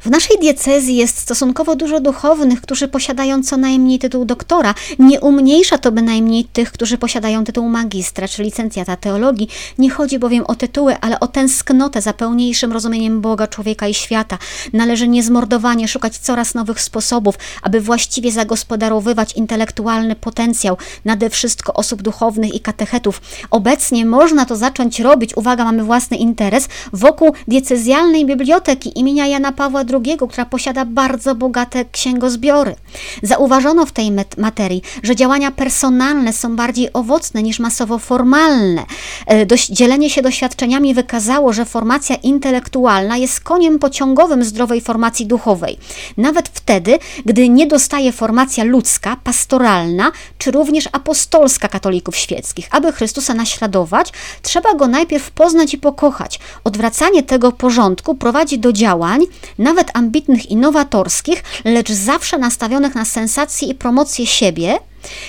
W 0.00 0.10
naszej 0.10 0.38
diecezji 0.38 0.96
jest 0.96 1.18
stosunkowo 1.18 1.76
dużo 1.76 2.00
duchownych, 2.00 2.60
którzy 2.60 2.88
posiadają 2.88 3.42
co 3.42 3.56
najmniej 3.56 3.98
tytuł 3.98 4.24
doktora. 4.24 4.74
Nie 4.98 5.20
umniejsza 5.20 5.78
to 5.78 5.92
bynajmniej 5.92 6.44
tych, 6.44 6.72
którzy 6.72 6.98
posiadają 6.98 7.44
tytuł 7.44 7.68
magistra 7.68 8.28
czy 8.28 8.42
licencjata 8.42 8.96
teologii. 8.96 9.48
Nie 9.78 9.90
chodzi 9.90 10.18
bowiem 10.18 10.44
o 10.46 10.54
tytuły, 10.54 10.96
ale 11.00 11.20
o 11.20 11.26
tęsknotę 11.26 12.02
za 12.02 12.12
pełniejszym 12.12 12.72
rozumieniem 12.72 13.20
Boga, 13.20 13.46
człowieka 13.46 13.88
i 13.88 13.94
świata. 13.94 14.38
Należy 14.72 15.08
niezmordowanie 15.08 15.88
szukać 15.88 16.18
coraz 16.18 16.54
nowych 16.54 16.80
sposobów, 16.80 17.34
aby 17.62 17.80
właściwie 17.80 18.32
zagospodarowywać 18.32 19.32
intelektualny 19.32 20.16
potencjał 20.16 20.76
nade 21.04 21.30
wszystko 21.30 21.74
osób 21.74 22.02
duchownych 22.02 22.54
i 22.54 22.60
katechetów. 22.60 23.20
Obecnie 23.50 24.06
można 24.06 24.46
to 24.46 24.56
zacząć 24.56 25.00
robić, 25.00 25.36
uwaga, 25.36 25.64
mamy 25.64 25.84
własny 25.84 26.16
interes, 26.16 26.68
wokół 26.92 27.32
diecezjalnej 27.48 28.26
biblioteki 28.26 28.98
imienia 28.98 29.26
Jana 29.26 29.52
Pawła 29.52 29.84
II, 29.92 30.16
która 30.28 30.44
posiada 30.44 30.84
bardzo 30.84 31.34
bogate 31.34 31.84
księgozbiory. 31.84 32.74
Zauważono 33.22 33.86
w 33.86 33.92
tej 33.92 34.12
materii, 34.36 34.82
że 35.02 35.16
działania 35.16 35.50
personalne 35.50 36.32
są 36.32 36.56
bardziej 36.56 36.92
owocne 36.92 37.42
niż 37.42 37.58
masowo 37.58 37.98
formalne. 37.98 38.84
E, 39.26 39.46
dzielenie 39.70 40.10
się 40.10 40.22
doświadczeniami 40.22 40.94
wykazało, 40.94 41.52
że 41.52 41.64
formacja 41.64 42.16
intelektualna 42.16 43.16
jest 43.16 43.40
koniem 43.40 43.78
pociągowym 43.78 44.44
zdrowej 44.44 44.80
formacji 44.80 45.26
duchowej. 45.26 45.78
Nawet 46.16 46.48
wtedy, 46.48 46.98
gdy 47.24 47.48
nie 47.48 47.66
dostaje 47.66 48.12
formacja 48.12 48.64
ludzka, 48.64 49.16
pastoralna, 49.24 50.12
czy 50.38 50.50
również 50.50 50.88
apostolska 50.92 51.68
katolików 51.68 52.16
świeckich. 52.16 52.68
Aby 52.70 52.92
Chrystusa 52.92 53.34
naśladować, 53.34 54.12
trzeba 54.42 54.74
go 54.74 54.86
najpierw 54.86 55.30
poznać 55.30 55.74
i 55.74 55.78
pokochać. 55.78 56.40
Odwracanie 56.64 57.22
tego 57.22 57.52
porządku 57.52 58.14
prowadzi 58.14 58.58
do 58.58 58.72
działań, 58.72 59.20
nawet 59.58 59.79
nawet 59.80 59.96
ambitnych 59.96 60.50
i 60.50 60.56
nowatorskich, 60.56 61.44
lecz 61.64 61.92
zawsze 61.92 62.38
nastawionych 62.38 62.94
na 62.94 63.04
sensację 63.04 63.68
i 63.68 63.74
promocję 63.74 64.26
siebie, 64.26 64.78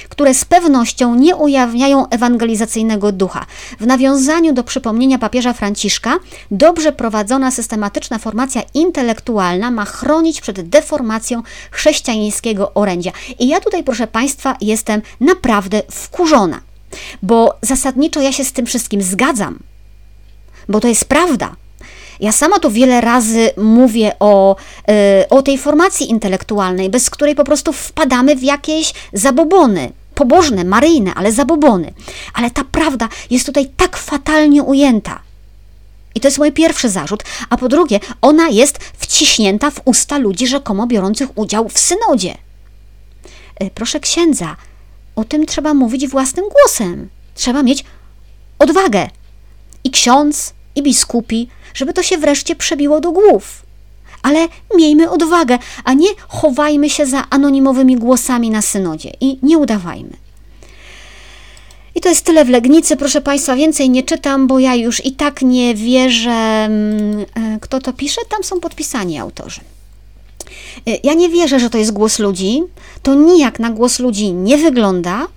które 0.10 0.34
z 0.34 0.46
pewnością 0.46 1.16
nie 1.16 1.36
ujawniają 1.36 2.10
ewangelizacyjnego 2.10 3.12
ducha. 3.12 3.46
W 3.80 3.88
nawiązaniu 3.88 4.54
do 4.54 4.64
przypomnienia 4.64 5.20
papieża 5.20 5.54
Franciszka, 5.54 6.20
dobrze 6.52 6.92
prowadzona 6.92 7.52
systematyczna 7.52 8.18
formacja 8.18 8.62
intelektualna 8.74 9.72
ma 9.72 9.86
chronić 9.86 10.42
przed 10.42 10.70
deformacją 10.70 11.44
chrześcijańskiego 11.72 12.74
orędzia. 12.74 13.12
I 13.40 13.48
ja 13.48 13.60
tutaj, 13.60 13.84
proszę 13.84 14.08
Państwa, 14.08 14.56
jestem 14.62 15.02
naprawdę 15.20 15.82
wkurzona, 15.92 16.62
bo 17.24 17.56
zasadniczo 17.62 18.22
ja 18.22 18.32
się 18.32 18.44
z 18.44 18.52
tym 18.52 18.66
wszystkim 18.66 19.02
zgadzam, 19.02 19.60
bo 20.70 20.80
to 20.80 20.88
jest 20.88 21.06
prawda. 21.06 21.56
Ja 22.22 22.32
sama 22.32 22.60
tu 22.60 22.72
wiele 22.72 23.02
razy 23.02 23.52
mówię 23.58 24.12
o, 24.20 24.56
y, 25.24 25.30
o 25.30 25.42
tej 25.42 25.58
formacji 25.58 26.10
intelektualnej, 26.10 26.90
bez 26.90 27.10
której 27.10 27.36
po 27.36 27.44
prostu 27.44 27.74
wpadamy 27.74 28.36
w 28.36 28.44
jakieś 28.44 28.94
zabobony. 29.14 29.92
Pobożne, 30.16 30.64
maryjne, 30.64 31.14
ale 31.14 31.32
zabobony. 31.32 31.94
Ale 32.34 32.52
ta 32.52 32.64
prawda 32.72 33.10
jest 33.30 33.46
tutaj 33.46 33.66
tak 33.78 33.98
fatalnie 33.98 34.64
ujęta. 34.64 35.20
I 36.16 36.20
to 36.20 36.28
jest 36.28 36.38
mój 36.38 36.52
pierwszy 36.52 36.90
zarzut. 36.90 37.24
A 37.50 37.58
po 37.58 37.68
drugie, 37.68 38.00
ona 38.22 38.50
jest 38.50 38.78
wciśnięta 38.98 39.72
w 39.72 39.82
usta 39.86 40.18
ludzi 40.18 40.48
rzekomo 40.48 40.88
biorących 40.88 41.38
udział 41.38 41.70
w 41.70 41.80
synodzie. 41.80 42.38
Y, 43.64 43.70
proszę 43.76 44.00
księdza, 44.00 44.56
o 45.16 45.24
tym 45.24 45.46
trzeba 45.46 45.74
mówić 45.74 46.08
własnym 46.08 46.46
głosem. 46.50 47.10
Trzeba 47.36 47.64
mieć 47.64 47.86
odwagę. 48.60 49.10
I 49.84 49.92
ksiądz, 49.92 50.54
i 50.76 50.84
biskupi, 50.84 51.48
żeby 51.74 51.94
to 51.94 52.04
się 52.04 52.18
wreszcie 52.18 52.56
przebiło 52.56 53.00
do 53.00 53.12
głów. 53.12 53.62
Ale 54.24 54.48
miejmy 54.76 55.10
odwagę, 55.10 55.60
a 55.84 55.94
nie 55.94 56.10
chowajmy 56.28 56.90
się 56.90 57.06
za 57.06 57.24
anonimowymi 57.30 57.96
głosami 57.96 58.50
na 58.50 58.62
synodzie 58.62 59.12
i 59.22 59.40
nie 59.44 59.58
udawajmy. 59.58 60.14
I 61.96 62.02
to 62.02 62.10
jest 62.10 62.26
tyle 62.26 62.46
w 62.46 62.50
Legnicy, 62.50 62.98
proszę 62.98 63.22
Państwa, 63.22 63.56
więcej 63.56 63.90
nie 63.90 64.04
czytam, 64.04 64.48
bo 64.48 64.60
ja 64.60 64.76
już 64.76 65.06
i 65.06 65.12
tak 65.12 65.42
nie 65.42 65.76
wierzę, 65.76 66.32
mm, 66.32 67.20
e, 67.20 67.60
kto 67.62 67.80
to 67.80 67.94
pisze, 67.94 68.22
tam 68.30 68.44
są 68.44 68.60
podpisani 68.60 69.20
autorzy. 69.20 69.62
E, 70.88 70.98
ja 71.04 71.14
nie 71.14 71.30
wierzę, 71.30 71.60
że 71.60 71.70
to 71.70 71.78
jest 71.78 71.92
głos 71.92 72.20
ludzi, 72.20 72.62
to 73.04 73.16
nijak 73.16 73.60
na 73.60 73.70
głos 73.70 74.00
ludzi 74.00 74.34
nie 74.34 74.58
wygląda, 74.58 75.28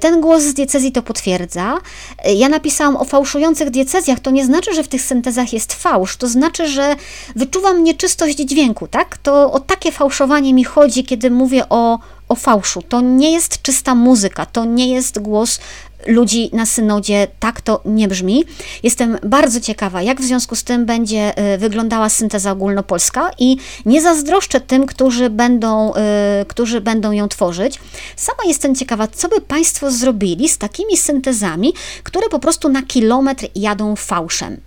ten 0.00 0.20
głos 0.20 0.42
z 0.42 0.54
diecezji 0.54 0.92
to 0.92 1.02
potwierdza. 1.02 1.78
E, 2.24 2.34
ja 2.34 2.48
napisałam 2.48 2.96
o 2.96 3.04
fałszujących 3.04 3.70
diecezjach, 3.70 4.20
to 4.20 4.30
nie 4.30 4.44
znaczy, 4.44 4.74
że 4.74 4.82
w 4.82 4.88
tych 4.88 5.02
syntezach 5.02 5.52
jest 5.52 5.72
fałsz, 5.72 6.16
to 6.16 6.28
znaczy, 6.28 6.68
że 6.68 6.96
wyczuwam 7.36 7.84
nieczystość 7.84 8.36
dźwięku, 8.38 8.86
tak? 8.86 9.18
To 9.18 9.52
o 9.52 9.60
takie 9.60 9.92
fałszowanie 9.92 10.54
mi 10.54 10.64
chodzi, 10.64 11.04
kiedy 11.04 11.30
mówię 11.30 11.68
o, 11.70 11.98
o 12.28 12.34
fałszu. 12.34 12.82
To 12.82 13.00
nie 13.00 13.32
jest 13.32 13.62
czysta 13.62 13.94
muzyka, 13.94 14.46
to 14.46 14.64
nie 14.64 14.92
jest 14.92 15.18
głos 15.18 15.58
ludzi 16.06 16.50
na 16.52 16.66
synodzie, 16.66 17.26
tak 17.40 17.60
to 17.60 17.80
nie 17.84 18.08
brzmi. 18.08 18.44
Jestem 18.82 19.18
bardzo 19.22 19.60
ciekawa, 19.60 20.02
jak 20.02 20.20
w 20.20 20.24
związku 20.24 20.56
z 20.56 20.64
tym 20.64 20.86
będzie 20.86 21.54
y, 21.54 21.58
wyglądała 21.58 22.08
synteza 22.08 22.52
ogólnopolska 22.52 23.30
i 23.38 23.56
nie 23.86 24.02
zazdroszczę 24.02 24.60
tym, 24.60 24.86
którzy 24.86 25.30
będą, 25.30 25.92
y, 25.94 26.44
którzy 26.48 26.80
będą 26.80 27.12
ją 27.12 27.28
tworzyć. 27.28 27.80
Sama 28.16 28.38
jestem 28.46 28.74
ciekawa, 28.74 29.08
co 29.08 29.28
by 29.28 29.40
Państwo 29.40 29.90
zrobili 29.90 30.48
z 30.48 30.58
takimi 30.58 30.96
syntezami, 30.96 31.72
które 32.02 32.28
po 32.28 32.38
prostu 32.38 32.68
na 32.68 32.82
kilometr 32.82 33.46
jadą 33.54 33.96
fałszem 33.96 34.60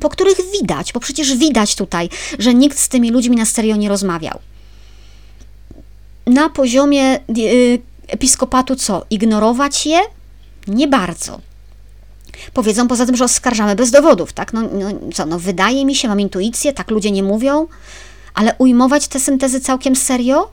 po 0.00 0.08
których 0.08 0.36
widać, 0.60 0.92
bo 0.92 1.00
przecież 1.00 1.36
widać 1.36 1.74
tutaj, 1.74 2.08
że 2.38 2.54
nikt 2.54 2.78
z 2.78 2.88
tymi 2.88 3.10
ludźmi 3.10 3.36
na 3.36 3.44
serio 3.44 3.76
nie 3.76 3.88
rozmawiał. 3.88 4.38
Na 6.26 6.50
poziomie 6.50 7.20
y, 7.38 7.82
episkopatu 8.08 8.76
co? 8.76 9.06
Ignorować 9.10 9.86
je? 9.86 10.00
Nie 10.68 10.88
bardzo. 10.88 11.40
Powiedzą 12.52 12.88
poza 12.88 13.06
tym, 13.06 13.16
że 13.16 13.24
oskarżamy 13.24 13.74
bez 13.74 13.90
dowodów, 13.90 14.32
tak? 14.32 14.52
No, 14.52 14.62
no 14.62 15.12
co, 15.14 15.26
no 15.26 15.38
wydaje 15.38 15.84
mi 15.84 15.94
się, 15.94 16.08
mam 16.08 16.20
intuicję, 16.20 16.72
tak 16.72 16.90
ludzie 16.90 17.10
nie 17.10 17.22
mówią, 17.22 17.66
ale 18.34 18.54
ujmować 18.58 19.08
te 19.08 19.20
syntezy 19.20 19.60
całkiem 19.60 19.96
serio? 19.96 20.50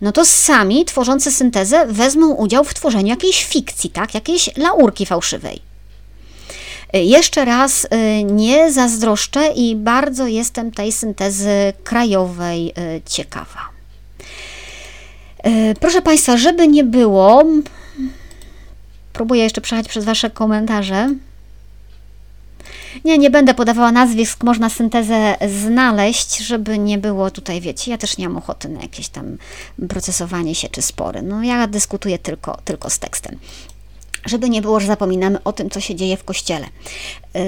No 0.00 0.12
to 0.12 0.24
sami, 0.24 0.84
tworzący 0.84 1.32
syntezę, 1.32 1.86
wezmą 1.86 2.34
udział 2.34 2.64
w 2.64 2.74
tworzeniu 2.74 3.08
jakiejś 3.08 3.44
fikcji, 3.44 3.90
tak? 3.90 4.14
Jakiejś 4.14 4.56
laurki 4.56 5.06
fałszywej. 5.06 5.60
Y, 6.96 6.98
jeszcze 6.98 7.44
raz 7.44 7.84
y, 7.84 7.88
nie 8.24 8.72
zazdroszczę 8.72 9.52
i 9.52 9.76
bardzo 9.76 10.26
jestem 10.26 10.70
tej 10.70 10.92
syntezy 10.92 11.72
krajowej 11.84 12.72
y, 12.78 13.02
ciekawa. 13.06 13.68
Proszę 15.80 16.02
Państwa, 16.02 16.36
żeby 16.36 16.68
nie 16.68 16.84
było, 16.84 17.44
Próbuję 19.18 19.42
jeszcze 19.42 19.60
przejechać 19.60 19.88
przez 19.88 20.04
Wasze 20.04 20.30
komentarze. 20.30 21.14
Nie, 23.04 23.18
nie 23.18 23.30
będę 23.30 23.54
podawała 23.54 23.92
nazwisk, 23.92 24.44
można 24.44 24.70
syntezę 24.70 25.36
znaleźć, 25.48 26.38
żeby 26.38 26.78
nie 26.78 26.98
było 26.98 27.30
tutaj, 27.30 27.60
wiecie, 27.60 27.90
ja 27.90 27.98
też 27.98 28.18
nie 28.18 28.28
mam 28.28 28.38
ochoty 28.38 28.68
na 28.68 28.82
jakieś 28.82 29.08
tam 29.08 29.36
procesowanie 29.88 30.54
się 30.54 30.68
czy 30.68 30.82
spory. 30.82 31.22
No 31.22 31.42
ja 31.42 31.66
dyskutuję 31.66 32.18
tylko, 32.18 32.58
tylko 32.64 32.90
z 32.90 32.98
tekstem. 32.98 33.38
Żeby 34.26 34.50
nie 34.50 34.62
było, 34.62 34.80
że 34.80 34.86
zapominamy 34.86 35.42
o 35.44 35.52
tym, 35.52 35.70
co 35.70 35.80
się 35.80 35.94
dzieje 35.94 36.16
w 36.16 36.24
kościele. 36.24 36.66
Yy, 37.34 37.40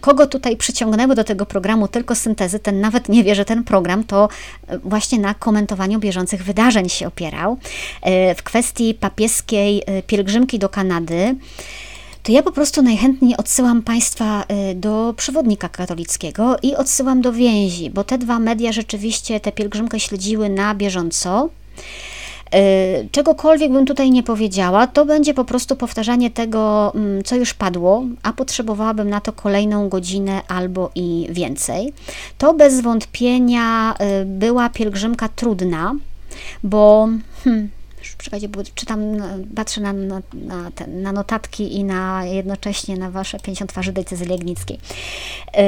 kogo 0.00 0.26
tutaj 0.26 0.56
przyciągnęły 0.56 1.14
do 1.14 1.24
tego 1.24 1.46
programu 1.46 1.88
tylko 1.88 2.14
syntezy, 2.14 2.58
ten 2.58 2.80
nawet 2.80 3.08
nie 3.08 3.24
wie, 3.24 3.34
że 3.34 3.44
ten 3.44 3.64
program 3.64 4.04
to 4.04 4.28
właśnie 4.84 5.18
na 5.18 5.34
komentowaniu 5.34 5.98
bieżących 5.98 6.44
wydarzeń 6.44 6.88
się 6.88 7.06
opierał. 7.06 7.58
Yy, 8.04 8.34
w 8.34 8.42
kwestii 8.42 8.94
papieskiej 8.94 9.82
pielgrzymki 10.06 10.58
do 10.58 10.68
Kanady, 10.68 11.36
to 12.22 12.32
ja 12.32 12.42
po 12.42 12.52
prostu 12.52 12.82
najchętniej 12.82 13.36
odsyłam 13.36 13.82
Państwa 13.82 14.44
do 14.74 15.14
przewodnika 15.16 15.68
katolickiego 15.68 16.56
i 16.62 16.74
odsyłam 16.74 17.20
do 17.20 17.32
więzi, 17.32 17.90
bo 17.90 18.04
te 18.04 18.18
dwa 18.18 18.38
media 18.38 18.72
rzeczywiście 18.72 19.40
tę 19.40 19.52
pielgrzymkę 19.52 20.00
śledziły 20.00 20.48
na 20.48 20.74
bieżąco. 20.74 21.48
Y, 22.54 23.08
czegokolwiek 23.10 23.72
bym 23.72 23.86
tutaj 23.86 24.10
nie 24.10 24.22
powiedziała, 24.22 24.86
to 24.86 25.04
będzie 25.04 25.34
po 25.34 25.44
prostu 25.44 25.76
powtarzanie 25.76 26.30
tego, 26.30 26.92
mm, 26.94 27.24
co 27.24 27.36
już 27.36 27.54
padło, 27.54 28.04
a 28.22 28.32
potrzebowałabym 28.32 29.10
na 29.10 29.20
to 29.20 29.32
kolejną 29.32 29.88
godzinę 29.88 30.40
albo 30.48 30.90
i 30.94 31.26
więcej. 31.30 31.92
To 32.38 32.54
bez 32.54 32.80
wątpienia 32.80 33.94
y, 34.22 34.24
była 34.24 34.68
pielgrzymka 34.68 35.28
trudna, 35.28 35.94
bo 36.62 37.08
hmm, 37.44 37.68
czekajcie, 38.18 38.48
bo 38.48 38.60
czytam, 38.74 39.00
patrzę 39.56 39.80
na, 39.80 39.92
na, 39.92 40.22
na, 40.34 40.70
ten, 40.70 41.02
na, 41.02 41.12
notatki 41.12 41.76
i 41.76 41.84
na 41.84 42.24
jednocześnie 42.24 42.96
na 42.96 43.10
wasze 43.10 43.40
50 43.40 43.70
twarzy 43.70 43.92
decyzji 43.92 44.26
legnickiej. 44.26 44.78
Yy, 45.54 45.62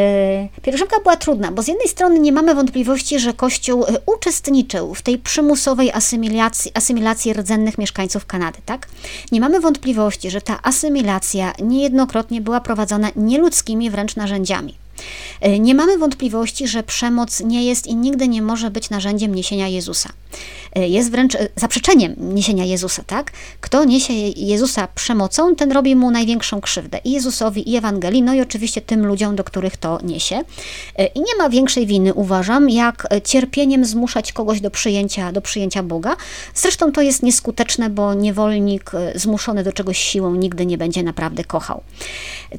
pielgrzymka 0.63 0.97
była 1.03 1.17
trudna, 1.17 1.53
bo 1.53 1.63
z 1.63 1.69
jednej 1.69 1.89
strony 1.89 2.21
nie 2.21 2.33
mamy 2.33 2.55
wątpliwości, 2.55 3.19
że 3.19 3.33
Kościół 3.33 3.85
e, 3.85 3.87
uczestniczył 4.07 4.95
w 4.95 5.03
tej 5.03 5.19
przymusowej 5.19 5.93
asymilacji, 5.93 6.71
asymilacji 6.75 7.33
rdzennych 7.33 7.79
mieszkańców 7.79 8.27
Kanady, 8.27 8.59
tak? 8.67 8.89
Nie 9.33 9.41
mamy 9.41 9.61
wątpliwości, 9.61 10.31
że 10.31 10.41
ta 10.41 10.59
asymilacja 10.63 11.53
niejednokrotnie 11.63 12.41
była 12.41 12.61
prowadzona 12.61 13.11
nieludzkimi 13.17 13.91
wręcz 13.91 14.17
narzędziami. 14.17 14.75
E, 15.41 15.59
nie 15.59 15.75
mamy 15.75 15.99
wątpliwości, 15.99 16.69
że 16.69 16.83
przemoc 16.83 17.41
nie 17.41 17.65
jest 17.65 17.87
i 17.87 17.97
nigdy 17.97 18.29
nie 18.29 18.43
może 18.43 18.71
być 18.71 18.91
narzędziem 18.91 19.35
niesienia 19.35 19.69
Jezusa. 19.69 20.09
E, 20.75 20.89
jest 20.89 21.11
wręcz 21.11 21.35
e, 21.35 21.49
zaprzeczeniem 21.57 22.15
niesienia 22.19 22.65
Jezusa, 22.65 23.03
tak? 23.07 23.33
Kto 23.61 23.85
niesie 23.85 24.13
Jezusa 24.37 24.89
przemocą, 24.95 25.57
ten 25.57 25.73
robi 25.73 25.97
mu 25.97 26.11
największą 26.11 26.61
krzywdę. 26.61 27.01
I 27.05 27.13
Jezusowi, 27.13 27.71
i 27.71 27.77
Ewangelii, 27.77 28.23
no 28.23 28.35
i 28.35 28.41
oczywiście 28.41 28.81
tym 28.81 29.07
ludziom, 29.07 29.37
do 29.37 29.45
których 29.45 29.77
to 29.77 29.99
niesie. 30.03 30.41
I 31.15 31.21
nie 31.21 31.37
ma 31.39 31.49
większej 31.49 31.87
winy, 31.87 32.15
uważam, 32.15 32.71
jak 32.71 33.09
cierpieniem 33.25 33.85
zmuszać 33.85 34.33
kogoś 34.33 34.61
do 34.61 34.71
przyjęcia, 34.71 35.33
do 35.33 35.41
przyjęcia 35.41 35.83
Boga. 35.83 36.17
Zresztą 36.55 36.93
to 36.93 37.03
jest 37.03 37.23
nieskuteczne, 37.23 37.91
bo 37.91 38.15
niewolnik 38.15 38.91
zmuszony 39.15 39.65
do 39.65 39.73
czegoś 39.73 39.99
siłą 39.99 40.35
nigdy 40.35 40.67
nie 40.67 40.79
będzie 40.79 41.03
naprawdę 41.03 41.45
kochał. 41.45 41.83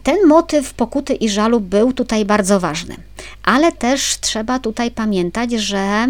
Ten 0.04 0.28
motyw 0.28 0.74
pokuty 0.74 1.14
i 1.14 1.30
żalu 1.30 1.60
był 1.60 1.94
tutaj 1.94 2.26
bardzo 2.30 2.60
ważny. 2.60 2.96
Ale 3.44 3.72
też 3.72 4.18
trzeba 4.22 4.60
tutaj 4.60 4.92
pamiętać, 4.92 5.52
że 5.52 6.08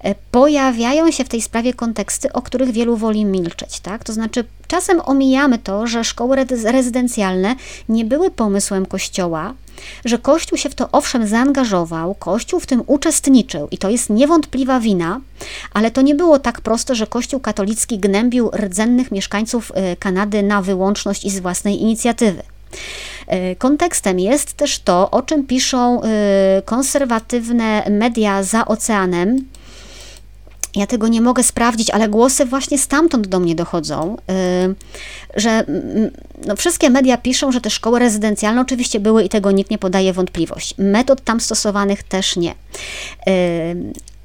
e, 0.00 0.14
pojawiają 0.30 1.10
się 1.10 1.24
w 1.24 1.28
tej 1.28 1.42
sprawie 1.42 1.74
konteksty, 1.74 2.32
o 2.32 2.42
których 2.42 2.70
wielu 2.70 2.96
woli 2.96 3.24
milczeć. 3.24 3.80
Tak? 3.80 4.04
To 4.04 4.12
znaczy, 4.12 4.44
czasem 4.66 5.00
omijamy 5.04 5.58
to, 5.58 5.86
że 5.86 6.04
szkoły 6.04 6.46
rezydencjalne 6.64 7.56
nie 7.88 8.04
były 8.04 8.30
pomysłem 8.30 8.86
Kościoła, 8.86 9.54
że 10.04 10.18
Kościół 10.18 10.58
się 10.58 10.68
w 10.68 10.74
to 10.74 10.88
owszem 10.92 11.26
zaangażował, 11.26 12.14
Kościół 12.14 12.60
w 12.60 12.66
tym 12.66 12.82
uczestniczył 12.86 13.68
i 13.70 13.78
to 13.78 13.90
jest 13.90 14.10
niewątpliwa 14.10 14.80
wina, 14.80 15.20
ale 15.74 15.90
to 15.90 16.02
nie 16.02 16.14
było 16.14 16.38
tak 16.38 16.60
proste, 16.60 16.94
że 16.94 17.06
Kościół 17.06 17.40
katolicki 17.40 17.98
gnębił 17.98 18.50
rdzennych 18.50 19.12
mieszkańców 19.12 19.72
e, 19.74 19.96
Kanady 19.96 20.42
na 20.42 20.62
wyłączność 20.62 21.24
i 21.24 21.30
z 21.30 21.40
własnej 21.40 21.82
inicjatywy. 21.82 22.42
E, 23.30 23.56
kontekstem 23.56 24.18
jest 24.18 24.52
też 24.52 24.78
to, 24.78 25.10
o 25.10 25.22
czym 25.22 25.46
piszą 25.46 26.02
e, 26.02 26.06
konserwatywne 26.64 27.90
media 27.90 28.42
za 28.42 28.64
oceanem. 28.64 29.44
Ja 30.76 30.86
tego 30.86 31.08
nie 31.08 31.20
mogę 31.20 31.42
sprawdzić, 31.42 31.90
ale 31.90 32.08
głosy 32.08 32.44
właśnie 32.44 32.78
stamtąd 32.78 33.26
do 33.26 33.40
mnie 33.40 33.54
dochodzą, 33.54 34.16
e, 34.28 34.74
że 35.36 35.64
no, 36.46 36.56
wszystkie 36.56 36.90
media 36.90 37.16
piszą, 37.16 37.52
że 37.52 37.60
te 37.60 37.70
szkoły 37.70 37.98
rezydencjalne 37.98 38.60
oczywiście 38.60 39.00
były 39.00 39.24
i 39.24 39.28
tego 39.28 39.50
nikt 39.50 39.70
nie 39.70 39.78
podaje 39.78 40.12
wątpliwości. 40.12 40.74
Metod 40.78 41.24
tam 41.24 41.40
stosowanych 41.40 42.02
też 42.02 42.36
nie 42.36 42.54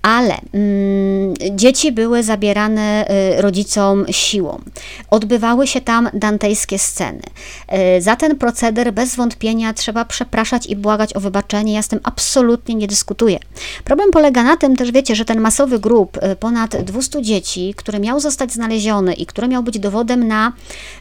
ale 0.05 0.37
mm, 0.53 1.33
dzieci 1.51 1.91
były 1.91 2.23
zabierane 2.23 3.05
y, 3.37 3.41
rodzicom 3.41 4.05
siłą. 4.11 4.61
Odbywały 5.11 5.67
się 5.67 5.81
tam 5.81 6.09
dantejskie 6.13 6.79
sceny. 6.79 7.21
Y, 7.97 8.01
za 8.01 8.15
ten 8.15 8.35
proceder 8.35 8.93
bez 8.93 9.15
wątpienia 9.15 9.73
trzeba 9.73 10.05
przepraszać 10.05 10.67
i 10.67 10.75
błagać 10.75 11.15
o 11.15 11.19
wybaczenie. 11.19 11.73
Ja 11.73 11.81
z 11.81 11.87
tym 11.87 11.99
absolutnie 12.03 12.75
nie 12.75 12.87
dyskutuję. 12.87 13.39
Problem 13.83 14.11
polega 14.11 14.43
na 14.43 14.57
tym 14.57 14.75
też, 14.75 14.91
wiecie, 14.91 15.15
że 15.15 15.25
ten 15.25 15.41
masowy 15.41 15.79
grup 15.79 16.17
y, 16.17 16.35
ponad 16.35 16.83
200 16.83 17.21
dzieci, 17.21 17.73
który 17.77 17.99
miał 17.99 18.19
zostać 18.19 18.51
znaleziony 18.51 19.13
i 19.13 19.25
który 19.25 19.47
miał 19.47 19.63
być 19.63 19.79
dowodem 19.79 20.27
na, 20.27 20.53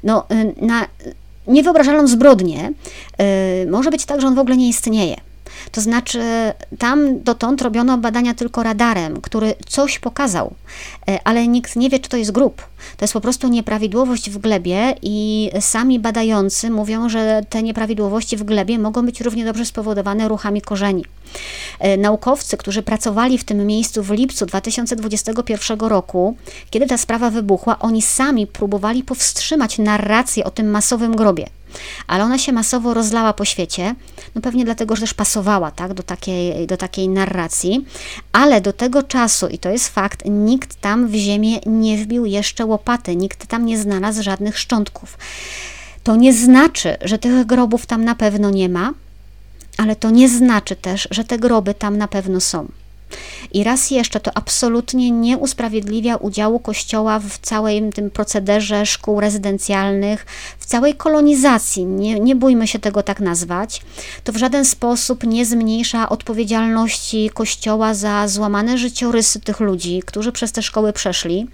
no, 0.04 0.26
na 0.60 0.86
niewyobrażalną 1.46 2.06
zbrodnię, 2.06 2.72
może 3.70 3.90
być 3.90 4.04
tak, 4.04 4.20
że 4.20 4.26
on 4.26 4.34
w 4.34 4.38
ogóle 4.38 4.56
nie 4.56 4.68
istnieje. 4.68 5.16
To 5.74 5.80
znaczy, 5.80 6.20
tam 6.78 7.22
dotąd 7.22 7.62
robiono 7.62 7.98
badania 7.98 8.34
tylko 8.34 8.62
radarem, 8.62 9.20
który 9.20 9.54
coś 9.66 9.98
pokazał, 9.98 10.54
e, 11.08 11.18
ale 11.24 11.48
nikt 11.48 11.76
nie 11.76 11.90
wie, 11.90 11.98
czy 11.98 12.08
to 12.08 12.16
jest 12.16 12.32
grób. 12.32 12.62
To 12.96 13.04
jest 13.04 13.12
po 13.12 13.20
prostu 13.20 13.48
nieprawidłowość 13.48 14.30
w 14.30 14.38
glebie 14.38 14.94
i 15.02 15.50
sami 15.60 16.00
badający 16.00 16.70
mówią, 16.70 17.08
że 17.08 17.42
te 17.48 17.62
nieprawidłowości 17.62 18.36
w 18.36 18.42
glebie 18.42 18.78
mogą 18.78 19.06
być 19.06 19.20
równie 19.20 19.44
dobrze 19.44 19.64
spowodowane 19.64 20.28
ruchami 20.28 20.62
korzeni. 20.62 21.04
E, 21.78 21.96
naukowcy, 21.96 22.56
którzy 22.56 22.82
pracowali 22.82 23.38
w 23.38 23.44
tym 23.44 23.66
miejscu 23.66 24.02
w 24.02 24.10
lipcu 24.10 24.46
2021 24.46 25.78
roku, 25.80 26.36
kiedy 26.70 26.86
ta 26.86 26.98
sprawa 26.98 27.30
wybuchła, 27.30 27.78
oni 27.78 28.02
sami 28.02 28.46
próbowali 28.46 29.02
powstrzymać 29.02 29.78
narrację 29.78 30.44
o 30.44 30.50
tym 30.50 30.70
masowym 30.70 31.16
grobie 31.16 31.46
ale 32.06 32.24
ona 32.24 32.38
się 32.38 32.52
masowo 32.52 32.94
rozlała 32.94 33.32
po 33.32 33.44
świecie, 33.44 33.94
no 34.34 34.40
pewnie 34.40 34.64
dlatego, 34.64 34.96
że 34.96 35.00
też 35.00 35.14
pasowała 35.14 35.70
tak, 35.70 35.94
do, 35.94 36.02
takiej, 36.02 36.66
do 36.66 36.76
takiej 36.76 37.08
narracji, 37.08 37.84
ale 38.32 38.60
do 38.60 38.72
tego 38.72 39.02
czasu, 39.02 39.48
i 39.48 39.58
to 39.58 39.70
jest 39.70 39.88
fakt, 39.88 40.22
nikt 40.26 40.80
tam 40.80 41.08
w 41.08 41.14
ziemię 41.14 41.58
nie 41.66 41.98
wbił 41.98 42.26
jeszcze 42.26 42.66
łopaty, 42.66 43.16
nikt 43.16 43.46
tam 43.46 43.66
nie 43.66 43.78
znalazł 43.78 44.22
żadnych 44.22 44.58
szczątków. 44.58 45.18
To 46.02 46.16
nie 46.16 46.32
znaczy, 46.32 46.96
że 47.00 47.18
tych 47.18 47.46
grobów 47.46 47.86
tam 47.86 48.04
na 48.04 48.14
pewno 48.14 48.50
nie 48.50 48.68
ma, 48.68 48.92
ale 49.76 49.96
to 49.96 50.10
nie 50.10 50.28
znaczy 50.28 50.76
też, 50.76 51.08
że 51.10 51.24
te 51.24 51.38
groby 51.38 51.74
tam 51.74 51.98
na 51.98 52.08
pewno 52.08 52.40
są. 52.40 52.66
I 53.52 53.64
raz 53.64 53.90
jeszcze 53.90 54.20
to 54.20 54.30
absolutnie 54.34 55.10
nie 55.10 55.38
usprawiedliwia 55.38 56.16
udziału 56.16 56.60
Kościoła 56.60 57.18
w 57.18 57.38
całym 57.38 57.92
tym 57.92 58.10
procederze 58.10 58.86
szkół 58.86 59.20
rezydencjalnych, 59.20 60.26
w 60.58 60.66
całej 60.66 60.94
kolonizacji. 60.94 61.84
Nie, 61.84 62.20
nie 62.20 62.36
bójmy 62.36 62.66
się 62.68 62.78
tego 62.78 63.02
tak 63.02 63.20
nazwać. 63.20 63.82
To 64.24 64.32
w 64.32 64.36
żaden 64.36 64.64
sposób 64.64 65.24
nie 65.24 65.46
zmniejsza 65.46 66.08
odpowiedzialności 66.08 67.30
Kościoła 67.34 67.94
za 67.94 68.28
złamane 68.28 68.78
życiorysy 68.78 69.40
tych 69.40 69.60
ludzi, 69.60 70.02
którzy 70.06 70.32
przez 70.32 70.52
te 70.52 70.62
szkoły 70.62 70.92
przeszli. 70.92 71.46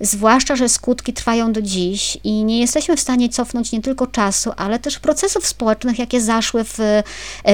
Zwłaszcza, 0.00 0.56
że 0.56 0.68
skutki 0.68 1.12
trwają 1.12 1.52
do 1.52 1.62
dziś 1.62 2.18
i 2.24 2.44
nie 2.44 2.60
jesteśmy 2.60 2.96
w 2.96 3.00
stanie 3.00 3.28
cofnąć 3.28 3.72
nie 3.72 3.82
tylko 3.82 4.06
czasu, 4.06 4.52
ale 4.56 4.78
też 4.78 4.98
procesów 4.98 5.46
społecznych, 5.46 5.98
jakie 5.98 6.20
zaszły 6.20 6.64
w, 6.64 6.78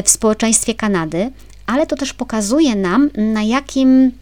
w 0.05 0.11
społeczeństwie 0.11 0.74
Kanady 0.74 1.30
ale 1.66 1.86
to 1.86 1.96
też 1.96 2.12
pokazuje 2.12 2.76
nam, 2.76 3.10
na 3.16 3.42
jakim 3.42 4.12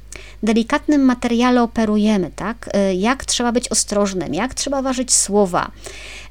delikatnym 0.43 1.05
materiale 1.05 1.62
operujemy, 1.62 2.30
tak? 2.36 2.70
Y, 2.90 2.95
jak 2.95 3.24
trzeba 3.24 3.53
być 3.53 3.68
ostrożnym, 3.68 4.34
jak 4.34 4.55
trzeba 4.55 4.82
ważyć 4.82 5.12
słowa, 5.12 5.70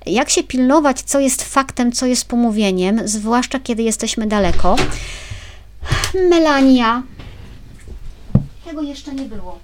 jak 0.05 0.29
się 0.29 0.43
pilnować, 0.43 1.01
co 1.01 1.19
jest 1.19 1.43
faktem, 1.43 1.91
co 1.91 2.05
jest 2.05 2.25
pomówieniem, 2.25 3.01
zwłaszcza 3.05 3.59
kiedy 3.59 3.83
jesteśmy 3.83 4.27
daleko. 4.27 4.75
Melania. 6.29 7.03
Tego 8.65 8.81
jeszcze 8.81 9.13
nie 9.13 9.25
było. 9.25 9.59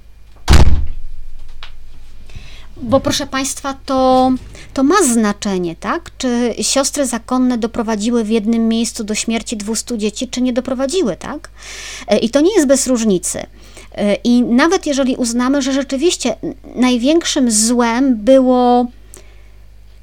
Bo 2.81 2.99
proszę 2.99 3.27
Państwa, 3.27 3.73
to, 3.85 4.31
to 4.73 4.83
ma 4.83 4.95
znaczenie, 5.03 5.75
tak? 5.75 6.11
Czy 6.17 6.55
siostry 6.61 7.05
zakonne 7.05 7.57
doprowadziły 7.57 8.23
w 8.23 8.29
jednym 8.29 8.67
miejscu 8.67 9.03
do 9.03 9.15
śmierci 9.15 9.57
200 9.57 9.97
dzieci, 9.97 10.27
czy 10.27 10.41
nie 10.41 10.53
doprowadziły, 10.53 11.15
tak? 11.15 11.49
E, 12.07 12.17
I 12.17 12.29
to 12.29 12.41
nie 12.41 12.53
jest 12.55 12.67
bez 12.67 12.87
różnicy. 12.87 13.45
E, 13.95 14.15
I 14.15 14.41
nawet 14.41 14.85
jeżeli 14.85 15.15
uznamy, 15.15 15.61
że 15.61 15.73
rzeczywiście 15.73 16.35
największym 16.75 17.51
złem 17.51 18.15
było 18.15 18.87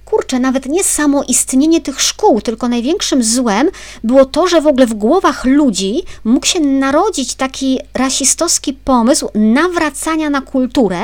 kurczę, 0.05 0.41
nawet 0.41 0.67
nie 0.67 0.85
samo 0.85 1.23
istnienie 1.29 1.81
tych 1.81 2.01
szkół, 2.01 2.41
tylko 2.41 2.69
największym 2.69 3.23
złem 3.23 3.71
było 4.05 4.25
to, 4.25 4.47
że 4.47 4.61
w 4.61 4.67
ogóle 4.67 4.87
w 4.87 4.95
głowach 4.95 5.45
ludzi 5.45 6.03
mógł 6.25 6.47
się 6.47 6.61
narodzić 6.61 7.35
taki 7.35 7.79
rasistowski 7.95 8.73
pomysł 8.73 9.29
nawracania 9.35 10.31
na 10.31 10.41
kulturę, 10.41 10.99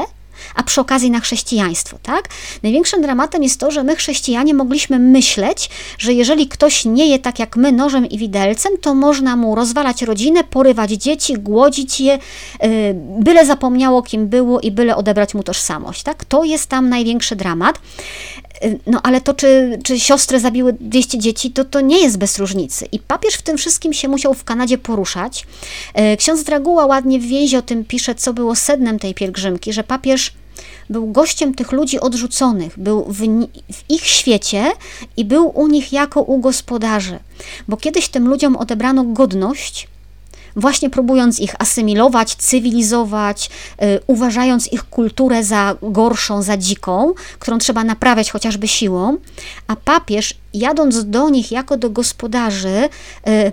a 0.54 0.62
przy 0.62 0.80
okazji 0.80 1.10
na 1.10 1.20
chrześcijaństwo, 1.20 1.98
tak? 2.02 2.28
Największym 2.62 3.02
dramatem 3.02 3.42
jest 3.42 3.60
to, 3.60 3.70
że 3.70 3.84
my 3.84 3.96
chrześcijanie 3.96 4.54
mogliśmy 4.54 4.98
myśleć, 4.98 5.70
że 5.98 6.12
jeżeli 6.12 6.48
ktoś 6.48 6.84
nie 6.84 7.06
je 7.06 7.18
tak 7.18 7.38
jak 7.38 7.56
my 7.56 7.72
nożem 7.72 8.06
i 8.06 8.18
widelcem, 8.18 8.72
to 8.80 8.94
można 8.94 9.36
mu 9.36 9.54
rozwalać 9.54 10.02
rodzinę, 10.02 10.44
porywać 10.44 10.90
dzieci, 10.90 11.34
głodzić 11.34 12.00
je, 12.00 12.18
yy, 12.62 12.68
byle 13.20 13.46
zapomniało 13.46 14.02
kim 14.02 14.28
było 14.28 14.60
i 14.60 14.70
byle 14.70 14.96
odebrać 14.96 15.34
mu 15.34 15.42
tożsamość, 15.42 16.02
tak? 16.02 16.24
To 16.24 16.44
jest 16.44 16.66
tam 16.66 16.88
największy 16.88 17.36
dramat. 17.36 17.78
Y, 18.64 18.78
no 18.86 19.00
ale 19.02 19.20
to, 19.20 19.34
czy, 19.34 19.78
czy 19.84 20.00
siostry 20.00 20.40
zabiły 20.40 20.72
200 20.80 21.18
dzieci, 21.18 21.50
to, 21.50 21.64
to 21.64 21.80
nie 21.80 22.02
jest 22.02 22.18
bez 22.18 22.38
różnicy. 22.38 22.86
I 22.92 22.98
papież 22.98 23.34
w 23.34 23.42
tym 23.42 23.58
wszystkim 23.58 23.92
się 23.92 24.08
musiał 24.08 24.34
w 24.34 24.44
Kanadzie 24.44 24.78
poruszać. 24.78 25.46
Y, 26.12 26.16
ksiądz 26.16 26.44
Draguła 26.44 26.86
ładnie 26.86 27.18
w 27.18 27.22
więzi 27.22 27.56
o 27.56 27.62
tym 27.62 27.84
pisze, 27.84 28.14
co 28.14 28.32
było 28.32 28.54
sednem 28.54 28.98
tej 28.98 29.14
pielgrzymki, 29.14 29.72
że 29.72 29.84
papież 29.84 30.32
był 30.90 31.12
gościem 31.12 31.54
tych 31.54 31.72
ludzi 31.72 32.00
odrzuconych, 32.00 32.78
był 32.78 33.04
w, 33.04 33.18
w, 33.72 33.84
ich 33.88 34.06
świecie 34.06 34.72
i 35.16 35.24
był 35.24 35.48
u 35.48 35.66
nich 35.66 35.92
jako 35.92 36.22
u 36.22 36.38
gospodarzy. 36.38 37.18
Bo 37.68 37.76
kiedyś 37.76 38.08
tym 38.08 38.28
ludziom 38.28 38.56
odebrano 38.56 39.04
godność, 39.04 39.88
właśnie 40.56 40.90
próbując 40.90 41.40
ich 41.40 41.54
asymilować, 41.58 42.34
cywilizować, 42.34 43.50
y, 43.82 44.00
uważając 44.06 44.72
ich 44.72 44.82
kulturę 44.82 45.44
za 45.44 45.76
gorszą, 45.82 46.42
za 46.42 46.56
dziką, 46.56 47.14
którą 47.38 47.58
trzeba 47.58 47.84
naprawiać 47.84 48.30
chociażby 48.30 48.68
siłą, 48.68 49.16
a 49.66 49.76
papież, 49.76 50.34
jadąc 50.54 51.10
do 51.10 51.30
nich 51.30 51.52
jako 51.52 51.76
do 51.76 51.90
gospodarzy, 51.90 52.88
y, 53.28 53.52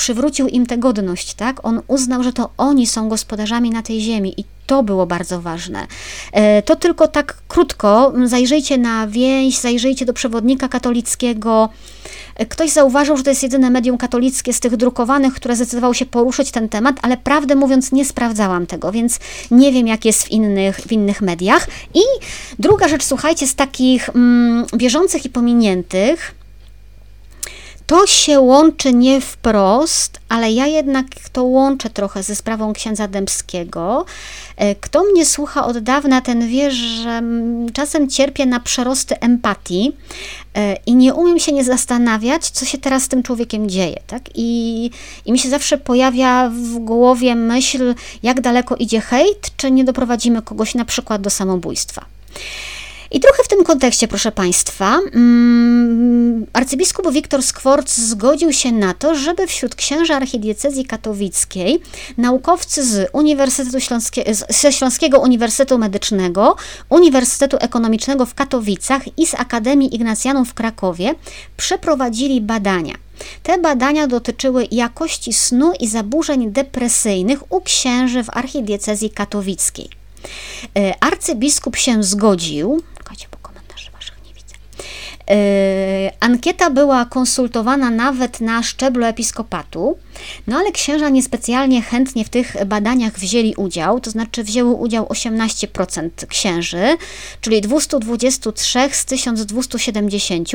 przywrócił 0.00 0.48
im 0.48 0.66
tę 0.66 0.78
godność, 0.78 1.34
tak? 1.34 1.64
On 1.66 1.82
uznał, 1.86 2.22
że 2.22 2.32
to 2.32 2.50
oni 2.56 2.86
są 2.86 3.08
gospodarzami 3.08 3.70
na 3.70 3.82
tej 3.82 4.00
ziemi 4.00 4.34
i 4.40 4.44
to 4.66 4.82
było 4.82 5.06
bardzo 5.06 5.40
ważne. 5.40 5.86
E, 6.32 6.62
to 6.62 6.76
tylko 6.76 7.08
tak 7.08 7.36
krótko, 7.48 8.12
zajrzyjcie 8.24 8.78
na 8.78 9.06
więź, 9.06 9.58
zajrzyjcie 9.58 10.06
do 10.06 10.12
przewodnika 10.12 10.68
katolickiego. 10.68 11.68
E, 12.36 12.46
ktoś 12.46 12.70
zauważył, 12.70 13.16
że 13.16 13.22
to 13.22 13.30
jest 13.30 13.42
jedyne 13.42 13.70
medium 13.70 13.98
katolickie 13.98 14.52
z 14.52 14.60
tych 14.60 14.76
drukowanych, 14.76 15.34
które 15.34 15.56
zdecydowało 15.56 15.94
się 15.94 16.06
poruszyć 16.06 16.50
ten 16.50 16.68
temat, 16.68 16.96
ale 17.02 17.16
prawdę 17.16 17.54
mówiąc 17.54 17.92
nie 17.92 18.04
sprawdzałam 18.04 18.66
tego, 18.66 18.92
więc 18.92 19.18
nie 19.50 19.72
wiem 19.72 19.86
jak 19.86 20.04
jest 20.04 20.22
w 20.22 20.30
innych, 20.30 20.80
w 20.80 20.92
innych 20.92 21.20
mediach. 21.20 21.68
I 21.94 22.02
druga 22.58 22.88
rzecz, 22.88 23.04
słuchajcie, 23.04 23.46
z 23.46 23.54
takich 23.54 24.08
mm, 24.08 24.66
bieżących 24.76 25.24
i 25.24 25.28
pominiętych, 25.28 26.39
to 27.90 28.06
się 28.06 28.40
łączy 28.40 28.94
nie 28.94 29.20
wprost, 29.20 30.20
ale 30.28 30.52
ja 30.52 30.66
jednak 30.66 31.06
to 31.32 31.44
łączę 31.44 31.90
trochę 31.90 32.22
ze 32.22 32.36
sprawą 32.36 32.72
księdza 32.72 33.08
Dębskiego. 33.08 34.04
E, 34.56 34.74
kto 34.74 35.04
mnie 35.04 35.26
słucha 35.26 35.66
od 35.66 35.78
dawna, 35.78 36.20
ten 36.20 36.48
wie, 36.48 36.70
że 36.70 37.22
czasem 37.72 38.08
cierpię 38.08 38.46
na 38.46 38.60
przerosty 38.60 39.20
empatii 39.20 39.92
e, 40.54 40.76
i 40.86 40.94
nie 40.94 41.14
umiem 41.14 41.38
się 41.38 41.52
nie 41.52 41.64
zastanawiać, 41.64 42.50
co 42.50 42.64
się 42.64 42.78
teraz 42.78 43.02
z 43.02 43.08
tym 43.08 43.22
człowiekiem 43.22 43.70
dzieje. 43.70 44.00
Tak? 44.06 44.22
I, 44.34 44.90
I 45.24 45.32
mi 45.32 45.38
się 45.38 45.48
zawsze 45.48 45.78
pojawia 45.78 46.48
w 46.48 46.78
głowie 46.78 47.34
myśl, 47.34 47.94
jak 48.22 48.40
daleko 48.40 48.76
idzie 48.76 49.00
hejt, 49.00 49.50
czy 49.56 49.70
nie 49.70 49.84
doprowadzimy 49.84 50.42
kogoś 50.42 50.74
na 50.74 50.84
przykład 50.84 51.22
do 51.22 51.30
samobójstwa. 51.30 52.04
I 53.10 53.20
trochę 53.20 53.42
w 53.44 53.48
tym 53.48 53.64
kontekście, 53.64 54.08
proszę 54.08 54.32
Państwa, 54.32 54.98
mm, 55.14 56.46
arcybiskup 56.52 57.12
Wiktor 57.12 57.42
Skworc 57.42 57.96
zgodził 57.96 58.52
się 58.52 58.72
na 58.72 58.94
to, 58.94 59.14
żeby 59.14 59.46
wśród 59.46 59.74
księży 59.74 60.14
archidiecezji 60.14 60.84
katowickiej 60.84 61.80
naukowcy 62.18 62.84
z 62.84 63.10
Uniwersytetu 63.12 63.80
Śląskie, 63.80 64.24
ze 64.48 64.72
Śląskiego 64.72 65.20
Uniwersytetu 65.20 65.78
Medycznego, 65.78 66.56
Uniwersytetu 66.88 67.56
Ekonomicznego 67.60 68.26
w 68.26 68.34
Katowicach 68.34 69.18
i 69.18 69.26
z 69.26 69.34
Akademii 69.34 69.94
Ignacjanów 69.94 70.48
w 70.48 70.54
Krakowie 70.54 71.14
przeprowadzili 71.56 72.40
badania. 72.40 72.94
Te 73.42 73.58
badania 73.58 74.06
dotyczyły 74.06 74.68
jakości 74.70 75.32
snu 75.32 75.72
i 75.80 75.88
zaburzeń 75.88 76.50
depresyjnych 76.50 77.52
u 77.52 77.60
księży 77.60 78.24
w 78.24 78.30
archidiecezji 78.30 79.10
katowickiej. 79.10 79.88
E, 80.78 80.94
arcybiskup 81.00 81.76
się 81.76 82.02
zgodził, 82.02 82.82
Ankieta 86.20 86.70
była 86.70 87.04
konsultowana 87.04 87.90
nawet 87.90 88.40
na 88.40 88.62
szczeblu 88.62 89.04
episkopatu, 89.04 89.98
no 90.46 90.56
ale 90.56 90.72
księża 90.72 91.08
niespecjalnie 91.08 91.82
chętnie 91.82 92.24
w 92.24 92.28
tych 92.28 92.56
badaniach 92.66 93.18
wzięli 93.18 93.54
udział, 93.56 94.00
to 94.00 94.10
znaczy 94.10 94.44
wzięło 94.44 94.74
udział 94.74 95.04
18% 95.04 96.10
księży, 96.28 96.96
czyli 97.40 97.60
223 97.60 98.78
z 98.92 99.04
1270, 99.04 100.48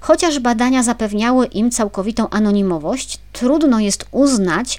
chociaż 0.00 0.38
badania 0.38 0.82
zapewniały 0.82 1.46
im 1.46 1.70
całkowitą 1.70 2.30
anonimowość, 2.30 3.18
trudno 3.32 3.80
jest 3.80 4.04
uznać, 4.10 4.78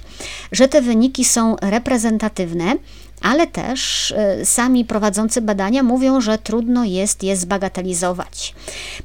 że 0.52 0.68
te 0.68 0.82
wyniki 0.82 1.26
są 1.26 1.56
reprezentatywne, 1.62 2.76
ale 3.24 3.48
też 3.48 4.12
e, 4.12 4.46
sami 4.46 4.86
prowadzący 4.86 5.42
badania 5.42 5.84
mówią, 5.84 6.22
że 6.22 6.38
trudno 6.38 6.86
jest 6.86 7.24
je 7.24 7.38
zbagatelizować. 7.38 8.56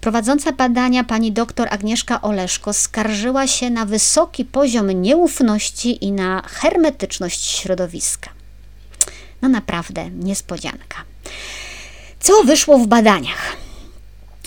Prowadząca 0.01 0.53
badania 0.53 1.05
pani 1.05 1.33
dr 1.33 1.69
Agnieszka 1.71 2.23
Oleszko 2.23 2.73
skarżyła 2.73 3.47
się 3.47 3.71
na 3.71 3.85
wysoki 3.85 4.45
poziom 4.45 4.91
nieufności 4.91 6.05
i 6.05 6.12
na 6.12 6.43
hermetyczność 6.47 7.45
środowiska. 7.45 8.31
No 9.43 9.49
naprawdę 9.49 10.11
niespodzianka. 10.11 10.97
Co 12.21 12.45
wyszło 12.45 12.79
w 12.79 12.87
badaniach? 12.87 13.68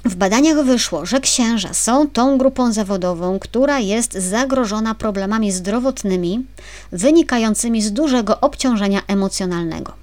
W 0.05 0.15
badaniach 0.15 0.65
wyszło, 0.65 1.05
że 1.05 1.19
księża 1.19 1.73
są 1.73 2.09
tą 2.09 2.37
grupą 2.37 2.71
zawodową, 2.73 3.39
która 3.39 3.79
jest 3.79 4.13
zagrożona 4.13 4.95
problemami 4.95 5.51
zdrowotnymi 5.51 6.45
wynikającymi 6.91 7.81
z 7.81 7.91
dużego 7.91 8.39
obciążenia 8.39 9.01
emocjonalnego. 9.07 9.93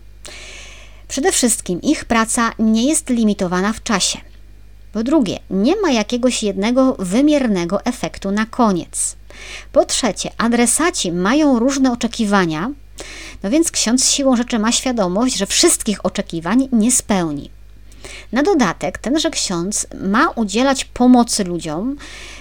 Przede 1.09 1.33
wszystkim 1.33 1.83
ich 1.83 2.05
praca 2.05 2.53
nie 2.59 2.89
jest 2.89 3.11
limitowana 3.11 3.73
w 3.73 3.83
czasie. 3.83 4.19
Po 4.93 5.03
drugie, 5.03 5.39
nie 5.51 5.81
ma 5.81 5.91
jakiegoś 5.91 6.43
jednego 6.43 6.97
wymiernego 6.99 7.85
efektu 7.85 8.31
na 8.31 8.47
koniec. 8.47 9.17
Po 9.73 9.85
trzecie, 9.85 10.31
adresaci 10.39 11.13
mają 11.13 11.59
różne 11.59 11.93
oczekiwania, 11.93 12.71
no 13.43 13.51
więc 13.51 13.71
ksiądz 13.71 14.11
siłą 14.11 14.37
rzeczy 14.37 14.59
ma 14.59 14.73
świadomość, 14.73 15.37
że 15.37 15.47
wszystkich 15.47 16.07
oczekiwań 16.07 16.69
nie 16.73 16.93
spełni. 16.93 17.51
Na 18.33 18.43
dodatek 18.43 18.99
tenże 18.99 19.31
ksiądz 19.31 19.87
ma 20.01 20.31
udzielać 20.31 20.85
pomocy 20.85 21.45
ludziom, 21.45 21.97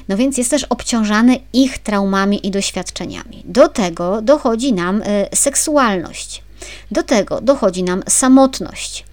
no 0.08 0.18
więc 0.18 0.38
jest 0.38 0.52
też 0.52 0.64
obciążany 0.64 1.40
ich 1.54 1.78
traumami 1.78 2.48
i 2.48 2.52
doświadczeniami. 2.52 3.44
Do 3.46 3.68
tego 3.68 4.22
dochodzi 4.22 4.74
nam 4.74 5.02
y, 5.02 5.06
seksualność. 5.36 6.44
Do 6.92 7.04
tego 7.04 7.42
dochodzi 7.42 7.84
nam 7.84 8.04
samotność. 8.10 9.06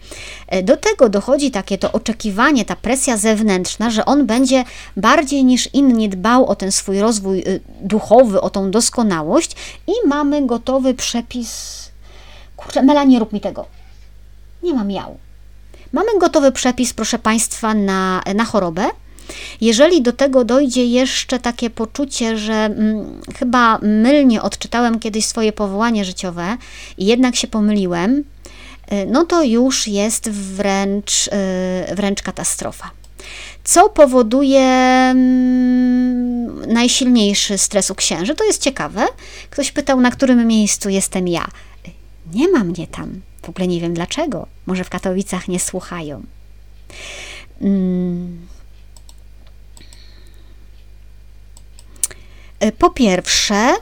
E, 0.47 0.63
do 0.63 0.77
tego 0.77 1.09
dochodzi 1.09 1.51
takie 1.51 1.79
to 1.79 1.93
oczekiwanie, 1.93 2.65
ta 2.65 2.77
presja 2.77 3.17
zewnętrzna, 3.17 3.91
że 3.91 4.05
on 4.05 4.27
będzie 4.27 4.65
bardziej 4.97 5.45
niż 5.45 5.69
inni 5.73 6.09
dbał 6.09 6.47
o 6.47 6.57
ten 6.57 6.73
swój 6.73 7.01
rozwój 7.01 7.39
y, 7.39 7.61
duchowy, 7.81 8.41
o 8.41 8.51
tą 8.51 8.71
doskonałość 8.71 9.57
i 9.87 10.09
mamy 10.09 10.47
gotowy 10.47 10.95
przepis. 10.95 11.85
Kurczę, 12.57 12.83
Mela, 12.83 13.05
nie 13.05 13.19
rób 13.19 13.33
mi 13.33 13.41
tego. 13.41 13.67
Nie 14.63 14.75
mam 14.75 14.89
miał. 14.89 15.19
Mamy 15.95 16.19
gotowy 16.19 16.53
przepis, 16.53 16.93
proszę 16.93 17.19
Państwa, 17.19 17.75
na, 17.75 18.23
na 18.35 18.45
chorobę. 18.45 18.87
Jeżeli 19.61 20.03
do 20.03 20.13
tego 20.13 20.45
dojdzie 20.45 20.87
jeszcze 20.87 21.39
takie 21.39 21.71
poczucie, 21.71 22.39
że 22.39 22.55
mm, 22.55 23.21
chyba 23.39 23.79
mylnie 23.79 24.43
odczytałem 24.43 24.99
kiedyś 24.99 25.27
swoje 25.27 25.53
powołanie 25.53 26.05
życiowe 26.05 26.57
i 26.99 27.07
jednak 27.07 27.37
się 27.37 27.47
pomyliłem, 27.47 28.13
y, 28.13 28.25
no 29.07 29.25
to 29.25 29.43
już 29.43 29.89
jest 29.89 30.31
wręcz, 30.31 31.31
y, 31.91 31.95
wręcz 31.95 32.23
katastrofa. 32.23 32.91
Co 33.65 33.89
powoduje 33.89 34.61
mm, 34.61 36.73
najsilniejszy 36.73 37.59
stres 37.59 37.91
u 37.91 37.95
księży? 37.95 38.35
To 38.35 38.45
jest 38.45 38.63
ciekawe. 38.63 39.07
Ktoś 39.51 39.73
pytał, 39.73 40.01
na 40.01 40.11
którym 40.11 40.47
miejscu 40.47 40.89
jestem 40.89 41.29
ja. 41.29 41.47
Nie 42.33 42.49
ma 42.49 42.65
mnie 42.65 42.87
tam. 42.87 43.21
W 43.45 43.49
ogóle 43.49 43.69
nie 43.69 43.81
wiem 43.81 43.95
dlaczego. 43.95 44.47
Może 44.67 44.85
w 44.85 44.91
Katowicach 44.91 45.49
nie 45.49 45.61
słuchają. 45.61 46.23
Mm. 47.61 48.47
E, 52.61 52.73
po 52.73 52.91
pierwsze, 52.91 53.75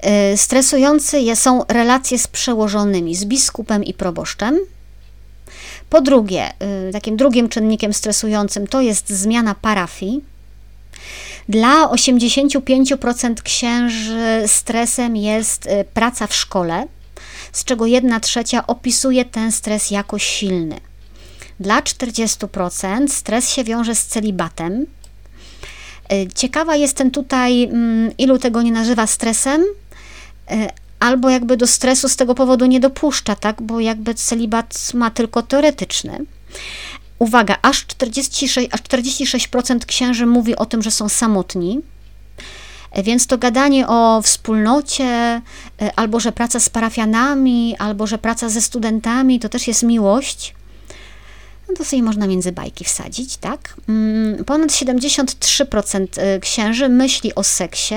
e, 0.00 0.36
stresujące 0.36 1.36
są 1.36 1.64
relacje 1.68 2.18
z 2.18 2.26
przełożonymi, 2.26 3.14
z 3.14 3.24
biskupem 3.24 3.84
i 3.84 3.94
proboszczem. 3.94 4.58
Po 5.90 6.00
drugie, 6.00 6.50
e, 6.58 6.92
takim 6.92 7.16
drugim 7.16 7.48
czynnikiem 7.48 7.92
stresującym 7.92 8.66
to 8.66 8.80
jest 8.80 9.10
zmiana 9.10 9.54
parafii. 9.54 10.24
Dla 11.48 11.90
85% 11.90 13.42
księży 13.42 14.42
stresem 14.46 15.16
jest 15.16 15.68
praca 15.94 16.26
w 16.26 16.34
szkole 16.34 16.86
z 17.52 17.64
czego 17.64 17.86
1 17.86 18.20
trzecia 18.20 18.66
opisuje 18.66 19.24
ten 19.24 19.52
stres 19.52 19.90
jako 19.90 20.18
silny. 20.18 20.80
Dla 21.60 21.82
40% 21.82 23.08
stres 23.08 23.50
się 23.50 23.64
wiąże 23.64 23.94
z 23.94 24.06
celibatem. 24.06 24.86
Y, 26.12 26.28
ciekawa 26.34 26.76
jestem 26.76 27.10
tutaj, 27.10 27.64
mm, 27.64 28.16
ilu 28.18 28.38
tego 28.38 28.62
nie 28.62 28.72
nazywa 28.72 29.06
stresem, 29.06 29.62
y, 29.62 30.68
albo 31.00 31.30
jakby 31.30 31.56
do 31.56 31.66
stresu 31.66 32.08
z 32.08 32.16
tego 32.16 32.34
powodu 32.34 32.66
nie 32.66 32.80
dopuszcza, 32.80 33.36
tak? 33.36 33.62
bo 33.62 33.80
jakby 33.80 34.14
celibat 34.14 34.94
ma 34.94 35.10
tylko 35.10 35.42
teoretyczny. 35.42 36.18
Uwaga, 37.18 37.56
aż 37.62 37.86
46%, 37.86 38.68
aż 38.72 38.82
46% 38.82 39.86
księży 39.86 40.26
mówi 40.26 40.56
o 40.56 40.66
tym, 40.66 40.82
że 40.82 40.90
są 40.90 41.08
samotni. 41.08 41.80
Więc 42.96 43.26
to 43.26 43.38
gadanie 43.38 43.88
o 43.88 44.20
wspólnocie, 44.22 45.04
e, 45.04 45.40
albo 45.96 46.20
że 46.20 46.32
praca 46.32 46.60
z 46.60 46.68
parafianami, 46.68 47.76
albo 47.78 48.06
że 48.06 48.18
praca 48.18 48.48
ze 48.48 48.60
studentami 48.60 49.40
to 49.40 49.48
też 49.48 49.68
jest 49.68 49.82
miłość. 49.82 50.54
No 51.68 51.74
to 51.74 51.84
sobie 51.84 52.02
można 52.02 52.26
między 52.26 52.52
bajki 52.52 52.84
wsadzić, 52.84 53.36
tak? 53.36 53.74
Mm, 53.88 54.44
ponad 54.44 54.70
73% 54.70 56.06
e, 56.16 56.40
księży 56.40 56.88
myśli 56.88 57.34
o 57.34 57.44
seksie. 57.44 57.94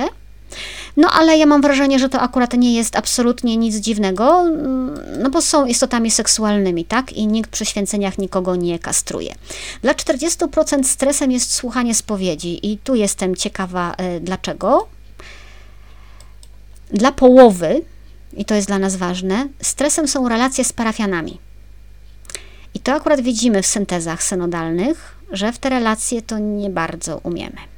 No 0.98 1.10
ale 1.12 1.38
ja 1.38 1.46
mam 1.46 1.62
wrażenie, 1.62 2.00
że 2.00 2.10
to 2.10 2.22
akurat 2.22 2.54
nie 2.54 2.76
jest 2.76 2.96
absolutnie 2.96 3.58
nic 3.58 3.76
dziwnego, 3.76 4.42
mm, 4.42 5.00
no 5.20 5.30
bo 5.30 5.42
są 5.42 5.66
istotami 5.66 6.12
seksualnymi, 6.12 6.86
tak? 6.86 7.14
I 7.14 7.28
nikt 7.28 7.50
przy 7.50 7.66
święceniach 7.66 8.18
nikogo 8.18 8.56
nie 8.56 8.80
kastruje. 8.80 9.36
Dla 9.82 9.94
40% 9.94 10.84
stresem 10.84 11.32
jest 11.32 11.54
słuchanie 11.54 11.96
spowiedzi 11.96 12.72
i 12.72 12.78
tu 12.78 12.96
jestem 12.96 13.36
ciekawa 13.36 13.94
e, 13.98 14.20
dlaczego. 14.20 14.88
Dla 16.92 17.12
połowy, 17.12 17.82
i 18.34 18.46
to 18.46 18.56
jest 18.56 18.68
dla 18.68 18.80
nas 18.80 18.96
ważne, 18.96 19.48
stresem 19.62 20.08
są 20.08 20.30
relacje 20.30 20.64
z 20.64 20.74
parafianami. 20.74 21.40
I 22.74 22.80
to 22.80 22.94
akurat 22.94 23.22
widzimy 23.22 23.62
w 23.62 23.68
syntezach 23.68 24.24
synodalnych, 24.24 25.16
że 25.32 25.52
w 25.52 25.60
te 25.60 25.70
relacje 25.70 26.22
to 26.22 26.40
nie 26.40 26.70
bardzo 26.70 27.18
umiemy. 27.24 27.75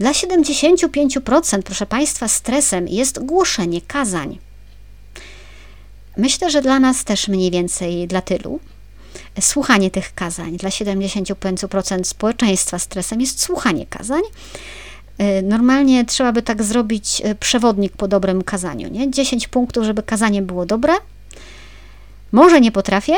Dla 0.00 0.12
75%, 0.12 1.62
proszę 1.62 1.86
Państwa, 1.86 2.28
stresem 2.28 2.88
jest 2.88 3.24
głoszenie 3.24 3.80
kazań. 3.80 4.38
Myślę, 6.16 6.50
że 6.50 6.62
dla 6.62 6.80
nas 6.80 7.04
też 7.04 7.28
mniej 7.28 7.50
więcej 7.50 8.08
dla 8.08 8.20
tylu. 8.20 8.60
Słuchanie 9.40 9.90
tych 9.90 10.14
kazań. 10.14 10.56
Dla 10.56 10.70
75% 10.70 12.04
społeczeństwa 12.04 12.78
stresem 12.78 13.20
jest 13.20 13.42
słuchanie 13.42 13.86
kazań. 13.86 14.22
Normalnie 15.42 16.04
trzeba 16.04 16.32
by 16.32 16.42
tak 16.42 16.62
zrobić 16.62 17.22
przewodnik 17.40 17.92
po 17.96 18.08
dobrym 18.08 18.44
kazaniu. 18.44 18.88
Nie? 18.88 19.10
10 19.10 19.48
punktów, 19.48 19.84
żeby 19.84 20.02
kazanie 20.02 20.42
było 20.42 20.66
dobre. 20.66 20.92
Może 22.32 22.60
nie 22.60 22.72
potrafię, 22.72 23.14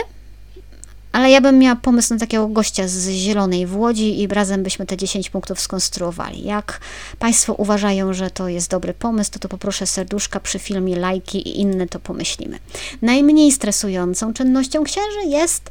ale 1.13 1.31
ja 1.31 1.41
bym 1.41 1.59
miała 1.59 1.77
pomysł 1.77 2.15
na 2.15 2.21
takiego 2.21 2.49
gościa 2.49 2.89
z 2.89 3.09
Zielonej 3.09 3.67
w 3.67 3.77
Łodzi 3.77 4.21
i 4.21 4.27
razem 4.27 4.63
byśmy 4.63 4.87
te 4.87 4.97
10 4.97 5.31
punktów 5.31 5.61
skonstruowali. 5.61 6.45
Jak 6.45 6.81
Państwo 7.19 7.55
uważają, 7.55 8.13
że 8.13 8.31
to 8.31 8.49
jest 8.49 8.71
dobry 8.71 8.95
pomysł, 8.95 9.31
to 9.31 9.39
to 9.39 9.49
poproszę 9.49 9.87
serduszka 9.87 10.41
przy 10.41 10.59
filmie, 10.59 10.97
lajki 10.97 11.49
i 11.49 11.61
inne 11.61 11.87
to 11.87 12.01
pomyślimy. 12.01 12.59
Najmniej 13.03 13.53
stresującą 13.53 14.33
czynnością 14.33 14.85
księży 14.85 15.27
jest 15.27 15.71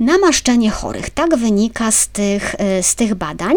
namaszczenie 0.00 0.70
chorych. 0.70 1.10
Tak 1.10 1.36
wynika 1.36 1.90
z 1.90 2.08
tych, 2.08 2.54
y, 2.54 2.82
z 2.82 2.94
tych 2.94 3.14
badań. 3.14 3.54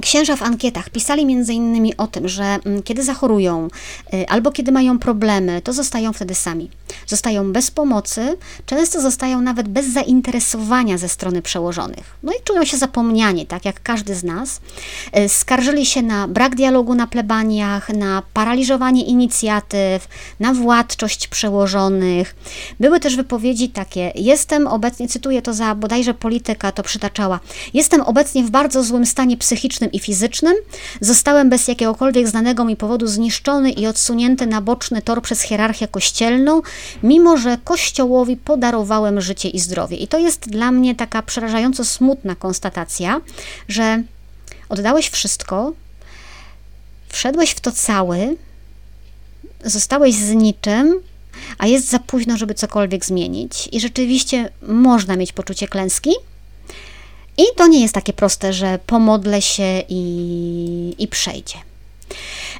Księża 0.00 0.36
w 0.36 0.42
ankietach 0.42 0.90
pisali 0.90 1.22
m.in. 1.22 1.92
o 1.96 2.06
tym, 2.06 2.28
że 2.28 2.44
mm, 2.44 2.82
kiedy 2.82 3.04
zachorują 3.04 3.68
y, 4.14 4.28
albo 4.28 4.52
kiedy 4.52 4.72
mają 4.72 4.98
problemy, 4.98 5.62
to 5.62 5.72
zostają 5.72 6.12
wtedy 6.12 6.34
sami 6.34 6.70
zostają 7.06 7.52
bez 7.52 7.70
pomocy, 7.70 8.36
często 8.66 9.00
zostają 9.00 9.40
nawet 9.40 9.68
bez 9.68 9.86
zainteresowania 9.86 10.98
ze 10.98 11.08
strony 11.08 11.42
przełożonych. 11.42 12.16
No 12.22 12.32
i 12.32 12.44
czują 12.44 12.64
się 12.64 12.76
zapomniani, 12.76 13.46
tak 13.46 13.64
jak 13.64 13.82
każdy 13.82 14.14
z 14.14 14.24
nas. 14.24 14.60
E, 15.12 15.28
skarżyli 15.28 15.86
się 15.86 16.02
na 16.02 16.28
brak 16.28 16.54
dialogu 16.54 16.94
na 16.94 17.06
plebaniach, 17.06 17.88
na 17.88 18.22
paraliżowanie 18.32 19.04
inicjatyw, 19.04 20.08
na 20.40 20.54
władczość 20.54 21.28
przełożonych. 21.28 22.34
Były 22.80 23.00
też 23.00 23.16
wypowiedzi 23.16 23.68
takie: 23.68 24.12
Jestem 24.14 24.66
obecnie, 24.66 25.08
cytuję 25.08 25.42
to 25.42 25.54
za 25.54 25.74
bodajże 25.74 26.14
polityka, 26.14 26.72
to 26.72 26.82
przytaczała, 26.82 27.40
jestem 27.74 28.00
obecnie 28.00 28.42
w 28.44 28.50
bardzo 28.50 28.84
złym 28.84 29.06
stanie 29.06 29.36
psychicznym 29.36 29.92
i 29.92 29.98
fizycznym, 29.98 30.54
zostałem 31.00 31.50
bez 31.50 31.68
jakiegokolwiek 31.68 32.28
znanego 32.28 32.64
mi 32.64 32.76
powodu 32.76 33.06
zniszczony 33.06 33.70
i 33.70 33.86
odsunięty 33.86 34.46
na 34.46 34.60
boczny 34.60 35.02
tor 35.02 35.22
przez 35.22 35.40
hierarchię 35.40 35.88
kościelną, 35.88 36.62
mimo 37.02 37.36
że 37.36 37.58
Kościołowi 37.64 38.36
podarowałem 38.36 39.20
życie 39.20 39.48
i 39.48 39.60
zdrowie. 39.60 39.96
I 39.96 40.08
to 40.08 40.18
jest 40.18 40.48
dla 40.50 40.72
mnie 40.72 40.94
taka 40.94 41.22
przerażająco 41.22 41.84
smutna 41.84 42.34
konstatacja, 42.34 43.20
że 43.68 44.02
oddałeś 44.68 45.10
wszystko, 45.10 45.72
wszedłeś 47.08 47.50
w 47.50 47.60
to 47.60 47.72
cały, 47.72 48.36
zostałeś 49.64 50.14
z 50.14 50.30
niczym, 50.30 51.00
a 51.58 51.66
jest 51.66 51.90
za 51.90 51.98
późno, 51.98 52.36
żeby 52.36 52.54
cokolwiek 52.54 53.04
zmienić. 53.04 53.68
I 53.72 53.80
rzeczywiście 53.80 54.50
można 54.62 55.16
mieć 55.16 55.32
poczucie 55.32 55.68
klęski. 55.68 56.10
I 57.38 57.42
to 57.56 57.66
nie 57.66 57.82
jest 57.82 57.94
takie 57.94 58.12
proste, 58.12 58.52
że 58.52 58.78
pomodlę 58.86 59.42
się 59.42 59.82
i, 59.88 60.94
i 60.98 61.08
przejdzie. 61.08 61.56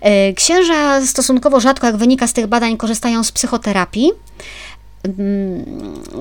E, 0.01 0.33
księża 0.33 1.07
stosunkowo 1.07 1.61
rzadko, 1.61 1.87
jak 1.87 1.97
wynika 1.97 2.27
z 2.27 2.33
tych 2.33 2.47
badań, 2.47 2.77
korzystają 2.77 3.25
z 3.25 3.33
psychoterapii. 3.33 4.13
Mm, 5.19 5.65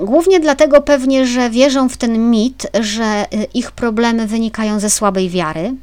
głównie 0.05 0.39
dlatego 0.39 0.81
pewnie, 0.81 1.25
że 1.25 1.49
wierzą 1.49 1.89
w 1.89 1.97
ten 1.97 2.31
mit, 2.31 2.67
że 2.79 3.03
e, 3.03 3.25
ich 3.53 3.71
problemy 3.71 4.27
wynikają 4.27 4.79
ze 4.79 4.89
słabej 4.89 5.29
wiary. 5.29 5.73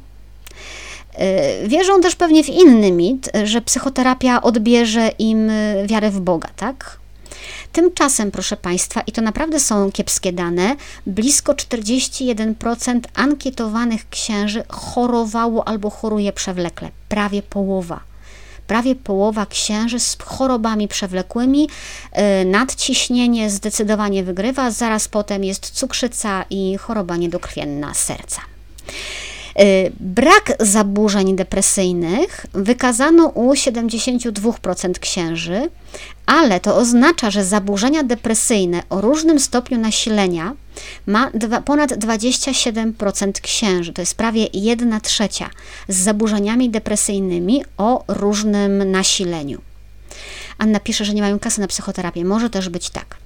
E, 1.13 1.67
wierzą 1.67 2.01
też 2.01 2.15
pewnie 2.15 2.43
w 2.43 2.49
inny 2.49 2.91
mit, 2.91 3.31
że 3.43 3.61
psychoterapia 3.61 4.41
odbierze 4.41 5.11
im 5.19 5.51
wiarę 5.85 6.11
w 6.11 6.19
Boga, 6.19 6.49
tak? 6.55 7.00
Tymczasem, 7.73 8.31
proszę 8.31 8.57
Państwa, 8.57 9.01
i 9.01 9.11
to 9.11 9.21
naprawdę 9.21 9.59
są 9.59 9.91
kiepskie 9.91 10.33
dane, 10.33 10.75
blisko 11.07 11.53
41% 11.53 12.99
ankietowanych 13.13 14.09
księży 14.09 14.63
chorowało 14.69 15.67
albo 15.67 15.89
choruje 15.89 16.33
przewlekle. 16.33 16.89
Prawie 17.09 17.41
połowa 17.41 18.11
prawie 18.67 18.95
połowa 18.95 19.45
księży 19.45 19.99
z 19.99 20.17
chorobami 20.23 20.87
przewlekłymi. 20.87 21.69
Y, 22.41 22.45
nadciśnienie 22.45 23.49
zdecydowanie 23.49 24.23
wygrywa, 24.23 24.71
zaraz 24.71 25.07
potem 25.07 25.43
jest 25.43 25.71
cukrzyca 25.71 26.45
i 26.49 26.77
choroba 26.77 27.17
niedokrwienna 27.17 27.93
serca. 27.93 28.41
Y, 29.59 29.91
brak 29.99 30.53
zaburzeń 30.59 31.35
depresyjnych 31.35 32.45
wykazano 32.53 33.27
u 33.27 33.53
72% 33.53 34.99
księży, 34.99 35.69
ale 36.25 36.59
to 36.59 36.75
oznacza, 36.75 37.31
że 37.31 37.45
zaburzenia 37.45 38.03
depresyjne 38.03 38.83
o 38.89 39.01
różnym 39.01 39.39
stopniu 39.39 39.77
nasilenia 39.77 40.53
ma 41.05 41.31
dwa, 41.33 41.61
ponad 41.61 41.91
27% 41.91 43.31
księży, 43.41 43.93
to 43.93 44.01
jest 44.01 44.15
prawie 44.15 44.47
1 44.53 45.01
trzecia 45.01 45.49
z 45.87 45.95
zaburzeniami 45.97 46.69
depresyjnymi 46.69 47.63
o 47.77 48.03
różnym 48.07 48.91
nasileniu. 48.91 49.61
Anna 50.57 50.79
pisze, 50.79 51.05
że 51.05 51.13
nie 51.13 51.21
mają 51.21 51.39
kasy 51.39 51.61
na 51.61 51.67
psychoterapię. 51.67 52.25
Może 52.25 52.49
też 52.49 52.69
być 52.69 52.89
tak. 52.89 53.20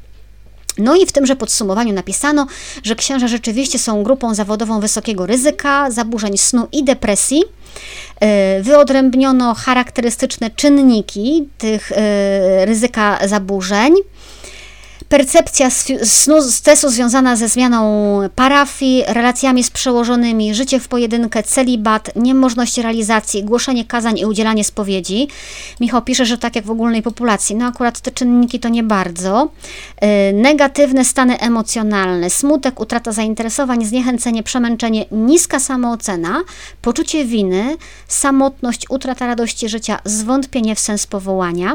No 0.77 0.95
i 0.95 1.05
w 1.05 1.11
tymże 1.11 1.35
podsumowaniu 1.35 1.93
napisano, 1.93 2.47
że 2.83 2.95
księża 2.95 3.27
rzeczywiście 3.27 3.79
są 3.79 4.03
grupą 4.03 4.35
zawodową 4.35 4.79
wysokiego 4.79 5.25
ryzyka, 5.25 5.91
zaburzeń 5.91 6.37
snu 6.37 6.67
i 6.71 6.83
depresji. 6.83 7.43
E, 8.19 8.61
wyodrębniono 8.61 9.53
charakterystyczne 9.53 10.49
czynniki 10.49 11.49
tych 11.57 11.91
e, 11.91 12.65
ryzyka 12.65 13.27
zaburzeń 13.27 13.93
percepcja 15.09 15.69
snu, 16.03 16.41
stresu 16.41 16.89
związana 16.89 17.35
ze 17.35 17.47
zmianą 17.47 17.85
parafii, 18.35 19.03
relacjami 19.07 19.63
z 19.63 19.69
przełożonymi, 19.69 20.55
życie 20.55 20.79
w 20.79 20.87
pojedynkę, 20.87 21.43
celibat, 21.43 22.15
niemożność 22.15 22.77
realizacji, 22.77 23.43
głoszenie 23.43 23.85
kazań 23.85 24.19
i 24.19 24.25
udzielanie 24.25 24.63
spowiedzi. 24.63 25.27
Michał 25.79 26.01
pisze, 26.01 26.25
że 26.25 26.37
tak 26.37 26.55
jak 26.55 26.65
w 26.65 26.71
ogólnej 26.71 27.01
populacji. 27.01 27.55
No 27.55 27.65
akurat 27.65 27.99
te 28.01 28.11
czynniki 28.11 28.59
to 28.59 28.69
nie 28.69 28.83
bardzo. 28.83 29.49
Yy, 30.01 30.07
negatywne 30.33 31.05
stany 31.05 31.39
emocjonalne, 31.39 32.29
smutek, 32.29 32.79
utrata 32.79 33.11
zainteresowań, 33.11 33.85
zniechęcenie, 33.85 34.43
przemęczenie, 34.43 35.05
niska 35.11 35.59
samoocena, 35.59 36.41
poczucie 36.81 37.25
winy, 37.25 37.77
samotność, 38.07 38.85
utrata 38.89 39.27
radości 39.27 39.69
życia, 39.69 39.99
zwątpienie 40.05 40.75
w 40.75 40.79
sens 40.79 41.07
powołania 41.07 41.73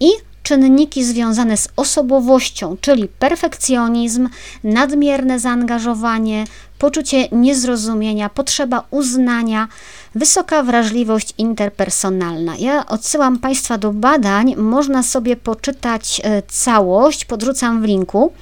i 0.00 0.08
czynniki 0.46 1.04
związane 1.04 1.56
z 1.56 1.68
osobowością, 1.76 2.76
czyli 2.80 3.08
perfekcjonizm, 3.08 4.28
nadmierne 4.64 5.38
zaangażowanie, 5.38 6.44
poczucie 6.78 7.28
niezrozumienia, 7.32 8.28
potrzeba 8.28 8.84
uznania, 8.90 9.68
wysoka 10.14 10.62
wrażliwość 10.62 11.34
interpersonalna. 11.38 12.56
Ja 12.58 12.86
odsyłam 12.86 13.38
Państwa 13.38 13.78
do 13.78 13.92
badań, 13.92 14.56
można 14.56 15.02
sobie 15.02 15.36
poczytać 15.36 16.20
e, 16.24 16.42
całość, 16.42 17.24
podrzucam 17.24 17.82
w 17.82 17.84
linku. 17.84 18.32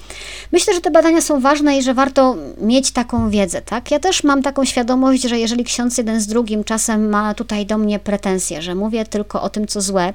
Myślę, 0.53 0.75
że 0.75 0.81
te 0.81 0.91
badania 0.91 1.21
są 1.21 1.41
ważne 1.41 1.79
i 1.79 1.83
że 1.83 1.95
warto 1.95 2.37
mieć 2.61 2.91
taką 2.91 3.31
wiedzę, 3.31 3.63
tak? 3.63 3.91
Ja 3.91 4.01
też 4.01 4.25
mam 4.25 4.43
taką 4.43 4.65
świadomość, 4.65 5.23
że 5.23 5.39
jeżeli 5.39 5.65
ksiądz 5.65 5.99
jeden 5.99 6.21
z 6.21 6.27
drugim 6.27 6.65
czasem 6.65 7.09
ma 7.09 7.35
tutaj 7.35 7.67
do 7.67 7.79
mnie 7.79 7.99
pretensje, 7.99 8.63
że 8.63 8.75
mówię 8.75 9.05
tylko 9.05 9.43
o 9.43 9.49
tym, 9.49 9.67
co 9.67 9.81
złe 9.81 10.15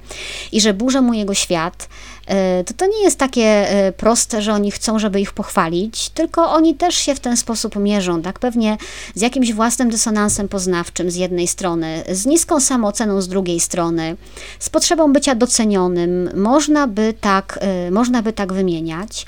i 0.51 0.61
że 0.61 0.74
burzę 0.74 1.01
mu 1.01 1.13
jego 1.13 1.34
świat, 1.34 1.88
to 2.65 2.73
to 2.73 2.86
nie 2.86 3.03
jest 3.03 3.17
takie 3.19 3.43
e, 3.43 3.91
proste, 3.91 4.41
że 4.41 4.53
oni 4.53 4.71
chcą, 4.71 4.99
żeby 4.99 5.21
ich 5.21 5.34
pochwalić, 5.34 6.09
tylko 6.09 6.51
oni 6.51 6.75
też 6.75 6.95
się 6.95 7.15
w 7.15 7.19
ten 7.19 7.38
sposób 7.38 7.75
mierzą, 7.75 8.21
tak? 8.21 8.39
Pewnie 8.39 8.77
z 9.15 9.21
jakimś 9.21 9.53
własnym 9.53 9.89
dysonansem 9.89 10.47
poznawczym 10.47 11.11
z 11.11 11.15
jednej 11.15 11.47
strony, 11.47 12.03
z 12.11 12.25
niską 12.25 12.59
samooceną 12.59 13.21
z 13.21 13.27
drugiej 13.27 13.59
strony, 13.59 14.17
z 14.59 14.69
potrzebą 14.69 15.13
bycia 15.13 15.36
docenionym, 15.36 16.30
można 16.36 16.88
by 16.88 17.13
tak, 17.21 17.59
y, 17.88 17.91
można 17.91 18.21
by 18.21 18.34
tak 18.34 18.53
wymieniać. 18.53 19.25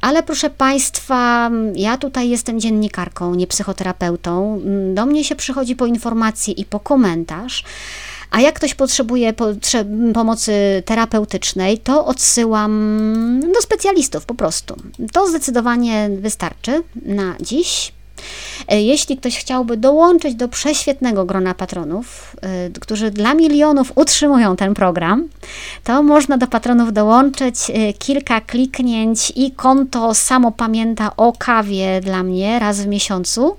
Ale 0.00 0.22
proszę 0.22 0.50
Państwa, 0.50 1.50
ja 1.74 1.96
tutaj 1.96 2.28
jestem 2.28 2.60
dziennikarką, 2.60 3.34
nie 3.34 3.46
psychoterapeutą. 3.46 4.60
Do 4.94 5.06
mnie 5.06 5.24
się 5.24 5.36
przychodzi 5.36 5.76
po 5.76 5.86
informację 5.86 6.54
i 6.54 6.64
po 6.64 6.80
komentarz. 6.80 7.64
A 8.30 8.40
jak 8.40 8.54
ktoś 8.54 8.74
potrzebuje 8.74 9.32
pomocy 10.14 10.82
terapeutycznej, 10.84 11.78
to 11.78 12.06
odsyłam 12.06 13.40
do 13.54 13.60
specjalistów 13.60 14.26
po 14.26 14.34
prostu. 14.34 14.76
To 15.12 15.28
zdecydowanie 15.28 16.10
wystarczy 16.20 16.82
na 17.02 17.34
dziś. 17.40 17.92
E, 18.68 18.82
jeśli 18.82 19.16
ktoś 19.16 19.38
chciałby 19.38 19.76
dołączyć 19.76 20.34
do 20.34 20.48
prześwietnego 20.48 21.24
grona 21.24 21.54
patronów, 21.54 22.36
e, 22.42 22.70
którzy 22.80 23.10
dla 23.10 23.34
milionów 23.34 23.92
utrzymują 23.94 24.56
ten 24.56 24.74
program, 24.74 25.28
to 25.84 26.02
można 26.02 26.38
do 26.38 26.46
patronów 26.46 26.92
dołączyć 26.92 27.56
e, 27.70 27.92
kilka 27.92 28.40
kliknięć 28.40 29.32
i 29.36 29.52
konto 29.52 30.14
samo 30.14 30.52
pamięta 30.52 31.16
o 31.16 31.32
kawie 31.38 32.00
dla 32.00 32.22
mnie 32.22 32.58
raz 32.58 32.80
w 32.80 32.86
miesiącu. 32.86 33.56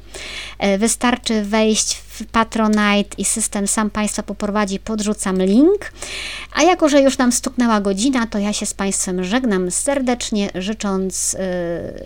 Wystarczy 0.78 1.44
wejść 1.44 1.96
w 2.08 2.11
Patronite 2.26 3.16
i 3.18 3.26
system 3.26 3.68
sam 3.68 3.90
Państwa 3.90 4.24
poprowadzi, 4.24 4.80
podrzucam 4.80 5.42
link. 5.42 5.92
A 6.54 6.64
jako, 6.64 6.90
że 6.90 7.02
już 7.02 7.18
nam 7.18 7.32
stuknęła 7.32 7.82
godzina, 7.82 8.28
to 8.28 8.40
ja 8.40 8.54
się 8.54 8.66
z 8.66 8.74
Państwem 8.74 9.24
żegnam 9.24 9.72
serdecznie, 9.72 10.50
życząc 10.56 11.34
yy, 11.34 11.40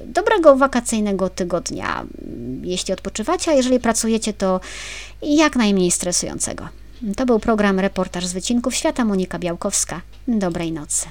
dobrego 0.05 0.55
wakacyjnego 0.55 1.29
tygodnia, 1.29 2.05
jeśli 2.61 2.93
odpoczywacie, 2.93 3.51
a 3.51 3.53
jeżeli 3.53 3.79
pracujecie, 3.79 4.33
to 4.33 4.59
jak 5.21 5.55
najmniej 5.55 5.91
stresującego. 5.91 6.69
To 7.15 7.25
był 7.25 7.39
program 7.39 7.79
Reportaż 7.79 8.25
z 8.25 8.33
Wycinków 8.33 8.75
Świata, 8.75 9.05
Monika 9.05 9.39
Białkowska. 9.39 10.01
Dobrej 10.27 10.71
nocy. 10.71 11.05